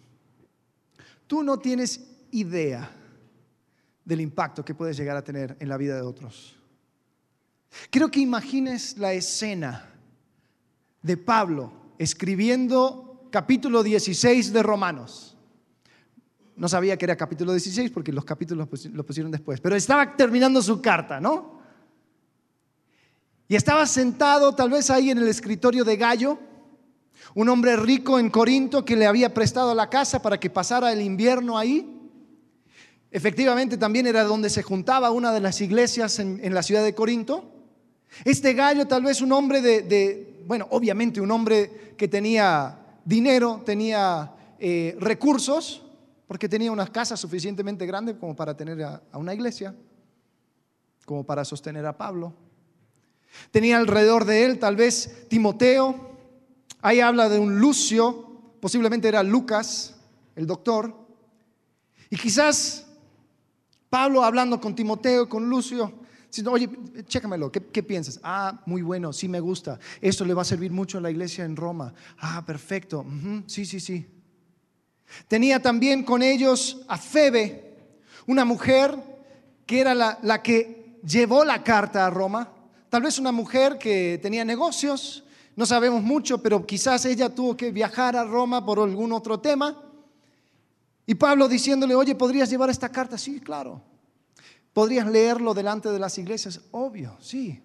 Tú 1.26 1.42
no 1.42 1.58
tienes 1.58 2.00
idea 2.30 2.90
del 4.04 4.20
impacto 4.20 4.64
que 4.64 4.74
puedes 4.74 4.96
llegar 4.96 5.16
a 5.16 5.24
tener 5.24 5.56
en 5.60 5.68
la 5.68 5.76
vida 5.76 5.94
de 5.94 6.02
otros. 6.02 6.56
Quiero 7.94 8.10
que 8.10 8.18
imagines 8.18 8.98
la 8.98 9.12
escena 9.12 9.88
de 11.00 11.16
Pablo 11.16 11.72
escribiendo 11.96 13.28
capítulo 13.30 13.84
16 13.84 14.52
de 14.52 14.64
Romanos. 14.64 15.36
No 16.56 16.68
sabía 16.68 16.96
que 16.96 17.04
era 17.04 17.14
capítulo 17.14 17.52
16 17.52 17.92
porque 17.92 18.10
los 18.10 18.24
capítulos 18.24 18.68
lo 18.92 19.06
pusieron 19.06 19.30
después, 19.30 19.60
pero 19.60 19.76
estaba 19.76 20.16
terminando 20.16 20.60
su 20.60 20.82
carta, 20.82 21.20
¿no? 21.20 21.60
Y 23.46 23.54
estaba 23.54 23.86
sentado 23.86 24.56
tal 24.56 24.70
vez 24.70 24.90
ahí 24.90 25.10
en 25.10 25.18
el 25.18 25.28
escritorio 25.28 25.84
de 25.84 25.96
Gallo, 25.96 26.36
un 27.36 27.48
hombre 27.48 27.76
rico 27.76 28.18
en 28.18 28.28
Corinto 28.28 28.84
que 28.84 28.96
le 28.96 29.06
había 29.06 29.32
prestado 29.32 29.72
la 29.72 29.88
casa 29.88 30.20
para 30.20 30.40
que 30.40 30.50
pasara 30.50 30.92
el 30.92 31.00
invierno 31.00 31.56
ahí. 31.56 32.10
Efectivamente 33.12 33.78
también 33.78 34.08
era 34.08 34.24
donde 34.24 34.50
se 34.50 34.64
juntaba 34.64 35.12
una 35.12 35.30
de 35.30 35.38
las 35.38 35.60
iglesias 35.60 36.18
en 36.18 36.52
la 36.52 36.64
ciudad 36.64 36.82
de 36.82 36.96
Corinto. 36.96 37.52
Este 38.24 38.52
gallo 38.52 38.86
tal 38.86 39.02
vez 39.02 39.20
un 39.20 39.32
hombre 39.32 39.60
de, 39.60 40.42
bueno, 40.46 40.68
obviamente 40.70 41.20
un 41.20 41.30
hombre 41.30 41.94
que 41.96 42.06
tenía 42.06 42.78
dinero, 43.04 43.62
tenía 43.64 44.32
eh, 44.58 44.96
recursos, 45.00 45.82
porque 46.28 46.48
tenía 46.48 46.70
una 46.70 46.86
casa 46.86 47.16
suficientemente 47.16 47.86
grande 47.86 48.16
como 48.16 48.36
para 48.36 48.56
tener 48.56 48.82
a, 48.82 49.02
a 49.10 49.18
una 49.18 49.34
iglesia, 49.34 49.74
como 51.04 51.24
para 51.24 51.44
sostener 51.44 51.84
a 51.86 51.96
Pablo. 51.96 52.32
Tenía 53.50 53.78
alrededor 53.78 54.24
de 54.24 54.44
él 54.44 54.58
tal 54.58 54.76
vez 54.76 55.26
Timoteo, 55.28 56.12
ahí 56.80 57.00
habla 57.00 57.28
de 57.28 57.38
un 57.38 57.58
Lucio, 57.58 58.40
posiblemente 58.60 59.08
era 59.08 59.22
Lucas, 59.22 59.96
el 60.36 60.46
doctor, 60.46 60.94
y 62.10 62.16
quizás 62.16 62.86
Pablo 63.90 64.22
hablando 64.22 64.60
con 64.60 64.74
Timoteo, 64.74 65.28
con 65.28 65.48
Lucio, 65.48 65.92
oye, 66.46 66.68
chécamelo, 67.06 67.50
¿qué, 67.50 67.82
piensas? 67.82 68.20
Ah, 68.22 68.60
muy 68.66 68.82
bueno, 68.82 69.12
sí 69.12 69.28
me 69.28 69.40
gusta. 69.40 69.78
Esto 70.00 70.24
le 70.24 70.34
va 70.34 70.42
a 70.42 70.44
servir 70.44 70.70
mucho 70.70 70.98
a 70.98 71.00
la 71.00 71.10
iglesia 71.10 71.44
en 71.44 71.56
Roma. 71.56 71.94
Ah, 72.18 72.42
perfecto. 72.46 73.04
sí, 73.46 73.64
sí, 73.64 73.80
sí. 73.80 74.06
Tenía 75.28 75.60
también 75.60 76.02
con 76.02 76.22
ellos 76.22 76.82
a 76.88 76.98
Febe, 76.98 77.76
una 78.26 78.44
mujer 78.44 78.96
que 79.66 79.80
era 79.80 79.94
la, 79.94 80.18
la 80.22 80.42
que 80.42 80.98
llevó 81.06 81.44
la 81.44 81.62
carta 81.62 82.06
a 82.06 82.10
Roma. 82.10 82.50
Tal 82.88 83.02
vez 83.02 83.18
una 83.18 83.32
mujer 83.32 83.78
que 83.78 84.18
tenía 84.22 84.44
negocios, 84.44 85.24
no 85.56 85.66
sabemos 85.66 86.02
mucho, 86.02 86.42
pero 86.42 86.66
quizás 86.66 87.04
ella 87.04 87.28
tuvo 87.28 87.56
que 87.56 87.70
viajar 87.70 88.16
a 88.16 88.24
Roma 88.24 88.64
por 88.64 88.80
algún 88.80 89.12
otro 89.12 89.38
tema. 89.40 89.80
Y 91.06 91.14
Pablo 91.14 91.48
diciéndole, 91.48 91.94
oye, 91.94 92.14
¿podrías 92.14 92.50
llevar 92.50 92.70
esta 92.70 92.88
carta? 92.88 93.18
Sí, 93.18 93.40
claro. 93.40 93.80
¿Podrías 94.74 95.06
leerlo 95.06 95.54
delante 95.54 95.88
de 95.88 96.00
las 96.00 96.18
iglesias? 96.18 96.60
Obvio, 96.72 97.16
sí. 97.20 97.62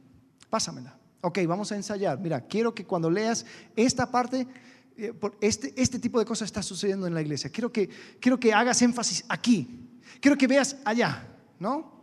Pásamela. 0.49 0.97
Ok, 1.21 1.39
vamos 1.47 1.71
a 1.71 1.75
ensayar. 1.75 2.19
Mira, 2.19 2.39
quiero 2.41 2.73
que 2.73 2.85
cuando 2.85 3.09
leas 3.09 3.45
esta 3.75 4.09
parte, 4.09 4.47
eh, 4.95 5.13
este, 5.41 5.73
este 5.75 5.99
tipo 5.99 6.19
de 6.19 6.25
cosas 6.25 6.45
está 6.45 6.61
sucediendo 6.61 7.07
en 7.07 7.15
la 7.15 7.21
iglesia. 7.21 7.49
Quiero 7.49 7.71
que, 7.71 7.89
quiero 8.21 8.39
que 8.39 8.53
hagas 8.53 8.81
énfasis 8.83 9.25
aquí. 9.27 9.89
Quiero 10.21 10.37
que 10.37 10.47
veas 10.47 10.77
allá, 10.85 11.27
¿no? 11.59 11.99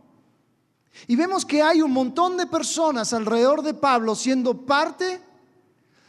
Y 1.07 1.15
vemos 1.15 1.45
que 1.45 1.61
hay 1.61 1.81
un 1.81 1.91
montón 1.91 2.35
de 2.35 2.45
personas 2.45 3.13
alrededor 3.13 3.61
de 3.61 3.73
Pablo 3.73 4.13
siendo 4.13 4.65
parte 4.65 5.21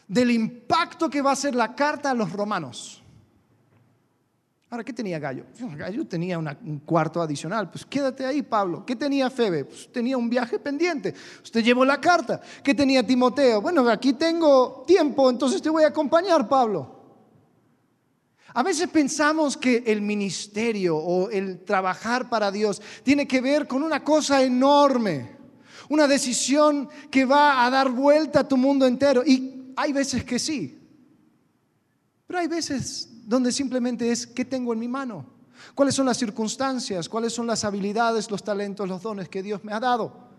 del 0.09 0.33
impacto 0.33 1.09
que 1.09 1.23
va 1.23 1.33
a 1.33 1.37
ser 1.37 1.55
la 1.55 1.75
carta 1.77 2.11
a 2.11 2.15
los 2.15 2.33
romanos. 2.33 3.03
Ahora, 4.71 4.85
¿qué 4.85 4.93
tenía 4.93 5.19
Gallo? 5.19 5.47
Gallo 5.77 6.07
tenía 6.07 6.39
un 6.39 6.83
cuarto 6.85 7.23
adicional. 7.23 7.71
Pues 7.71 7.87
quédate 7.87 8.27
ahí, 8.27 8.43
Pablo. 8.43 8.85
¿Qué 8.85 8.95
tenía 8.95 9.31
Febe? 9.31 9.65
Pues 9.65 9.91
tenía 9.91 10.19
un 10.19 10.29
viaje 10.29 10.59
pendiente. 10.59 11.15
Usted 11.43 11.65
llevó 11.65 11.87
la 11.87 11.99
carta. 11.99 12.41
¿Qué 12.63 12.75
tenía 12.75 13.07
Timoteo? 13.07 13.63
Bueno, 13.63 13.89
aquí 13.89 14.13
tengo 14.13 14.85
tiempo, 14.87 15.31
entonces 15.31 15.63
te 15.63 15.71
voy 15.71 15.85
a 15.85 15.89
acompañar, 15.89 16.47
Pablo. 16.47 16.97
A 18.53 18.63
veces 18.63 18.89
pensamos 18.89 19.57
que 19.57 19.85
el 19.87 20.03
ministerio 20.03 20.97
o 20.99 21.31
el 21.31 21.65
trabajar 21.65 22.29
para 22.29 22.51
Dios 22.51 22.83
tiene 23.03 23.27
que 23.27 23.41
ver 23.41 23.67
con 23.67 23.83
una 23.83 24.05
cosa 24.05 24.43
enorme, 24.43 25.37
una 25.89 26.07
decisión 26.07 26.91
que 27.11 27.25
va 27.25 27.65
a 27.65 27.71
dar 27.71 27.91
vuelta 27.91 28.41
a 28.41 28.49
tu 28.49 28.59
mundo 28.59 28.87
entero. 28.87 29.23
Y 29.25 29.73
hay 29.77 29.95
veces 29.95 30.25
que 30.25 30.39
sí, 30.39 30.79
pero 32.27 32.41
hay 32.41 32.49
veces 32.49 33.08
donde 33.29 33.53
simplemente 33.53 34.11
es 34.11 34.27
qué 34.27 34.43
tengo 34.43 34.73
en 34.73 34.79
mi 34.79 34.89
mano, 34.89 35.27
cuáles 35.75 35.95
son 35.95 36.07
las 36.07 36.17
circunstancias, 36.17 37.11
cuáles 37.11 37.35
son 37.35 37.47
las 37.47 37.63
habilidades, 37.63 38.31
los 38.31 38.43
talentos, 38.43 38.89
los 38.89 39.03
dones 39.03 39.29
que 39.29 39.43
Dios 39.43 39.63
me 39.63 39.75
ha 39.75 39.79
dado. 39.79 40.31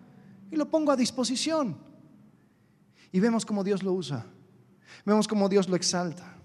Y 0.50 0.56
lo 0.56 0.68
pongo 0.68 0.92
a 0.92 0.96
disposición. 0.96 1.78
Y 3.12 3.20
vemos 3.20 3.46
cómo 3.46 3.64
Dios 3.64 3.84
lo 3.84 3.94
usa, 3.94 4.26
vemos 5.06 5.28
cómo 5.28 5.48
Dios 5.48 5.70
lo 5.70 5.76
exalta. 5.76 6.36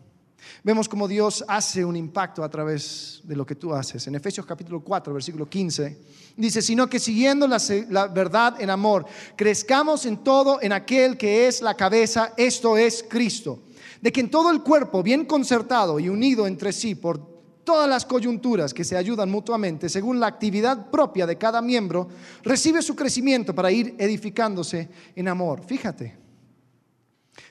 Vemos 0.62 0.90
cómo 0.90 1.08
Dios 1.08 1.42
hace 1.48 1.86
un 1.86 1.96
impacto 1.96 2.44
a 2.44 2.50
través 2.50 3.22
de 3.24 3.34
lo 3.34 3.46
que 3.46 3.54
tú 3.54 3.72
haces. 3.72 4.06
En 4.06 4.14
Efesios 4.14 4.44
capítulo 4.44 4.84
4, 4.84 5.14
versículo 5.14 5.48
15, 5.48 5.98
dice, 6.36 6.60
sino 6.60 6.86
que 6.86 7.00
siguiendo 7.00 7.48
la, 7.48 7.56
la, 7.88 8.08
verdad 8.08 8.60
en 8.60 8.68
amor, 8.68 9.06
crezcamos 9.36 10.04
en 10.04 10.18
todo 10.18 10.60
en 10.60 10.72
aquel 10.72 11.16
que 11.16 11.48
es 11.48 11.62
la 11.62 11.74
cabeza, 11.74 12.34
esto 12.36 12.76
es 12.76 13.02
Cristo 13.08 13.63
de 14.04 14.12
que 14.12 14.20
en 14.20 14.28
todo 14.28 14.50
el 14.50 14.60
cuerpo, 14.60 15.02
bien 15.02 15.24
concertado 15.24 15.98
y 15.98 16.10
unido 16.10 16.46
entre 16.46 16.74
sí 16.74 16.94
por 16.94 17.64
todas 17.64 17.88
las 17.88 18.04
coyunturas 18.04 18.74
que 18.74 18.84
se 18.84 18.98
ayudan 18.98 19.30
mutuamente 19.30 19.88
según 19.88 20.20
la 20.20 20.26
actividad 20.26 20.90
propia 20.90 21.26
de 21.26 21.38
cada 21.38 21.62
miembro, 21.62 22.08
recibe 22.42 22.82
su 22.82 22.94
crecimiento 22.94 23.54
para 23.54 23.72
ir 23.72 23.94
edificándose 23.96 24.90
en 25.16 25.26
amor. 25.26 25.64
Fíjate, 25.64 26.18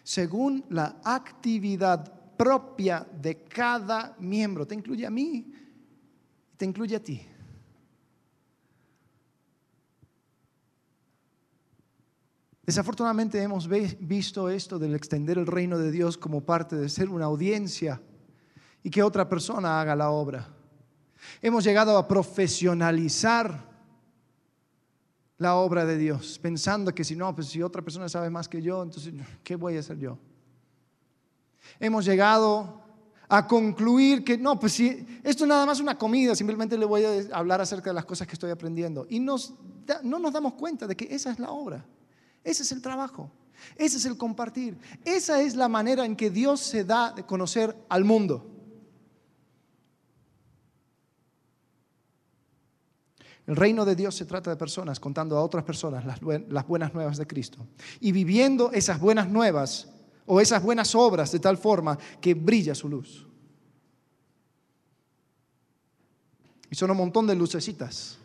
según 0.04 0.64
la 0.70 0.98
actividad 1.04 2.36
propia 2.38 3.04
de 3.20 3.46
cada 3.46 4.16
miembro, 4.20 4.68
te 4.68 4.76
incluye 4.76 5.08
a 5.08 5.10
mí, 5.10 5.52
te 6.56 6.66
incluye 6.66 6.96
a 6.96 7.04
ti. 7.04 7.20
Desafortunadamente 12.66 13.42
hemos 13.42 13.68
visto 13.68 14.50
esto 14.50 14.80
del 14.80 14.96
extender 14.96 15.38
el 15.38 15.48
reino 15.48 15.78
de 15.78 15.92
Dios 15.92 16.18
como 16.18 16.42
parte 16.42 16.78
de 16.78 16.88
ser 16.88 17.10
una 17.10 17.26
audiencia 17.26 18.02
y 18.82 18.90
que 18.90 19.04
otra 19.04 19.28
persona 19.28 19.82
haga 19.82 19.96
la 19.96 20.12
obra. 20.12 20.48
Hemos 21.42 21.66
llegado 21.66 21.98
a 21.98 22.08
profesionalizar 22.08 23.72
la 25.38 25.56
obra 25.56 25.86
de 25.86 25.98
Dios, 25.98 26.40
pensando 26.40 26.96
que 26.96 27.04
si 27.04 27.18
no, 27.18 27.36
pues 27.36 27.48
si 27.48 27.62
otra 27.62 27.82
persona 27.82 28.08
sabe 28.08 28.30
más 28.30 28.48
que 28.48 28.62
yo, 28.62 28.82
entonces, 28.82 29.14
¿qué 29.44 29.58
voy 29.58 29.76
a 29.76 29.82
hacer 29.82 29.98
yo? 29.98 30.18
Hemos 31.82 32.06
llegado 32.06 32.82
a 33.28 33.46
concluir 33.46 34.24
que 34.24 34.38
no, 34.38 34.58
pues 34.58 34.72
si 34.74 35.06
esto 35.24 35.44
es 35.44 35.50
nada 35.50 35.66
más 35.66 35.82
una 35.82 35.98
comida, 35.98 36.34
simplemente 36.34 36.78
le 36.78 36.86
voy 36.86 37.04
a 37.04 37.36
hablar 37.38 37.60
acerca 37.60 37.90
de 37.90 37.96
las 37.96 38.06
cosas 38.06 38.26
que 38.26 38.34
estoy 38.34 38.52
aprendiendo. 38.52 39.06
Y 39.10 39.20
no 39.20 39.38
nos 40.02 40.34
damos 40.34 40.54
cuenta 40.54 40.88
de 40.88 40.96
que 40.96 41.14
esa 41.14 41.32
es 41.32 41.40
la 41.40 41.52
obra. 41.52 41.86
Ese 42.44 42.64
es 42.64 42.72
el 42.72 42.82
trabajo. 42.82 43.32
Ese 43.76 43.98
es 43.98 44.06
el 44.06 44.18
compartir. 44.18 44.78
Esa 45.06 45.42
es 45.42 45.56
la 45.56 45.70
manera 45.70 46.06
en 46.06 46.16
que 46.16 46.30
Dios 46.30 46.60
se 46.60 46.84
da 46.84 47.12
de 47.12 47.26
conocer 47.26 47.76
al 47.90 48.04
mundo. 48.04 48.50
El 53.46 53.56
reino 53.58 53.84
de 53.84 53.96
Dios 53.96 54.16
se 54.16 54.26
trata 54.26 54.50
de 54.50 54.56
personas 54.56 55.00
contando 55.00 55.38
a 55.38 55.44
otras 55.44 55.66
personas 55.66 56.06
las, 56.06 56.68
buenas 56.68 56.94
nuevas 56.94 57.18
de 57.18 57.28
Cristo 57.28 57.68
y 58.00 58.14
viviendo 58.14 58.72
esas 58.72 59.00
buenas 59.00 59.28
nuevas 59.30 59.90
o 60.26 60.40
esas 60.40 60.64
buenas 60.64 60.96
obras 60.96 61.32
de 61.32 61.40
tal 61.40 61.58
forma 61.58 61.98
que 62.22 62.34
brilla 62.34 62.74
su 62.74 62.88
luz. 62.88 63.28
Y 66.70 66.76
son 66.76 66.90
un 66.90 66.98
montón 66.98 67.28
de 67.28 67.36
lucecitas, 67.36 68.18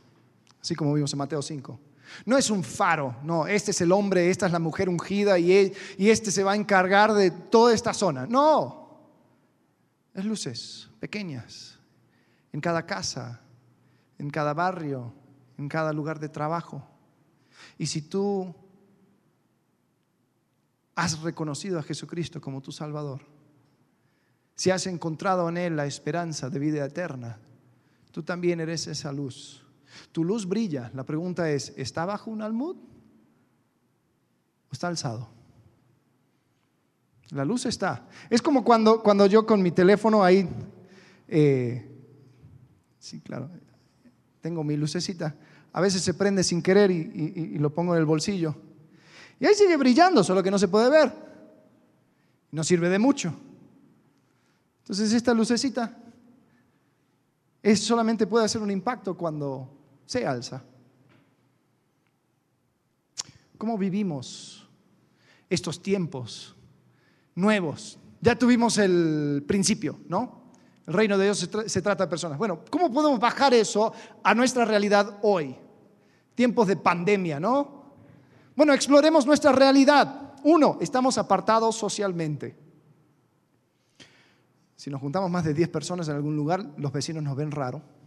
así 0.61 0.75
como 0.75 0.95
vimos 0.95 1.13
en 1.13 1.19
Mateo 1.19 1.43
5. 1.43 1.88
No 2.25 2.37
es 2.37 2.51
un 2.51 2.65
faro, 2.65 3.17
no, 3.23 3.47
este 3.47 3.71
es 3.71 3.81
el 3.81 3.93
hombre, 3.93 4.31
esta 4.31 4.47
es 4.47 4.53
la 4.53 4.59
mujer 4.59 4.89
ungida 4.89 5.39
y, 5.39 5.53
e, 5.53 5.73
y 5.97 6.11
este 6.11 6.31
se 6.31 6.43
va 6.43 6.53
a 6.53 6.57
encargar 6.57 7.13
de 7.13 7.31
toda 7.31 7.75
esta 7.75 7.93
zona. 7.93 8.27
No, 8.27 9.01
es 10.15 10.25
luces 10.25 10.89
pequeñas 11.01 11.79
en 12.53 12.61
cada 12.61 12.87
casa, 12.87 13.41
en 14.19 14.31
cada 14.31 14.55
barrio, 14.55 15.13
en 15.57 15.69
cada 15.69 15.93
lugar 15.93 16.19
de 16.19 16.29
trabajo. 16.29 16.87
Y 17.77 17.87
si 17.87 18.03
tú 18.03 18.55
has 20.95 21.21
reconocido 21.21 21.79
a 21.79 21.83
Jesucristo 21.83 22.41
como 22.41 22.61
tu 22.61 22.73
Salvador, 22.73 23.21
si 24.55 24.71
has 24.71 24.87
encontrado 24.87 25.49
en 25.49 25.57
Él 25.57 25.77
la 25.77 25.87
esperanza 25.87 26.51
de 26.51 26.59
vida 26.59 26.85
eterna, 26.85 27.39
tú 28.11 28.25
también 28.25 28.59
eres 28.59 28.89
esa 28.89 29.13
luz 29.13 29.65
tu 30.13 30.25
luz 30.25 30.47
brilla. 30.47 30.91
La 30.95 31.05
pregunta 31.05 31.51
es, 31.51 31.73
¿está 31.77 32.05
bajo 32.05 32.31
un 32.31 32.43
almud 32.43 32.77
o 32.77 34.73
está 34.73 34.89
alzado? 34.89 35.29
La 37.31 37.45
luz 37.45 37.67
está. 37.67 38.07
Es 38.31 38.41
como 38.41 38.65
cuando, 38.65 39.03
cuando 39.03 39.27
yo 39.27 39.47
con 39.47 39.63
mi 39.63 39.71
teléfono 39.71 40.25
ahí, 40.25 40.49
eh, 41.29 41.91
sí, 42.99 43.21
claro, 43.21 43.51
tengo 44.41 44.65
mi 44.65 44.77
lucecita. 44.77 45.37
A 45.73 45.81
veces 45.81 46.03
se 46.03 46.15
prende 46.15 46.43
sin 46.43 46.63
querer 46.63 46.91
y, 46.91 46.97
y 47.55 47.59
lo 47.59 47.75
pongo 47.75 47.95
en 47.95 48.01
el 48.01 48.07
bolsillo. 48.07 48.57
Y 49.39 49.47
ahí 49.47 49.55
sigue 49.55 49.77
brillando, 49.77 50.25
solo 50.25 50.43
que 50.43 50.51
no 50.51 50.59
se 50.59 50.69
puede 50.69 50.91
ver. 50.91 51.13
No 52.51 52.65
sirve 52.65 52.89
de 52.89 52.99
mucho. 52.99 53.35
Entonces 54.81 55.13
esta 55.13 55.35
lucecita 55.35 55.97
es, 57.63 57.81
solamente 57.81 58.27
puede 58.27 58.47
hacer 58.47 58.63
un 58.63 58.71
impacto 58.71 59.17
cuando 59.17 59.78
se 60.09 60.27
alza. 60.27 60.63
¿Cómo 63.59 63.77
vivimos 63.77 64.67
estos 65.51 65.83
tiempos 65.83 66.57
nuevos? 67.35 67.99
Ya 68.21 68.35
tuvimos 68.35 68.79
el 68.79 69.45
principio, 69.47 70.01
¿no? 70.09 70.53
El 70.87 70.95
reino 70.95 71.19
de 71.19 71.27
Dios 71.27 71.39
se, 71.67 71.83
trata 71.83 72.05
de 72.05 72.09
personas. 72.09 72.39
Bueno, 72.39 72.65
¿cómo 72.71 72.91
podemos 72.91 73.21
bajar 73.21 73.53
eso 73.53 73.93
a 74.23 74.35
nuestra 74.35 74.65
realidad 74.65 75.19
hoy? 75.23 75.55
Tiempos 76.35 76.67
de 76.69 76.77
pandemia, 76.77 77.39
¿no? 77.39 77.93
Bueno, 78.57 78.73
exploremos 78.73 79.27
nuestra 79.27 79.53
realidad. 79.53 80.37
Uno, 80.45 80.79
estamos 80.81 81.19
apartados 81.19 81.77
socialmente. 81.77 82.57
Si 84.75 84.89
nos 84.89 85.03
juntamos 85.03 85.31
más 85.31 85.45
de 85.45 85.53
10 85.53 85.69
personas 85.69 86.09
en 86.09 86.17
algún 86.17 86.35
lugar, 86.35 86.65
los 86.79 86.93
vecinos 86.93 87.23
nos 87.23 87.37
ven 87.37 87.51
raro. 87.51 87.98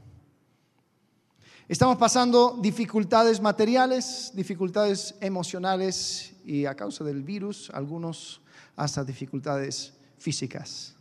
Estamos 1.67 1.97
pasando 1.97 2.57
dificultades 2.61 3.39
materiales, 3.39 4.31
dificultades 4.33 5.15
emocionales 5.21 6.33
y 6.45 6.65
a 6.65 6.75
causa 6.75 7.03
del 7.03 7.23
virus, 7.23 7.69
algunos 7.73 8.41
hasta 8.75 9.03
dificultades 9.03 9.93
físicas. 10.17 10.95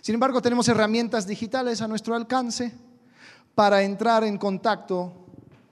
Sin 0.00 0.14
embargo, 0.14 0.42
tenemos 0.42 0.68
herramientas 0.68 1.26
digitales 1.26 1.80
a 1.80 1.88
nuestro 1.88 2.14
alcance 2.14 2.72
para 3.54 3.82
entrar 3.82 4.24
en 4.24 4.38
contacto 4.38 5.12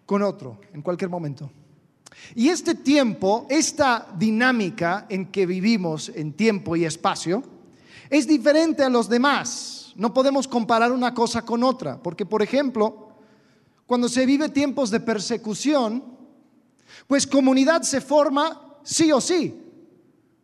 con 0.07 0.23
otro 0.23 0.61
en 0.73 0.83
cualquier 0.83 1.11
momento. 1.11 1.51
Y 2.35 2.49
este 2.49 2.75
tiempo, 2.75 3.47
esta 3.49 4.09
dinámica 4.17 5.07
en 5.09 5.27
que 5.31 5.47
vivimos 5.47 6.11
en 6.15 6.33
tiempo 6.33 6.77
y 6.77 6.85
espacio, 6.85 7.43
es 8.11 8.27
diferente 8.27 8.83
a 8.83 8.89
los 8.89 9.09
demás. 9.09 9.93
No 9.97 10.15
podemos 10.15 10.49
comparar 10.49 10.93
una 10.93 11.13
cosa 11.13 11.43
con 11.43 11.63
otra, 11.63 12.03
porque 12.03 12.25
por 12.25 12.43
ejemplo, 12.43 13.08
cuando 13.89 14.11
se 14.11 14.27
vive 14.27 14.51
tiempos 14.51 14.91
de 14.91 15.01
persecución, 15.01 16.05
pues 17.07 17.27
comunidad 17.27 17.81
se 17.81 18.03
forma 18.03 18.77
sí 18.83 19.11
o 19.11 19.19
sí. 19.19 19.65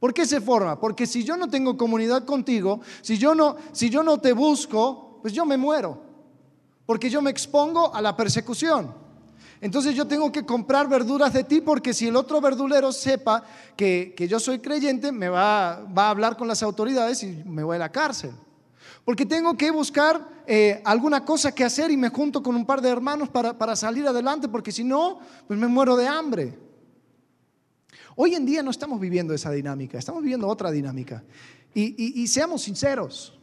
¿Por 0.01 0.15
qué 0.15 0.25
se 0.25 0.41
forma? 0.41 0.81
Porque 0.81 1.07
si 1.07 1.25
yo 1.25 1.37
no 1.37 1.51
tengo 1.51 1.77
comunidad 1.77 2.25
contigo, 2.25 2.81
si 3.03 3.19
yo 3.19 3.35
no, 3.35 3.57
si 3.73 3.91
yo 3.91 4.03
no 4.03 4.17
te 4.17 4.33
busco, 4.33 5.19
pues 5.21 5.35
yo 5.35 5.45
me 5.45 5.59
muero. 5.59 6.01
Porque 6.87 7.11
yo 7.11 7.21
me 7.21 7.31
expongo 7.31 7.95
a 7.95 8.01
la 8.01 8.17
persecución. 8.17 8.95
Entonces 9.61 9.95
yo 9.95 10.07
tengo 10.07 10.33
que 10.33 10.47
comprar 10.47 10.89
verduras 10.89 11.35
de 11.35 11.45
ti 11.45 11.61
porque 11.61 11.93
si 11.93 12.07
el 12.07 12.17
otro 12.17 12.41
verdulero 12.41 12.93
sepa 12.93 13.45
que, 13.77 14.15
que 14.17 14.27
yo 14.27 14.41
soy 14.41 14.61
creyente, 14.61 15.13
me 15.13 15.29
va, 15.29 15.85
va 15.87 16.07
a 16.07 16.11
hablar 16.11 16.39
con 16.39 16.49
las 16.49 16.63
autoridades 16.63 17.23
y 17.23 17.43
me 17.45 17.63
voy 17.63 17.77
a 17.77 17.81
la 17.81 17.93
cárcel 17.93 18.33
porque 19.05 19.27
tengo 19.27 19.57
que 19.57 19.71
buscar 19.71 20.45
eh, 20.47 20.81
alguna 20.85 21.25
cosa 21.25 21.53
que 21.53 21.65
hacer 21.65 21.91
y 21.91 21.97
me 21.97 22.09
junto 22.09 22.43
con 22.43 22.57
un 22.57 22.67
par 22.67 22.81
de 22.81 22.89
hermanos 22.89 23.29
para, 23.29 23.77
salir 23.77 24.07
adelante, 24.07 24.49
porque 24.49 24.73
si 24.73 24.85
no, 24.85 25.19
pues 25.47 25.59
me 25.59 25.67
muero 25.67 25.97
de 25.97 26.07
hambre. 26.07 26.59
Hoy 28.17 28.35
en 28.35 28.47
día 28.47 28.63
no 28.63 28.71
estamos 28.71 29.01
viviendo 29.01 29.35
esa 29.35 29.51
dinámica, 29.51 29.99
estamos 29.99 30.23
viviendo 30.23 30.49
otra 30.49 30.71
dinámica. 30.71 31.25
y 31.75 32.27
seamos 32.29 32.63
sinceros, 32.63 33.39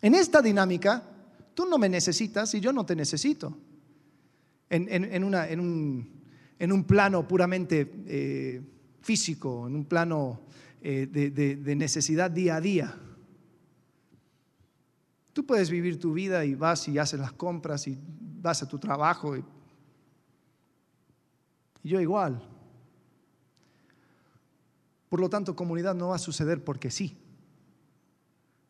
en 0.00 0.14
esta 0.14 0.40
dinámica 0.40 1.02
Tú 1.56 1.64
no 1.64 1.78
me 1.78 1.88
necesitas 1.88 2.52
y 2.52 2.60
yo 2.60 2.70
no 2.70 2.84
te 2.84 2.94
necesito. 2.94 3.56
En, 4.68 5.24
un, 5.24 6.84
plano 6.84 7.26
puramente 7.26 7.90
eh, 8.06 8.60
físico, 9.00 9.66
en 9.66 9.74
un 9.74 9.86
plano 9.86 10.42
eh, 10.82 11.06
de, 11.06 11.76
necesidad 11.76 12.30
día 12.30 12.56
a 12.56 12.60
día. 12.60 12.94
Tú 15.36 15.44
puedes 15.44 15.68
vivir 15.68 16.00
tu 16.00 16.14
vida 16.14 16.46
y 16.46 16.54
vas 16.54 16.88
y 16.88 16.98
haces 16.98 17.20
las 17.20 17.30
compras 17.30 17.86
y 17.86 17.98
vas 18.40 18.62
a 18.62 18.66
tu 18.66 18.78
trabajo. 18.78 19.36
y 19.36 19.44
yo 21.84 22.00
igual. 22.00 22.42
Por 25.10 25.20
lo 25.20 25.28
tanto, 25.28 25.54
comunidad 25.54 25.94
no 25.94 26.08
va 26.08 26.16
a 26.16 26.18
suceder 26.18 26.64
porque 26.64 26.90
sí. 26.90 27.18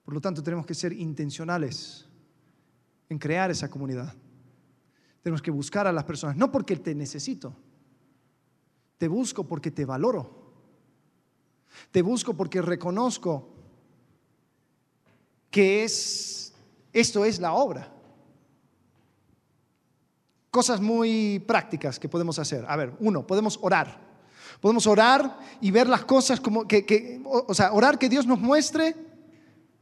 Por 0.05 0.13
lo 0.13 0.21
tanto, 0.21 0.43
tenemos 0.43 0.67
que 0.67 0.75
ser 0.75 0.93
intencionales 0.93 2.09
en 3.09 3.21
crear 3.21 3.49
esa 3.53 3.71
comunidad. 3.71 4.13
Tenemos 5.23 5.41
que 5.41 5.53
buscar 5.53 5.87
a 5.87 5.93
las 5.93 6.03
personas, 6.03 6.37
no 6.37 6.51
porque 6.51 6.75
te 6.75 6.97
necesito, 6.97 7.55
te 8.99 9.07
busco 9.07 9.47
porque 9.47 9.71
te 9.71 9.85
valoro. 9.85 10.43
Te 11.93 12.03
busco 12.03 12.37
porque 12.37 12.61
reconozco 12.61 13.53
que 15.49 15.85
es, 15.85 16.46
esto 17.01 17.25
es 17.27 17.39
la 17.39 17.53
obra. 17.53 17.93
Cosas 20.51 20.81
muy 20.81 21.39
prácticas 21.47 21.99
que 21.99 22.09
podemos 22.09 22.39
hacer. 22.39 22.65
A 22.67 22.75
ver, 22.77 22.95
uno, 23.01 23.27
podemos 23.27 23.59
orar. 23.61 24.01
Podemos 24.61 24.87
orar 24.87 25.39
y 25.61 25.71
ver 25.71 25.89
las 25.89 26.07
cosas 26.07 26.41
como 26.41 26.67
que, 26.67 27.21
o 27.25 27.53
sea, 27.53 27.73
orar 27.73 27.99
que 27.99 28.09
Dios 28.09 28.27
nos 28.27 28.41
muestre 28.41 28.97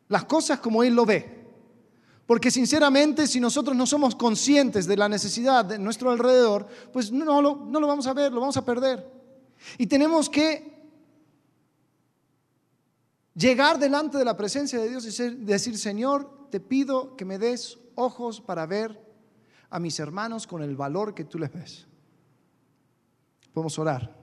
las 0.08 0.24
cosas 0.24 0.58
como 0.58 0.82
Él 0.82 0.94
lo 0.94 1.06
ve. 1.06 1.44
Porque 2.26 2.50
sinceramente, 2.50 3.28
si 3.28 3.38
nosotros 3.38 3.76
no 3.76 3.86
somos 3.86 4.16
conscientes 4.16 4.86
de 4.86 4.96
la 4.96 5.08
necesidad 5.08 5.64
de 5.64 5.78
nuestro 5.78 6.10
alrededor, 6.10 6.66
pues 6.92 7.12
no 7.12 7.40
lo, 7.40 7.66
no 7.66 7.78
lo 7.78 7.86
vamos 7.86 8.08
a 8.08 8.14
ver, 8.14 8.32
lo 8.32 8.40
vamos 8.40 8.56
a 8.56 8.64
perder. 8.64 9.08
Y 9.78 9.86
tenemos 9.86 10.28
que 10.28 10.74
llegar 13.34 13.78
delante 13.78 14.18
de 14.18 14.24
la 14.24 14.36
presencia 14.36 14.80
de 14.80 14.88
Dios 14.88 15.06
y 15.06 15.28
decir, 15.44 15.78
Señor, 15.78 16.43
te 16.54 16.60
pido 16.60 17.16
que 17.16 17.24
me 17.24 17.36
des 17.36 17.80
ojos 17.96 18.40
para 18.40 18.64
ver 18.64 18.96
a 19.70 19.80
mis 19.80 19.98
hermanos 19.98 20.46
con 20.46 20.62
el 20.62 20.76
valor 20.76 21.12
que 21.12 21.24
tú 21.24 21.36
les 21.36 21.52
ves. 21.52 21.84
Podemos 23.52 23.76
orar 23.76 24.16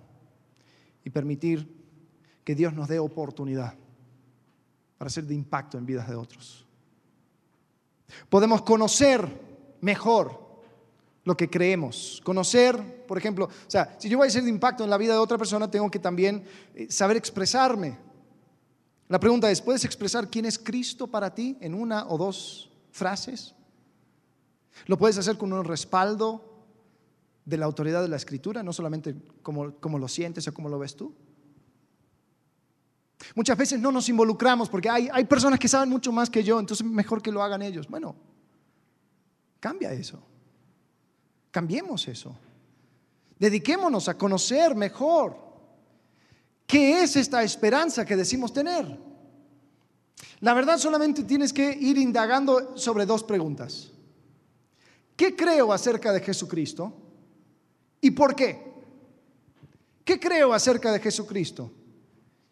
y 1.03 1.09
permitir 1.09 1.69
que 2.45 2.55
Dios 2.55 2.73
nos 2.73 2.87
dé 2.87 2.99
oportunidad 2.99 3.73
para 4.97 5.09
ser 5.09 5.25
de 5.25 5.35
impacto 5.35 5.77
en 5.77 5.85
vidas 5.85 6.07
de 6.07 6.15
otros. 6.15 6.65
Podemos 8.29 8.61
conocer 8.61 9.27
mejor 9.81 10.61
lo 11.25 11.35
que 11.35 11.49
creemos. 11.49 12.21
Conocer, 12.23 13.05
por 13.07 13.17
ejemplo, 13.17 13.47
o 13.47 13.69
sea, 13.69 13.97
si 13.99 14.07
yo 14.07 14.19
voy 14.19 14.29
a 14.29 14.31
ser 14.31 14.43
de 14.43 14.49
impacto 14.49 14.85
en 14.85 14.89
la 14.89 14.97
vida 14.97 15.11
de 15.11 15.19
otra 15.19 15.37
persona, 15.37 15.69
tengo 15.69 15.91
que 15.91 15.99
también 15.99 16.45
eh, 16.75 16.89
saber 16.89 17.17
expresarme. 17.17 17.97
La 19.11 19.19
pregunta 19.19 19.51
es, 19.51 19.61
¿puedes 19.61 19.83
expresar 19.83 20.29
quién 20.29 20.45
es 20.45 20.57
Cristo 20.57 21.05
para 21.05 21.35
ti 21.35 21.57
en 21.59 21.73
una 21.73 22.07
o 22.07 22.17
dos 22.17 22.71
frases? 22.91 23.53
¿Lo 24.85 24.97
puedes 24.97 25.17
hacer 25.17 25.37
con 25.37 25.51
un 25.51 25.65
respaldo 25.65 26.63
de 27.43 27.57
la 27.57 27.65
autoridad 27.65 28.01
de 28.01 28.07
la 28.07 28.15
escritura, 28.15 28.63
no 28.63 28.71
solamente 28.71 29.13
como, 29.43 29.75
como 29.81 29.99
lo 29.99 30.07
sientes 30.07 30.47
o 30.47 30.53
como 30.53 30.69
lo 30.69 30.79
ves 30.79 30.95
tú? 30.95 31.13
Muchas 33.35 33.57
veces 33.57 33.81
no 33.81 33.91
nos 33.91 34.07
involucramos 34.07 34.69
porque 34.69 34.89
hay, 34.89 35.09
hay 35.11 35.25
personas 35.25 35.59
que 35.59 35.67
saben 35.67 35.89
mucho 35.89 36.13
más 36.13 36.29
que 36.29 36.41
yo, 36.41 36.57
entonces 36.57 36.87
mejor 36.87 37.21
que 37.21 37.33
lo 37.33 37.43
hagan 37.43 37.61
ellos. 37.61 37.89
Bueno, 37.89 38.15
cambia 39.59 39.91
eso. 39.91 40.23
Cambiemos 41.51 42.07
eso. 42.07 42.33
Dediquémonos 43.37 44.07
a 44.07 44.17
conocer 44.17 44.73
mejor 44.73 45.35
qué 46.71 47.03
es 47.03 47.17
esta 47.17 47.43
esperanza 47.43 48.05
que 48.05 48.15
decimos 48.15 48.53
tener. 48.53 48.97
La 50.39 50.53
verdad 50.53 50.77
solamente 50.77 51.25
tienes 51.25 51.51
que 51.51 51.69
ir 51.69 51.97
indagando 51.97 52.77
sobre 52.77 53.05
dos 53.05 53.25
preguntas. 53.25 53.91
¿Qué 55.17 55.35
creo 55.35 55.73
acerca 55.73 56.13
de 56.13 56.21
Jesucristo? 56.21 56.93
¿Y 57.99 58.11
por 58.11 58.33
qué? 58.33 58.71
¿Qué 60.05 60.17
creo 60.17 60.53
acerca 60.53 60.93
de 60.93 61.01
Jesucristo? 61.01 61.69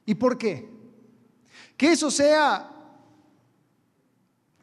¿Y 0.05 0.15
por 0.15 0.37
qué? 0.37 0.69
Que 1.77 1.93
eso 1.93 2.11
sea 2.11 2.69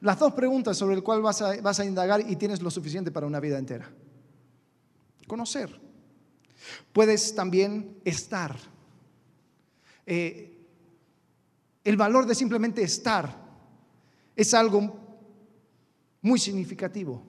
las 0.03 0.19
dos 0.19 0.35
preguntas 0.35 0.77
sobre 0.77 0.97
las 0.97 1.03
cuales 1.03 1.25
vas 1.25 1.41
a, 1.41 1.61
vas 1.63 1.81
a 1.81 1.85
indagar 1.87 2.21
y 2.31 2.37
tienes 2.37 2.61
lo 2.61 2.71
suficiente 2.71 3.11
para 3.11 3.27
una 3.27 3.41
vida 3.41 3.59
entera. 3.59 3.91
Conocer. 5.27 5.81
Puedes 6.93 7.35
también 7.35 7.99
estar. 8.05 8.76
Eh, 10.07 10.53
el 11.85 11.97
valor 11.97 12.27
de 12.27 12.35
simplemente 12.35 12.83
estar 12.83 13.45
es 14.35 14.55
algo 14.55 14.97
muy 16.23 16.39
significativo. 16.39 17.23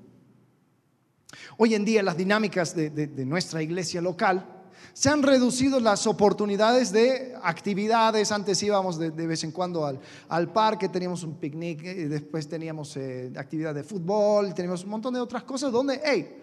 Hoy 1.58 1.76
en 1.76 1.84
día 1.84 2.02
las 2.02 2.18
dinámicas 2.18 2.76
de 2.76 3.26
nuestra 3.26 3.62
iglesia 3.62 4.02
local 4.02 4.58
se 4.98 5.10
han 5.10 5.22
reducido 5.22 5.80
las 5.80 6.08
oportunidades 6.08 6.92
de 6.92 7.36
actividades. 7.44 8.32
Antes 8.32 8.62
íbamos 8.64 8.98
de, 8.98 9.12
vez 9.12 9.44
en 9.44 9.52
cuando 9.52 9.86
al, 9.86 10.52
parque, 10.52 10.90
teníamos 10.90 11.22
un 11.22 11.36
picnic, 11.36 11.84
eh, 11.84 12.08
después 12.08 12.48
teníamos 12.48 12.98
eh, 12.98 13.32
actividad 13.38 13.76
de 13.76 13.84
fútbol, 13.84 14.56
teníamos 14.56 14.84
un 14.84 14.90
montón 14.90 15.14
de 15.14 15.20
otras 15.20 15.44
cosas 15.44 15.72
donde, 15.72 16.02
hey, 16.04 16.42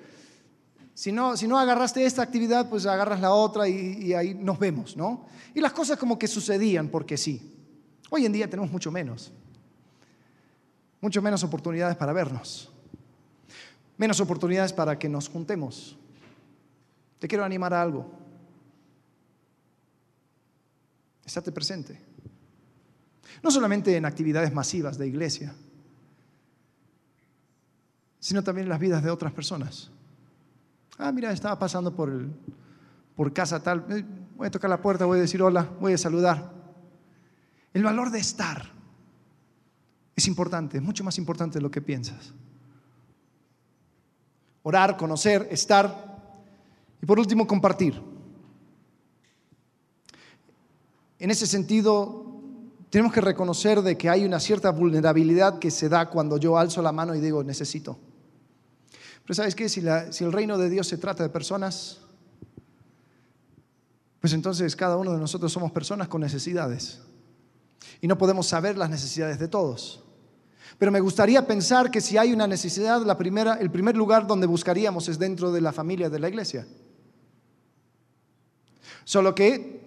si 0.95 1.11
no, 1.11 1.37
si 1.37 1.49
no 1.49 1.59
agarraste 1.59 2.05
esta 2.05 2.23
actividad, 2.23 2.69
pues 2.69 2.87
agarras 2.87 3.21
la 3.21 3.33
otra 3.33 3.69
y, 3.69 4.07
y 4.07 4.15
ahí 4.15 4.33
nos 4.33 4.59
vemos, 4.59 4.97
¿no? 4.97 5.27
Y 5.53 5.61
las 5.61 5.73
cosas 5.73 5.99
como 5.99 6.19
que 6.19 6.29
sucedían 6.29 6.89
porque 6.89 7.17
sí. 7.17 7.51
Hoy 8.11 8.25
en 8.27 8.33
día 8.33 8.49
tenemos 8.49 8.71
mucho 8.71 8.93
menos, 8.93 9.33
mucho 11.01 11.21
menos 11.21 11.43
oportunidades 11.43 11.97
para 11.97 12.13
vernos, 12.13 12.71
menos 13.97 14.21
oportunidades 14.21 14.73
para 14.73 14.97
que 14.99 15.09
nos 15.09 15.29
juntemos. 15.29 15.97
Te 17.19 17.27
quiero 17.27 17.45
animar 17.45 17.75
a 17.75 17.83
algo. 17.83 18.07
Estate 21.25 21.51
presente. 21.51 21.99
No 23.43 23.51
solamente 23.51 23.97
en 23.97 24.05
actividades 24.05 24.53
masivas 24.53 24.97
de 24.97 25.09
iglesia, 25.09 25.55
sino 28.21 28.45
también 28.45 28.67
en 28.67 28.71
las 28.71 28.81
vidas 28.81 29.03
de 29.03 29.11
otras 29.11 29.33
personas. 29.33 29.91
Ah, 30.99 31.11
mira, 31.13 31.33
estaba 31.33 31.59
pasando 31.59 31.95
por, 31.95 32.11
por 33.17 33.33
casa 33.33 33.63
tal, 33.63 33.85
eh, 33.91 34.05
voy 34.37 34.47
a 34.47 34.51
tocar 34.51 34.71
la 34.71 34.81
puerta, 34.81 35.05
voy 35.05 35.19
a 35.19 35.23
decir 35.23 35.43
hola, 35.43 35.69
voy 35.81 35.93
a 35.93 35.99
saludar. 35.99 36.53
El 37.73 37.83
valor 37.83 38.11
de 38.11 38.21
estar 38.21 38.73
es 40.15 40.27
importante, 40.29 40.77
es 40.77 40.83
mucho 40.83 41.03
más 41.03 41.19
importante 41.19 41.59
de 41.59 41.63
lo 41.63 41.71
que 41.71 41.83
piensas. 41.83 42.33
Orar, 44.63 44.97
conocer, 44.97 45.49
estar 45.51 46.15
y 47.03 47.07
por 47.07 47.19
último 47.19 47.47
compartir. 47.47 48.01
En 51.19 51.31
ese 51.31 51.47
sentido, 51.47 52.25
tenemos 52.91 53.13
que 53.13 53.21
reconocer 53.21 53.83
de 53.83 53.99
que 53.99 54.09
hay 54.09 54.25
una 54.25 54.39
cierta 54.39 54.71
vulnerabilidad 54.71 55.59
que 55.59 55.71
se 55.71 55.89
da 55.89 56.09
cuando 56.09 56.37
yo 56.37 56.57
alzo 56.57 56.81
la 56.81 56.93
mano 56.93 57.15
y 57.15 57.21
digo, 57.21 57.43
necesito. 57.43 57.99
Pero 59.25 59.35
¿sabes 59.35 59.55
qué? 59.55 59.69
Si, 59.69 59.81
el 59.81 60.33
reino 60.33 60.59
de 60.59 60.69
Dios 60.69 60.87
se 60.87 60.99
trata 60.99 61.23
de 61.23 61.31
personas, 61.31 62.01
pues 64.21 64.33
entonces 64.33 64.77
cada 64.77 64.97
uno 64.97 65.13
de 65.13 65.19
nosotros 65.19 65.53
somos 65.53 65.73
personas 65.73 66.09
con 66.09 66.21
necesidades. 66.21 67.01
Y 68.01 68.07
no 68.07 68.19
podemos 68.19 68.47
saber 68.47 68.77
las 68.77 68.91
necesidades 68.91 69.39
de 69.39 69.49
todos. 69.49 70.03
Pero 70.79 70.93
me 70.93 71.01
gustaría 71.01 71.47
pensar 71.47 71.91
que 71.91 72.01
si 72.01 72.19
hay 72.19 72.33
una 72.33 72.47
necesidad, 72.47 73.03
la 73.03 73.17
primera, 73.17 73.55
el 73.55 73.71
primer 73.71 73.97
lugar 73.97 74.27
donde 74.27 74.47
buscaríamos 74.47 75.09
es 75.09 75.19
dentro 75.19 75.53
de 75.53 75.61
la 75.61 75.73
familia 75.73 76.11
de 76.11 76.19
la 76.19 76.29
iglesia. 76.29 76.67
Solo 79.05 79.35
que 79.35 79.83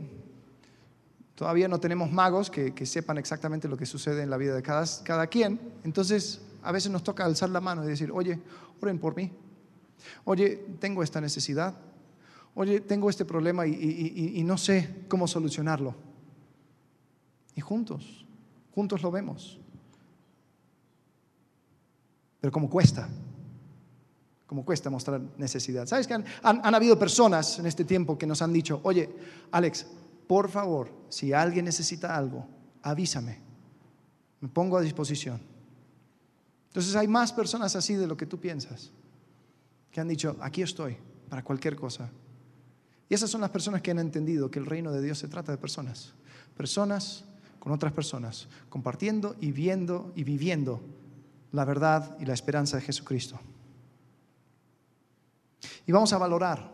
Todavía 1.38 1.68
no 1.68 1.80
tenemos 1.80 2.12
magos 2.12 2.50
que, 2.50 2.74
sepan 2.88 3.20
exactamente 3.20 3.68
lo 3.68 3.78
que 3.78 3.86
sucede 3.86 4.24
en 4.24 4.32
la 4.32 4.38
vida 4.38 4.56
de 4.56 4.64
cada, 4.64 4.84
cada 5.04 5.28
quien. 5.28 5.60
Entonces, 5.84 6.42
a 6.68 6.72
veces 6.74 6.92
nos 6.92 7.02
toca 7.02 7.24
alzar 7.24 7.50
la 7.50 7.62
mano 7.62 7.86
y 7.86 7.88
decir, 7.88 8.12
oye, 8.12 8.42
oren 8.82 9.00
por 9.00 9.16
mí. 9.16 9.32
Oye, 10.26 10.66
tengo 10.82 11.02
esta 11.02 11.22
necesidad. 11.22 11.78
Oye, 12.56 12.82
tengo 12.82 13.10
este 13.10 13.24
problema 13.24 13.66
y, 13.66 14.44
no 14.44 14.58
sé 14.58 15.06
cómo 15.08 15.30
solucionarlo. 15.30 15.96
Y 17.56 17.62
juntos, 17.62 18.26
juntos 18.76 19.02
lo 19.02 19.12
vemos. 19.12 19.58
Pero 22.42 22.52
como 22.52 22.70
cuesta, 22.70 23.08
como 24.46 24.66
cuesta 24.66 24.90
mostrar 24.90 25.22
necesidad. 25.38 25.86
¿Sabes 25.86 26.06
que 26.06 26.16
han, 26.16 26.26
han, 26.44 26.76
habido 26.76 27.00
personas 27.00 27.60
en 27.60 27.66
este 27.66 27.86
tiempo 27.86 28.18
que 28.18 28.28
nos 28.28 28.42
han 28.42 28.52
dicho, 28.52 28.82
oye, 28.84 29.10
Alex, 29.52 29.88
por 30.28 30.50
favor, 30.50 30.92
si 31.08 31.32
alguien 31.32 31.64
necesita 31.64 32.14
algo, 32.14 32.46
avísame. 32.82 33.40
Me 34.42 34.50
pongo 34.50 34.76
a 34.76 34.82
disposición. 34.82 35.57
Entonces 36.78 36.96
hay 36.96 37.08
más 37.08 37.34
personas 37.34 37.76
así 37.76 37.96
de 37.96 38.06
lo 38.06 38.16
que 38.16 38.28
tú 38.28 38.40
piensas, 38.40 38.92
que 39.90 40.00
han 40.00 40.08
dicho, 40.08 40.38
aquí 40.42 40.62
estoy, 40.62 40.96
para 41.28 41.44
cualquier 41.44 41.76
cosa. 41.76 42.12
Y 43.10 43.16
esas 43.16 43.32
son 43.32 43.42
las 43.42 43.50
personas 43.50 43.82
que 43.82 43.90
han 43.90 43.98
entendido 43.98 44.52
que 44.52 44.60
el 44.60 44.68
reino 44.68 44.92
de 44.92 45.02
Dios 45.02 45.18
se 45.18 45.28
trata 45.28 45.52
de 45.52 45.58
personas. 45.58 46.14
Personas 46.56 47.26
con 47.58 47.72
otras 47.72 47.94
personas, 47.94 48.48
compartiendo 48.70 49.36
y 49.42 49.52
viendo 49.52 50.14
y 50.16 50.24
viviendo 50.24 50.80
la 51.52 51.66
verdad 51.66 52.16
y 52.20 52.26
la 52.26 52.36
esperanza 52.36 52.78
de 52.78 52.84
Jesucristo. 52.84 53.40
Y 55.88 55.92
vamos 55.92 56.14
a 56.14 56.20
valorar 56.20 56.72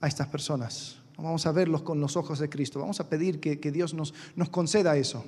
a 0.00 0.08
estas 0.08 0.28
personas. 0.28 0.96
Vamos 1.18 1.44
a 1.44 1.52
verlos 1.52 1.82
con 1.82 2.00
los 2.00 2.16
ojos 2.16 2.38
de 2.38 2.48
Cristo. 2.48 2.80
Vamos 2.80 3.00
a 3.00 3.10
pedir 3.10 3.38
que, 3.38 3.70
Dios 3.70 3.92
nos, 3.92 4.14
nos 4.34 4.48
conceda 4.48 4.96
eso. 4.96 5.26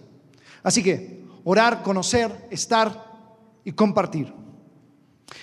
Así 0.62 0.82
que 0.82 1.26
orar, 1.44 1.82
conocer, 1.82 2.48
estar 2.50 3.09
y 3.64 3.72
compartir. 3.72 4.32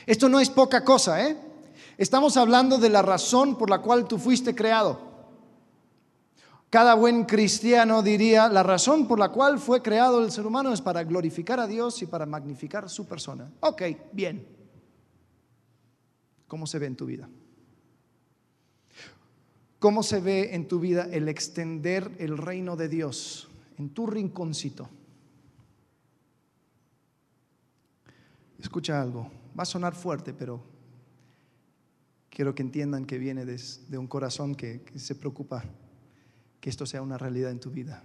Esto 0.05 0.29
no 0.29 0.39
es 0.39 0.49
poca 0.49 0.83
cosa, 0.83 1.27
¿eh? 1.27 1.37
Estamos 1.97 2.37
hablando 2.37 2.77
de 2.77 2.89
la 2.89 3.01
razón 3.01 3.57
por 3.57 3.69
la 3.69 3.79
cual 3.81 4.07
tú 4.07 4.19
fuiste 4.19 4.53
creado. 4.53 5.07
Cada 6.69 6.95
buen 6.95 7.23
cristiano 7.23 8.03
diría, 8.03 8.49
la 8.49 8.61
razón 8.61 9.07
por 9.07 9.19
la 9.19 9.29
cual 9.29 9.57
fue 9.57 9.81
creado 9.81 10.23
el 10.23 10.31
ser 10.31 10.45
humano 10.45 10.73
es 10.73 10.81
para 10.81 11.03
glorificar 11.03 11.59
a 11.59 11.67
Dios 11.67 12.01
y 12.01 12.05
para 12.05 12.25
magnificar 12.25 12.89
su 12.89 13.05
persona. 13.05 13.49
Ok, 13.61 13.83
bien. 14.11 14.45
¿Cómo 16.47 16.67
se 16.67 16.77
ve 16.77 16.87
en 16.87 16.95
tu 16.95 17.05
vida? 17.05 17.29
¿Cómo 19.79 20.03
se 20.03 20.19
ve 20.19 20.55
en 20.55 20.67
tu 20.67 20.79
vida 20.79 21.07
el 21.11 21.29
extender 21.29 22.11
el 22.19 22.37
reino 22.37 22.75
de 22.75 22.89
Dios 22.89 23.47
en 23.77 23.89
tu 23.89 24.07
rinconcito? 24.07 24.89
Escucha 28.59 29.01
algo, 29.01 29.31
va 29.57 29.63
a 29.63 29.65
sonar 29.65 29.95
fuerte, 29.95 30.33
pero 30.33 30.63
quiero 32.29 32.53
que 32.55 32.63
entiendan 32.63 33.05
que 33.05 33.17
viene 33.17 33.45
de, 33.45 33.97
un 33.97 34.07
corazón 34.07 34.55
que, 34.55 34.81
que 34.81 34.99
se 34.99 35.15
preocupa 35.15 35.63
que 36.59 36.69
esto 36.69 36.85
sea 36.85 37.01
una 37.01 37.17
realidad 37.17 37.51
en 37.51 37.59
tu 37.59 37.71
vida. 37.71 38.03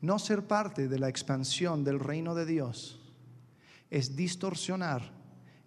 No 0.00 0.18
ser 0.18 0.46
parte 0.46 0.88
de 0.88 0.98
la 0.98 1.08
expansión 1.08 1.84
del 1.84 2.00
reino 2.00 2.34
de 2.34 2.46
Dios 2.46 3.00
es 3.90 4.16
distorsionar 4.16 5.12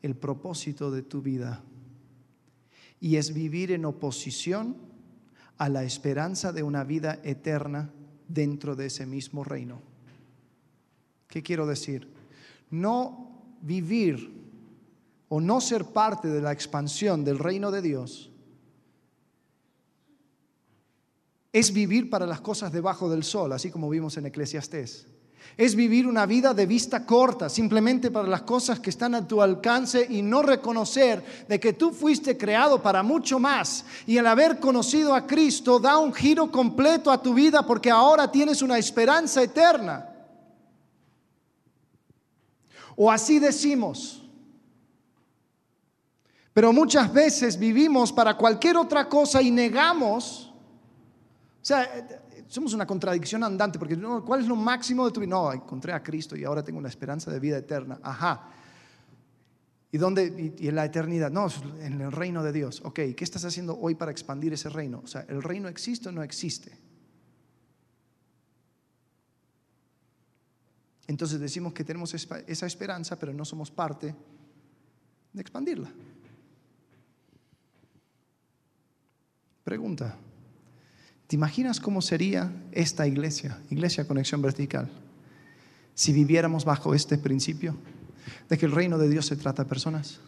el 0.01 0.15
propósito 0.15 0.91
de 0.91 1.01
tu 1.01 1.21
vida 1.21 1.63
y 2.99 3.15
es 3.15 3.33
vivir 3.33 3.71
en 3.71 3.85
oposición 3.85 4.77
a 5.57 5.69
la 5.69 5.83
esperanza 5.83 6.51
de 6.51 6.63
una 6.63 6.83
vida 6.83 7.19
eterna 7.23 7.91
dentro 8.27 8.75
de 8.75 8.87
ese 8.87 9.05
mismo 9.05 9.43
reino. 9.43 9.81
¿Qué 11.27 11.43
quiero 11.43 11.65
decir? 11.65 12.09
No 12.69 13.34
vivir 13.61 14.31
o 15.29 15.41
no 15.41 15.59
ser 15.61 15.85
parte 15.85 16.27
de 16.27 16.41
la 16.41 16.51
expansión 16.51 17.23
del 17.23 17.39
reino 17.39 17.71
de 17.71 17.81
Dios 17.81 18.31
es 21.55 21.71
vivir 21.71 22.09
para 22.09 22.25
las 22.25 22.41
cosas 22.41 22.73
debajo 22.73 23.09
del 23.09 23.23
sol, 23.23 23.53
así 23.53 23.71
como 23.71 23.89
vimos 23.89 24.17
en 24.17 24.25
Eclesiastés. 24.25 25.07
Es 25.55 25.73
vivir 25.73 26.05
una 26.05 26.25
vida 26.25 26.53
de 26.53 26.65
vista 26.65 27.05
corta, 27.05 27.47
simplemente 27.47 28.11
para 28.11 28.27
las 28.27 28.41
cosas 28.41 28.81
que 28.81 28.89
están 28.89 29.15
a 29.15 29.25
tu 29.25 29.41
alcance 29.41 30.05
y 30.09 30.21
no 30.21 30.41
reconocer 30.41 31.45
de 31.47 31.57
que 31.57 31.71
tú 31.71 31.91
fuiste 31.91 32.37
creado 32.37 32.81
para 32.81 33.03
mucho 33.03 33.39
más. 33.39 33.85
Y 34.05 34.17
el 34.17 34.27
haber 34.27 34.59
conocido 34.59 35.15
a 35.15 35.25
Cristo 35.25 35.79
da 35.79 35.97
un 35.97 36.13
giro 36.13 36.51
completo 36.51 37.09
a 37.09 37.21
tu 37.21 37.33
vida 37.33 37.65
porque 37.65 37.89
ahora 37.89 38.29
tienes 38.29 38.61
una 38.61 38.77
esperanza 38.77 39.41
eterna. 39.41 40.09
O 42.95 43.11
así 43.11 43.39
decimos. 43.39 44.21
Pero 46.53 46.71
muchas 46.71 47.11
veces 47.11 47.59
vivimos 47.59 48.13
para 48.13 48.35
cualquier 48.35 48.77
otra 48.77 49.09
cosa 49.09 49.41
y 49.41 49.51
negamos. 49.51 50.53
O 51.61 51.65
sea, 51.65 51.89
somos 52.47 52.73
una 52.73 52.87
contradicción 52.87 53.43
andante, 53.43 53.77
porque 53.77 53.99
¿cuál 54.25 54.41
es 54.41 54.47
lo 54.47 54.55
máximo 54.55 55.05
de 55.05 55.11
tu 55.11 55.19
vida? 55.19 55.31
No, 55.31 55.51
encontré 55.51 55.91
a 55.91 56.01
Cristo 56.01 56.35
y 56.37 56.45
ahora 56.45 56.63
tengo 56.63 56.79
una 56.79 56.87
esperanza 56.87 57.29
de 57.29 57.39
vida 57.39 57.57
eterna. 57.57 57.99
Ajá. 58.01 58.49
¿Y 59.91 59.97
dónde? 59.97 60.53
Y, 60.57 60.67
en 60.67 60.75
la 60.75 60.85
eternidad. 60.85 61.31
No, 61.31 61.47
en 61.81 62.01
el 62.01 62.11
reino 62.11 62.43
de 62.43 62.51
Dios. 62.51 62.81
Ok, 62.85 62.95
¿qué 63.15 63.23
estás 63.23 63.43
haciendo 63.45 63.77
hoy 63.79 63.95
para 63.95 64.11
expandir 64.11 64.53
ese 64.53 64.69
reino? 64.69 65.01
O 65.03 65.07
sea, 65.07 65.25
¿el 65.27 65.41
reino 65.41 65.67
existe 65.67 66.09
o 66.09 66.11
no 66.11 66.23
existe? 66.23 66.77
Entonces 71.07 71.39
decimos 71.39 71.73
que 71.73 71.83
tenemos 71.83 72.13
esa 72.13 72.65
esperanza, 72.65 73.17
pero 73.17 73.33
no 73.33 73.45
somos 73.45 73.69
parte 73.69 74.15
de 75.33 75.41
expandirla. 75.41 75.91
Pregunta. 79.63 80.15
¿Te 81.27 81.35
imaginas 81.35 81.79
cómo 81.79 82.01
sería 82.01 82.51
esta 82.71 83.07
iglesia, 83.07 83.59
iglesia 83.69 84.07
conexión 84.07 84.41
vertical, 84.41 84.89
si 85.95 86.13
viviéramos 86.13 86.65
bajo 86.65 86.93
este 86.93 87.17
principio 87.17 87.75
de 88.47 88.57
que 88.57 88.67
el 88.67 88.71
reino 88.71 88.97
de 88.97 89.09
Dios 89.09 89.25
se 89.25 89.35
trata 89.35 89.63
de 89.63 89.69
personas? 89.69 90.19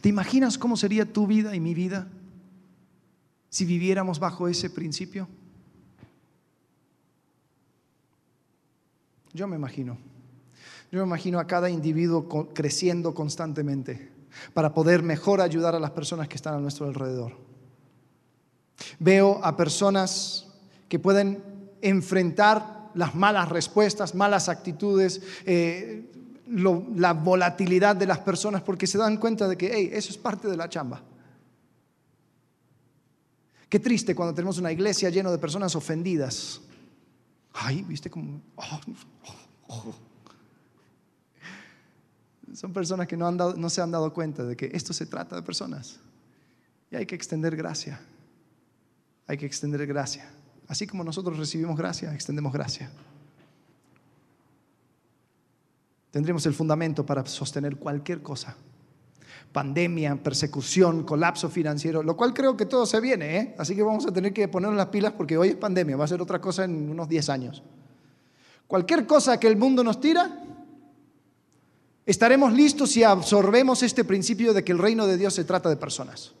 ¿Te 0.00 0.08
imaginas 0.08 0.56
cómo 0.56 0.76
sería 0.76 1.04
tu 1.04 1.26
vida 1.26 1.54
y 1.54 1.60
mi 1.60 1.74
vida 1.74 2.06
si 3.48 3.64
viviéramos 3.64 4.20
bajo 4.20 4.48
ese 4.48 4.70
principio? 4.70 5.28
Yo 9.32 9.46
me 9.46 9.56
imagino. 9.56 9.98
Yo 10.90 10.98
me 11.00 11.06
imagino 11.06 11.38
a 11.38 11.46
cada 11.46 11.70
individuo 11.70 12.28
creciendo 12.52 13.14
constantemente 13.14 14.10
para 14.54 14.74
poder 14.74 15.02
mejor 15.02 15.40
ayudar 15.40 15.74
a 15.74 15.80
las 15.80 15.92
personas 15.92 16.28
que 16.28 16.36
están 16.36 16.54
a 16.54 16.58
nuestro 16.58 16.86
alrededor. 16.86 17.32
Veo 18.98 19.44
a 19.44 19.56
personas 19.56 20.48
que 20.88 20.98
pueden 20.98 21.42
enfrentar 21.80 22.90
las 22.94 23.14
malas 23.14 23.48
respuestas, 23.48 24.14
malas 24.14 24.48
actitudes, 24.48 25.20
eh, 25.46 26.10
la 26.46 27.12
volatilidad 27.12 27.94
de 27.94 28.06
las 28.06 28.18
personas 28.18 28.62
porque 28.62 28.86
se 28.86 28.98
dan 28.98 29.18
cuenta 29.18 29.46
de 29.46 29.56
que, 29.56 29.70
hey, 29.72 29.90
eso 29.92 30.10
es 30.10 30.18
parte 30.18 30.48
de 30.48 30.56
la 30.56 30.68
chamba. 30.68 31.02
Qué 33.68 33.78
triste 33.78 34.16
cuando 34.16 34.34
tenemos 34.34 34.58
una 34.58 34.72
iglesia 34.72 35.10
llena 35.10 35.30
de 35.30 35.38
personas 35.38 35.76
ofendidas. 35.76 36.60
Ay, 37.52 37.82
viste 37.82 38.10
como... 38.10 38.40
Oh, 38.56 38.80
oh. 39.68 39.94
Son 42.54 42.72
personas 42.72 43.06
que 43.06 43.16
no, 43.16 43.30
no 43.30 43.70
se 43.70 43.80
han 43.80 43.90
dado 43.90 44.12
cuenta 44.12 44.44
de 44.44 44.56
que 44.56 44.70
esto 44.72 44.92
se 44.92 45.06
trata 45.06 45.36
de 45.36 45.42
personas. 45.42 46.00
Y 46.90 46.96
hay 46.96 47.06
que 47.06 47.14
extender 47.14 47.54
gracia 47.56 48.00
hay 49.30 49.38
que 49.38 49.46
extender 49.46 49.86
gracia. 49.86 50.28
Así 50.66 50.88
como 50.88 51.04
nosotros 51.04 51.38
recibimos 51.38 51.76
gracia, 51.78 52.12
extendemos 52.12 52.52
gracia. 52.52 52.90
Tendremos 56.10 56.44
el 56.46 56.52
fundamento 56.52 57.06
para 57.06 57.24
sostener 57.24 57.76
cualquier 57.76 58.22
cosa. 58.22 58.56
Pandemia, 59.52 60.16
persecución, 60.16 61.04
colapso 61.04 61.48
financiero, 61.48 62.02
lo 62.02 62.16
cual 62.16 62.32
creo 62.32 62.56
que 62.56 62.66
todo 62.66 62.86
se 62.86 63.00
viene, 63.00 63.36
¿eh? 63.36 63.54
así 63.58 63.74
que 63.74 63.82
vamos 63.82 64.06
a 64.06 64.12
tener 64.12 64.32
que 64.32 64.46
ponernos 64.46 64.76
las 64.76 64.86
pilas 64.86 65.12
porque 65.12 65.36
hoy 65.36 65.48
es 65.48 65.56
pandemia, 65.56 65.96
va 65.96 66.04
a 66.04 66.08
ser 66.08 66.22
otra 66.22 66.40
cosa 66.40 66.64
en 66.64 66.88
unos 66.90 67.08
10 67.08 67.28
años. 67.30 67.62
Cualquier 68.66 69.06
cosa 69.06 69.40
que 69.40 69.48
el 69.48 69.56
mundo 69.56 69.82
nos 69.82 70.00
tira, 70.00 70.44
estaremos 72.06 72.52
listos 72.52 72.92
si 72.92 73.02
absorbemos 73.02 73.82
este 73.82 74.04
principio 74.04 74.54
de 74.54 74.62
que 74.62 74.70
el 74.70 74.78
reino 74.78 75.06
de 75.06 75.16
Dios 75.16 75.34
se 75.34 75.44
trata 75.44 75.68
de 75.68 75.76
personas. 75.76 76.32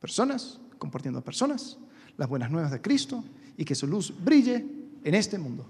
Personas 0.00 0.58
compartiendo 0.78 1.20
personas 1.20 1.76
las 2.16 2.28
buenas 2.28 2.50
nuevas 2.50 2.70
de 2.70 2.80
Cristo 2.80 3.24
y 3.56 3.64
que 3.64 3.74
su 3.74 3.86
luz 3.86 4.12
brille 4.22 4.66
en 5.04 5.14
este 5.14 5.38
mundo. 5.38 5.66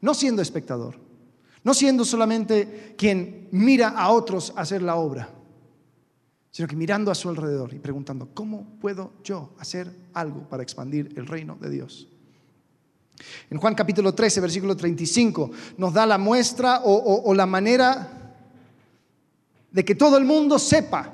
No 0.00 0.14
siendo 0.14 0.42
espectador, 0.42 0.96
no 1.64 1.74
siendo 1.74 2.04
solamente 2.04 2.94
quien 2.96 3.48
mira 3.52 3.90
a 3.90 4.10
otros 4.10 4.52
hacer 4.56 4.82
la 4.82 4.96
obra, 4.96 5.28
sino 6.50 6.68
que 6.68 6.76
mirando 6.76 7.10
a 7.10 7.14
su 7.14 7.28
alrededor 7.28 7.72
y 7.72 7.78
preguntando, 7.78 8.28
¿cómo 8.34 8.66
puedo 8.80 9.12
yo 9.24 9.54
hacer 9.58 9.90
algo 10.12 10.48
para 10.48 10.62
expandir 10.62 11.12
el 11.16 11.26
reino 11.26 11.56
de 11.60 11.70
Dios? 11.70 12.08
En 13.50 13.58
Juan 13.58 13.74
capítulo 13.74 14.14
13, 14.14 14.40
versículo 14.40 14.76
35, 14.76 15.50
nos 15.78 15.92
da 15.92 16.06
la 16.06 16.18
muestra 16.18 16.82
o, 16.84 17.32
la 17.34 17.46
manera 17.46 18.36
de 19.70 19.84
que 19.84 19.94
todo 19.94 20.18
el 20.18 20.24
mundo 20.24 20.58
sepa 20.58 21.12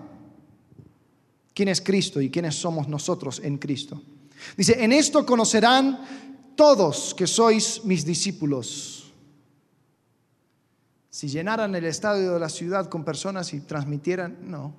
quién 1.55 1.69
es 1.69 1.81
Cristo 1.81 2.21
y 2.21 2.31
quiénes 2.31 2.55
somos 2.55 2.89
nosotros 2.89 3.41
en 3.45 3.59
Cristo. 3.59 4.01
Dice, 4.57 4.83
en 4.83 4.93
esto 4.93 5.27
conocerán 5.27 6.01
todos 6.57 7.15
que 7.15 7.27
sois 7.27 7.85
mis 7.85 8.05
discípulos. 8.05 9.08
Si 11.11 11.29
llenaran 11.29 11.75
el 11.75 11.85
estadio 11.85 12.35
de 12.35 12.41
la 12.41 12.49
ciudad 12.49 12.89
con 12.89 13.05
personas 13.05 13.53
y 13.55 13.61
transmitieran, 13.61 14.39
no. 14.43 14.75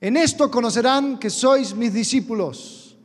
En 0.00 0.16
esto 0.16 0.50
conocerán 0.50 1.18
que 1.18 1.30
sois 1.30 1.74
mis 1.74 1.94
discípulos. 1.94 2.96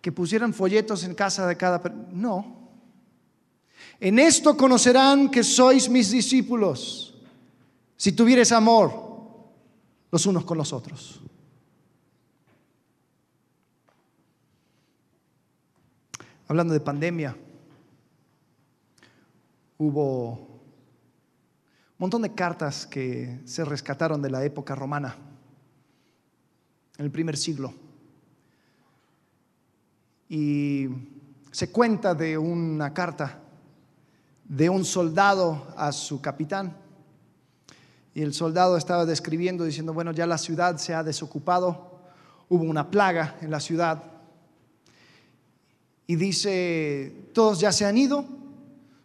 Que 0.00 0.12
pusieran 0.12 0.54
folletos 0.54 1.04
en 1.04 1.14
casa 1.14 1.46
de 1.46 1.56
cada... 1.56 1.82
No. 2.12 2.60
En 4.00 4.18
esto 4.18 4.56
conocerán 4.56 5.30
que 5.30 5.44
sois 5.44 5.88
mis 5.90 6.10
discípulos, 6.10 7.14
si 7.96 8.12
tuvieres 8.12 8.50
amor 8.50 9.10
los 10.10 10.24
unos 10.24 10.44
con 10.46 10.56
los 10.56 10.72
otros. 10.72 11.20
Hablando 16.48 16.72
de 16.72 16.80
pandemia, 16.80 17.36
hubo 19.80 20.32
un 20.32 21.96
montón 21.96 22.20
de 22.20 22.34
cartas 22.34 22.86
que 22.86 23.40
se 23.46 23.64
rescataron 23.64 24.20
de 24.20 24.28
la 24.28 24.44
época 24.44 24.74
romana, 24.74 25.16
en 26.98 27.04
el 27.06 27.10
primer 27.10 27.36
siglo. 27.38 27.72
Y 30.28 30.86
se 31.50 31.70
cuenta 31.70 32.14
de 32.14 32.36
una 32.36 32.92
carta 32.92 33.40
de 34.44 34.68
un 34.68 34.84
soldado 34.84 35.66
a 35.76 35.92
su 35.92 36.20
capitán. 36.20 36.76
Y 38.12 38.20
el 38.20 38.34
soldado 38.34 38.76
estaba 38.76 39.06
describiendo, 39.06 39.64
diciendo, 39.64 39.94
bueno, 39.94 40.12
ya 40.12 40.26
la 40.26 40.36
ciudad 40.36 40.76
se 40.76 40.92
ha 40.92 41.02
desocupado, 41.02 42.00
hubo 42.50 42.64
una 42.64 42.90
plaga 42.90 43.38
en 43.40 43.50
la 43.50 43.60
ciudad. 43.60 44.02
Y 46.06 46.16
dice, 46.16 47.30
todos 47.32 47.60
ya 47.60 47.72
se 47.72 47.86
han 47.86 47.96
ido, 47.96 48.39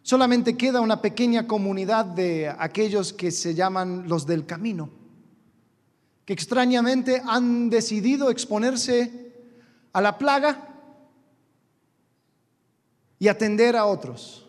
solamente 0.06 0.56
queda 0.56 0.80
una 0.80 1.02
pequeña 1.02 1.48
comunidad 1.48 2.04
de 2.04 2.48
aquellos 2.48 3.12
que 3.12 3.32
se 3.32 3.56
llaman 3.56 4.08
los 4.08 4.24
del 4.24 4.46
camino, 4.46 4.88
que 6.24 6.32
extrañamente 6.32 7.20
han 7.26 7.68
decidido 7.70 8.30
exponerse 8.30 9.34
a 9.92 10.00
la 10.00 10.16
plaga 10.16 10.68
y 13.18 13.26
atender 13.26 13.74
a 13.74 13.86
otros. 13.86 14.48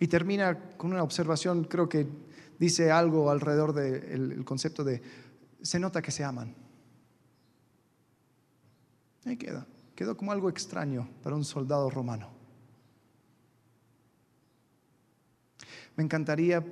Y 0.00 0.06
termina 0.06 0.58
con 0.78 0.94
una 0.94 1.02
observación, 1.02 1.64
creo 1.64 1.90
que 1.90 2.06
dice 2.58 2.90
algo 2.90 3.30
alrededor 3.30 3.74
del 3.74 4.42
concepto 4.46 4.82
de, 4.82 5.02
se 5.60 5.78
nota 5.78 6.00
que 6.00 6.10
se 6.10 6.24
aman. 6.24 6.54
Ahí 9.26 9.36
queda, 9.36 9.66
quedó 9.94 10.16
como 10.16 10.32
algo 10.32 10.48
extraño 10.48 11.08
para 11.22 11.36
un 11.36 11.44
soldado 11.44 11.90
romano. 11.90 12.30
Me 15.96 16.02
encantaría 16.02 16.64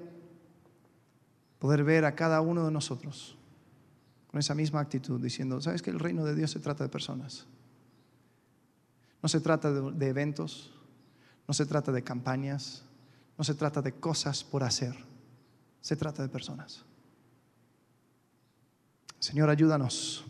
poder 1.58 1.84
ver 1.84 2.04
a 2.04 2.14
cada 2.14 2.40
uno 2.40 2.64
de 2.64 2.72
nosotros 2.72 3.36
con 4.26 4.40
esa 4.40 4.54
misma 4.54 4.80
actitud, 4.80 5.20
diciendo, 5.20 5.60
¿sabes 5.60 5.82
que 5.82 5.90
el 5.90 6.00
reino 6.00 6.24
de 6.24 6.34
Dios 6.34 6.50
se 6.50 6.58
trata 6.58 6.84
de 6.84 6.90
personas? 6.90 7.46
No 9.22 9.28
se 9.28 9.40
trata 9.40 9.70
de, 9.70 9.92
de 9.92 10.08
eventos, 10.08 10.72
no 11.46 11.54
se 11.54 11.66
trata 11.66 11.92
de 11.92 12.02
campañas, 12.02 12.82
no 13.36 13.44
se 13.44 13.54
trata 13.54 13.82
de 13.82 13.92
cosas 13.92 14.42
por 14.42 14.64
hacer, 14.64 14.96
se 15.80 15.96
trata 15.96 16.22
de 16.22 16.28
personas. 16.28 16.84
Señor, 19.20 19.50
ayúdanos 19.50 20.24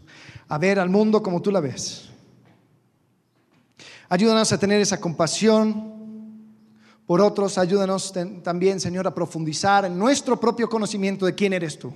a 0.49 0.59
ver 0.59 0.79
al 0.79 0.91
mundo 0.91 1.23
como 1.23 1.41
tú 1.41 1.51
la 1.51 1.61
ves. 1.61 2.12
Ayúdanos 4.13 4.53
a 4.53 4.59
tener 4.59 4.79
esa 4.79 5.01
compasión 5.01 6.55
por 7.07 7.23
otros. 7.23 7.57
Ayúdanos 7.57 8.13
también, 8.43 8.79
Señor, 8.79 9.07
a 9.07 9.15
profundizar 9.15 9.87
en 9.87 9.99
nuestro 9.99 10.39
propio 10.39 10.69
conocimiento 10.69 11.25
de 11.25 11.35
quién 11.35 11.55
eres 11.55 11.79
tú. 11.79 11.95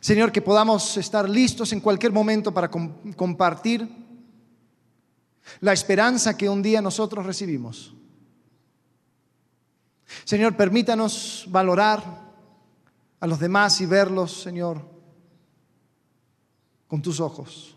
Señor, 0.00 0.30
que 0.30 0.42
podamos 0.42 0.98
estar 0.98 1.26
listos 1.26 1.72
en 1.72 1.80
cualquier 1.80 2.12
momento 2.12 2.52
para 2.52 2.70
compartir 2.70 3.88
la 5.60 5.72
esperanza 5.72 6.36
que 6.36 6.46
un 6.46 6.60
día 6.60 6.82
nosotros 6.82 7.24
recibimos. 7.24 7.94
Señor, 10.26 10.58
permítanos 10.58 11.46
valorar 11.48 12.04
a 13.18 13.26
los 13.26 13.40
demás 13.40 13.80
y 13.80 13.86
verlos, 13.86 14.42
Señor, 14.42 14.86
con 16.86 17.00
tus 17.00 17.18
ojos. 17.18 17.73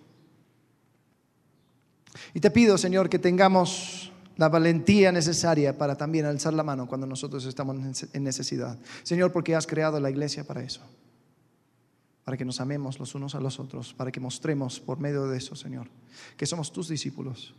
Y 2.34 2.40
te 2.40 2.52
pido, 2.52 2.78
Señor, 2.78 3.10
que 3.10 3.20
tengamos 3.20 4.12
la 4.38 4.50
valentía 4.50 5.12
necesaria 5.12 5.78
para 5.78 5.96
también 5.96 6.26
alzar 6.26 6.54
la 6.54 6.64
mano 6.64 6.88
cuando 6.88 7.08
nosotros 7.08 7.46
estamos 7.46 7.76
en 8.14 8.24
necesidad. 8.24 8.78
Señor, 9.04 9.32
porque 9.32 9.56
has 9.56 9.66
creado 9.66 10.00
la 10.00 10.10
iglesia 10.10 10.44
para 10.44 10.62
eso, 10.62 10.82
para 12.24 12.38
que 12.38 12.46
nos 12.46 12.62
amemos 12.62 13.00
los 13.00 13.16
unos 13.16 13.36
a 13.36 13.40
los 13.40 13.60
otros, 13.60 13.94
para 13.94 14.12
que 14.12 14.20
mostremos 14.20 14.80
por 14.80 15.00
medio 15.00 15.28
de 15.28 15.38
eso, 15.38 15.56
Señor, 15.56 15.88
que 16.36 16.46
somos 16.46 16.72
tus 16.72 16.88
discípulos 16.88 17.56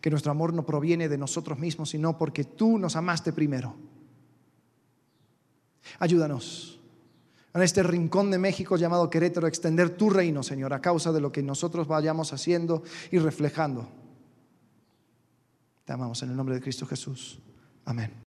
que 0.00 0.10
nuestro 0.10 0.32
amor 0.32 0.52
no 0.52 0.66
proviene 0.66 1.08
de 1.08 1.18
nosotros 1.18 1.58
mismos, 1.58 1.90
sino 1.90 2.18
porque 2.18 2.44
tú 2.44 2.78
nos 2.78 2.96
amaste 2.96 3.32
primero. 3.32 3.76
Ayúdanos 5.98 6.75
en 7.56 7.62
este 7.62 7.82
rincón 7.82 8.30
de 8.30 8.38
México 8.38 8.76
llamado 8.76 9.10
Querétaro 9.10 9.46
a 9.46 9.48
extender 9.48 9.90
tu 9.90 10.10
reino, 10.10 10.42
Señor, 10.42 10.72
a 10.74 10.80
causa 10.80 11.12
de 11.12 11.20
lo 11.20 11.32
que 11.32 11.42
nosotros 11.42 11.86
vayamos 11.86 12.32
haciendo 12.32 12.82
y 13.10 13.18
reflejando. 13.18 13.88
Te 15.84 15.92
amamos 15.92 16.22
en 16.22 16.30
el 16.30 16.36
nombre 16.36 16.54
de 16.54 16.60
Cristo 16.60 16.86
Jesús. 16.86 17.38
Amén. 17.84 18.24